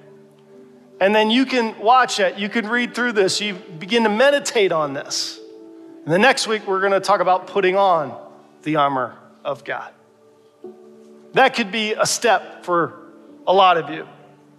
And 1.01 1.14
then 1.14 1.30
you 1.30 1.46
can 1.46 1.78
watch 1.78 2.20
it, 2.20 2.38
you 2.38 2.49
can 2.49 2.68
read 2.68 2.94
through 2.94 3.12
this, 3.12 3.40
you 3.40 3.55
begin 3.55 4.03
to 4.03 4.09
meditate 4.09 4.72
on 4.72 4.92
this. 4.92 5.40
And 6.05 6.12
the 6.12 6.18
next 6.18 6.46
week, 6.46 6.66
we're 6.66 6.80
going 6.80 6.92
to 6.92 7.01
talk 7.01 7.20
about 7.20 7.46
putting 7.46 7.76
on 7.76 8.16
the 8.62 8.76
armor 8.76 9.16
of 9.44 9.64
God. 9.64 9.92
That 11.32 11.55
could 11.55 11.70
be 11.70 11.92
a 11.92 12.07
step 12.07 12.64
for 12.64 12.97
a 13.49 13.53
lot 13.53 13.78
of 13.78 13.90
you. 13.90 14.07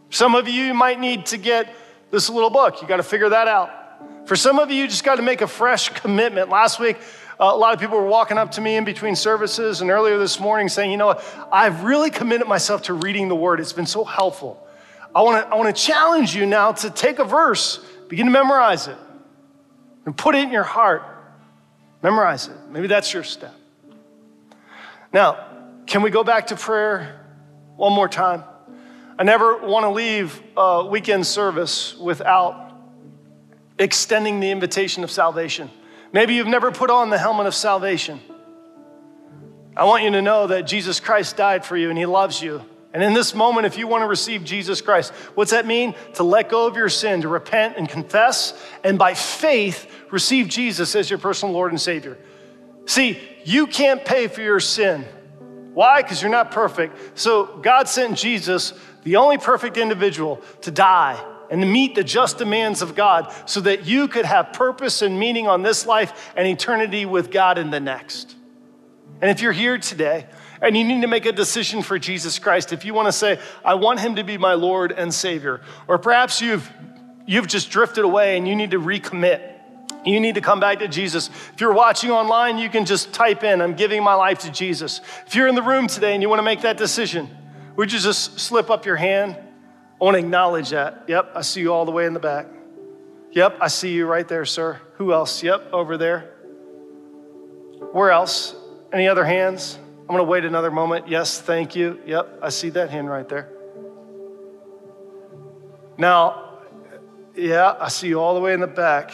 Some 0.09 0.33
of 0.35 0.49
you 0.49 0.73
might 0.73 0.99
need 0.99 1.27
to 1.27 1.37
get 1.37 1.73
this 2.09 2.29
little 2.29 2.49
book. 2.49 2.81
You 2.81 2.87
got 2.87 2.97
to 2.97 3.03
figure 3.03 3.29
that 3.29 3.47
out. 3.47 4.27
For 4.27 4.35
some 4.35 4.59
of 4.59 4.71
you, 4.71 4.77
you 4.77 4.87
just 4.87 5.03
got 5.03 5.15
to 5.15 5.21
make 5.21 5.41
a 5.41 5.47
fresh 5.47 5.89
commitment. 6.01 6.49
Last 6.49 6.79
week, 6.79 6.97
uh, 7.39 7.51
a 7.53 7.55
lot 7.55 7.73
of 7.73 7.79
people 7.79 7.97
were 7.97 8.07
walking 8.07 8.37
up 8.37 8.51
to 8.53 8.61
me 8.61 8.75
in 8.75 8.83
between 8.83 9.15
services 9.15 9.81
and 9.81 9.91
earlier 9.91 10.17
this 10.17 10.39
morning 10.39 10.67
saying, 10.67 10.91
you 10.91 10.97
know 10.97 11.05
what, 11.05 11.23
I've 11.53 11.83
really 11.83 12.09
committed 12.09 12.47
myself 12.47 12.81
to 12.83 12.93
reading 12.93 13.29
the 13.29 13.35
word. 13.35 13.59
It's 13.59 13.71
been 13.71 13.85
so 13.85 14.03
helpful. 14.03 14.65
I 15.15 15.21
want 15.21 15.43
to 15.43 15.51
I 15.51 15.55
want 15.55 15.75
to 15.75 15.81
challenge 15.81 16.35
you 16.35 16.45
now 16.45 16.71
to 16.71 16.89
take 16.89 17.19
a 17.19 17.23
verse, 17.23 17.83
begin 18.09 18.25
to 18.25 18.31
memorize 18.31 18.87
it, 18.87 18.97
and 20.05 20.15
put 20.17 20.35
it 20.35 20.39
in 20.39 20.51
your 20.51 20.63
heart. 20.63 21.03
Memorize 22.01 22.47
it. 22.47 22.55
Maybe 22.69 22.87
that's 22.87 23.13
your 23.13 23.23
step. 23.23 23.53
Now, 25.11 25.47
can 25.85 26.01
we 26.01 26.11
go 26.11 26.23
back 26.23 26.47
to 26.47 26.55
prayer 26.55 27.25
one 27.75 27.93
more 27.93 28.07
time? 28.07 28.43
I 29.19 29.23
never 29.23 29.57
want 29.57 29.83
to 29.83 29.89
leave 29.89 30.41
a 30.55 30.85
weekend 30.85 31.27
service 31.27 31.93
without 31.97 32.71
extending 33.77 34.39
the 34.39 34.49
invitation 34.49 35.03
of 35.03 35.11
salvation. 35.11 35.69
Maybe 36.13 36.35
you've 36.35 36.47
never 36.47 36.71
put 36.71 36.89
on 36.89 37.09
the 37.09 37.17
helmet 37.17 37.45
of 37.45 37.53
salvation. 37.53 38.21
I 39.75 39.83
want 39.83 40.05
you 40.05 40.11
to 40.11 40.21
know 40.21 40.47
that 40.47 40.61
Jesus 40.61 41.01
Christ 41.01 41.35
died 41.35 41.65
for 41.65 41.75
you 41.75 41.89
and 41.89 41.97
he 41.97 42.05
loves 42.05 42.41
you. 42.41 42.63
And 42.93 43.03
in 43.03 43.13
this 43.13 43.35
moment, 43.35 43.65
if 43.65 43.77
you 43.77 43.87
want 43.87 44.03
to 44.03 44.07
receive 44.07 44.45
Jesus 44.45 44.79
Christ, 44.79 45.11
what's 45.35 45.51
that 45.51 45.67
mean? 45.67 45.95
To 46.13 46.23
let 46.23 46.47
go 46.47 46.65
of 46.65 46.77
your 46.77 46.87
sin, 46.87 47.19
to 47.23 47.27
repent 47.27 47.75
and 47.75 47.89
confess, 47.89 48.53
and 48.85 48.97
by 48.97 49.15
faith, 49.15 49.93
receive 50.11 50.47
Jesus 50.47 50.95
as 50.95 51.09
your 51.09 51.19
personal 51.19 51.53
Lord 51.53 51.73
and 51.73 51.81
Savior. 51.81 52.17
See, 52.85 53.19
you 53.43 53.67
can't 53.67 54.05
pay 54.05 54.29
for 54.29 54.41
your 54.41 54.61
sin. 54.61 55.05
Why? 55.73 56.01
Because 56.01 56.21
you're 56.21 56.31
not 56.31 56.51
perfect. 56.51 57.17
So 57.17 57.57
God 57.61 57.87
sent 57.87 58.17
Jesus, 58.17 58.73
the 59.03 59.15
only 59.15 59.37
perfect 59.37 59.77
individual, 59.77 60.41
to 60.61 60.71
die 60.71 61.23
and 61.49 61.61
to 61.61 61.67
meet 61.67 61.95
the 61.95 62.03
just 62.03 62.37
demands 62.37 62.81
of 62.81 62.95
God 62.95 63.33
so 63.45 63.61
that 63.61 63.85
you 63.85 64.07
could 64.07 64.25
have 64.25 64.53
purpose 64.53 65.01
and 65.01 65.19
meaning 65.19 65.47
on 65.47 65.63
this 65.63 65.85
life 65.85 66.31
and 66.35 66.47
eternity 66.47 67.05
with 67.05 67.31
God 67.31 67.57
in 67.57 67.71
the 67.71 67.79
next. 67.79 68.35
And 69.21 69.29
if 69.29 69.41
you're 69.41 69.51
here 69.51 69.77
today 69.77 70.27
and 70.61 70.77
you 70.77 70.83
need 70.83 71.01
to 71.01 71.07
make 71.07 71.25
a 71.25 71.31
decision 71.31 71.81
for 71.81 71.97
Jesus 71.97 72.39
Christ, 72.39 72.71
if 72.71 72.85
you 72.85 72.93
want 72.93 73.07
to 73.07 73.11
say, 73.11 73.39
I 73.65 73.73
want 73.73 73.99
him 73.99 74.15
to 74.15 74.23
be 74.23 74.37
my 74.37 74.53
Lord 74.53 74.91
and 74.91 75.13
Savior, 75.13 75.61
or 75.87 75.97
perhaps 75.97 76.41
you've, 76.41 76.69
you've 77.25 77.47
just 77.47 77.69
drifted 77.69 78.05
away 78.05 78.37
and 78.37 78.47
you 78.47 78.55
need 78.55 78.71
to 78.71 78.79
recommit. 78.79 79.55
You 80.05 80.19
need 80.21 80.35
to 80.35 80.41
come 80.41 80.61
back 80.61 80.79
to 80.79 80.87
Jesus. 80.87 81.29
If 81.53 81.59
you're 81.59 81.73
watching 81.73 82.11
online, 82.11 82.57
you 82.57 82.69
can 82.69 82.85
just 82.85 83.11
type 83.11 83.43
in, 83.43 83.61
I'm 83.61 83.75
giving 83.75 84.03
my 84.03 84.13
life 84.13 84.39
to 84.39 84.51
Jesus. 84.51 85.01
If 85.27 85.35
you're 85.35 85.47
in 85.47 85.55
the 85.55 85.61
room 85.61 85.87
today 85.87 86.13
and 86.13 86.21
you 86.21 86.29
want 86.29 86.39
to 86.39 86.43
make 86.43 86.61
that 86.61 86.77
decision, 86.77 87.29
would 87.79 87.93
you 87.93 87.99
just 87.99 88.37
slip 88.37 88.69
up 88.69 88.85
your 88.85 88.97
hand? 88.97 89.37
I 89.39 90.03
want 90.03 90.15
to 90.15 90.19
acknowledge 90.19 90.71
that. 90.71 91.05
Yep, 91.07 91.31
I 91.33 91.39
see 91.39 91.61
you 91.61 91.73
all 91.73 91.85
the 91.85 91.93
way 91.93 92.05
in 92.05 92.13
the 92.13 92.19
back. 92.19 92.47
Yep, 93.31 93.57
I 93.61 93.69
see 93.69 93.93
you 93.93 94.05
right 94.05 94.27
there, 94.27 94.43
sir. 94.43 94.81
Who 94.95 95.13
else? 95.13 95.41
Yep, 95.41 95.71
over 95.71 95.95
there. 95.95 96.29
Where 97.93 98.11
else? 98.11 98.53
Any 98.91 99.07
other 99.07 99.23
hands? 99.23 99.79
I'm 100.01 100.07
going 100.07 100.17
to 100.17 100.25
wait 100.25 100.43
another 100.43 100.71
moment. 100.71 101.07
Yes, 101.07 101.39
thank 101.39 101.73
you. 101.73 102.01
Yep, 102.05 102.39
I 102.41 102.49
see 102.49 102.67
that 102.71 102.89
hand 102.89 103.09
right 103.09 103.29
there. 103.29 103.47
Now, 105.97 106.59
yeah, 107.33 107.77
I 107.79 107.87
see 107.87 108.09
you 108.09 108.19
all 108.19 108.35
the 108.35 108.41
way 108.41 108.53
in 108.53 108.59
the 108.59 108.67
back. 108.67 109.13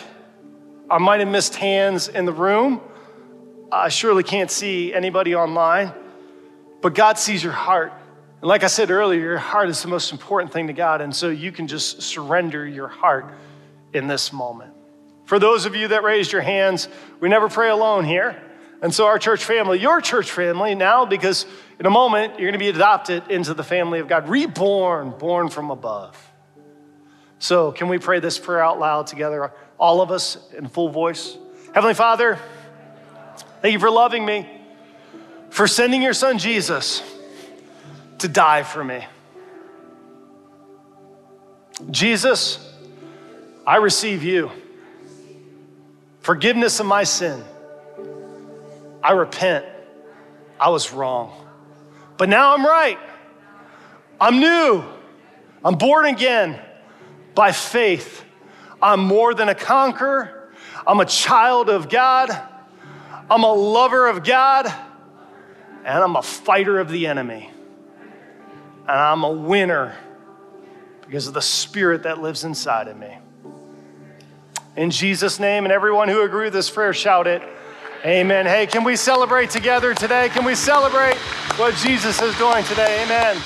I 0.89 0.97
might 0.97 1.20
have 1.20 1.30
missed 1.30 1.53
hands 1.53 2.07
in 2.07 2.26
the 2.26 2.34
room. 2.34 2.82
I 3.72 3.89
surely 3.89 4.24
can't 4.24 4.49
see 4.49 4.91
anybody 4.91 5.36
online, 5.36 5.93
but 6.82 6.95
God 6.95 7.20
sees 7.20 7.43
your 7.43 7.53
heart. 7.53 7.93
And 8.46 8.50
like 8.52 8.64
I 8.64 8.68
said 8.68 8.91
earlier, 8.91 9.20
your 9.20 9.38
heart 9.39 9.70
is 9.70 9.82
the 9.82 9.88
most 9.88 10.12
important 10.12 10.54
thing 10.54 10.68
to 10.68 10.74
God. 10.74 11.02
And 11.02 11.16
so 11.16 11.30
you 11.30 11.52
can 11.52 11.66
just 11.66 12.04
surrender 12.04 12.64
your 12.64 12.88
heart 12.88 13.34
in 13.91 14.06
this 14.06 14.32
moment. 14.32 14.72
For 15.24 15.39
those 15.39 15.66
of 15.66 15.76
you 15.76 15.88
that 15.88 16.04
raised 16.04 16.32
your 16.32 16.43
hands, 16.43 16.88
we 17.20 17.28
never 17.28 17.50
pray 17.50 17.70
alone 17.70 18.06
here. 18.06 18.39
And 18.84 18.93
so, 18.93 19.08
our 19.08 19.18
church 19.18 19.43
family, 19.43 19.80
your 19.80 20.00
church 20.00 20.30
family 20.30 20.76
now, 20.76 21.08
because 21.08 21.48
in 21.80 21.88
a 21.88 21.89
moment 21.89 22.34
you're 22.34 22.52
going 22.52 22.54
to 22.54 22.60
be 22.60 22.70
adopted 22.70 23.24
into 23.32 23.56
the 23.56 23.64
family 23.64 23.98
of 23.98 24.08
God, 24.08 24.30
reborn, 24.30 25.10
born 25.18 25.50
from 25.50 25.72
above. 25.72 26.16
So, 27.39 27.72
can 27.72 27.88
we 27.88 27.98
pray 27.98 28.20
this 28.20 28.38
prayer 28.38 28.64
out 28.64 28.78
loud 28.78 29.08
together, 29.08 29.54
all 29.80 30.02
of 30.02 30.12
us 30.12 30.38
in 30.56 30.68
full 30.68 30.89
voice? 30.89 31.36
Heavenly 31.74 31.96
Father, 31.96 32.38
thank 33.64 33.74
you 33.74 33.80
for 33.80 33.89
loving 33.89 34.24
me, 34.24 34.48
for 35.50 35.66
sending 35.66 36.04
your 36.04 36.14
son 36.14 36.38
Jesus 36.38 37.02
to 38.20 38.28
die 38.28 38.63
for 38.63 38.84
me. 38.84 39.05
Jesus, 41.91 42.74
I 43.68 43.78
receive 43.78 44.24
you. 44.24 44.51
Forgiveness 46.22 46.80
of 46.80 46.86
my 46.86 47.03
sin. 47.03 47.43
I 49.03 49.11
repent. 49.11 49.66
I 50.59 50.70
was 50.70 50.93
wrong. 50.93 51.34
But 52.18 52.30
now 52.30 52.53
I'm 52.53 52.66
right. 52.66 52.97
I'm 54.20 54.39
new. 54.39 54.84
I'm 55.63 55.76
born 55.76 56.05
again 56.05 56.59
by 57.36 57.51
faith. 57.51 58.24
I'm 58.82 59.01
more 59.01 59.34
than 59.34 59.49
a 59.49 59.55
conqueror. 59.55 60.51
I'm 60.88 60.99
a 60.99 61.05
child 61.05 61.70
of 61.70 61.89
God. 61.89 62.30
I'm 63.30 63.43
a 63.43 63.53
lover 63.53 64.07
of 64.07 64.24
God. 64.24 64.68
And 65.84 66.03
I'm 66.03 66.16
a 66.16 66.22
fighter 66.22 66.80
of 66.80 66.89
the 66.89 67.07
enemy 67.07 67.51
and 68.88 68.99
I'm 68.99 69.23
a 69.23 69.31
winner 69.31 69.95
because 71.01 71.27
of 71.27 71.33
the 71.33 71.41
spirit 71.41 72.03
that 72.03 72.21
lives 72.21 72.43
inside 72.43 72.88
of 72.88 72.97
me. 72.97 73.17
In 74.75 74.91
Jesus' 74.91 75.39
name, 75.39 75.63
and 75.63 75.71
everyone 75.71 76.09
who 76.09 76.23
agree 76.23 76.45
with 76.45 76.53
this 76.53 76.69
prayer, 76.69 76.93
shout 76.93 77.27
it. 77.27 77.41
Amen. 78.05 78.45
Hey, 78.45 78.67
can 78.67 78.83
we 78.83 78.95
celebrate 78.95 79.49
together 79.49 79.93
today? 79.93 80.29
Can 80.29 80.45
we 80.45 80.53
celebrate 80.53 81.15
what 81.57 81.73
Jesus 81.75 82.21
is 82.21 82.38
doing 82.38 82.63
today? 82.65 83.03
Amen. 83.03 83.41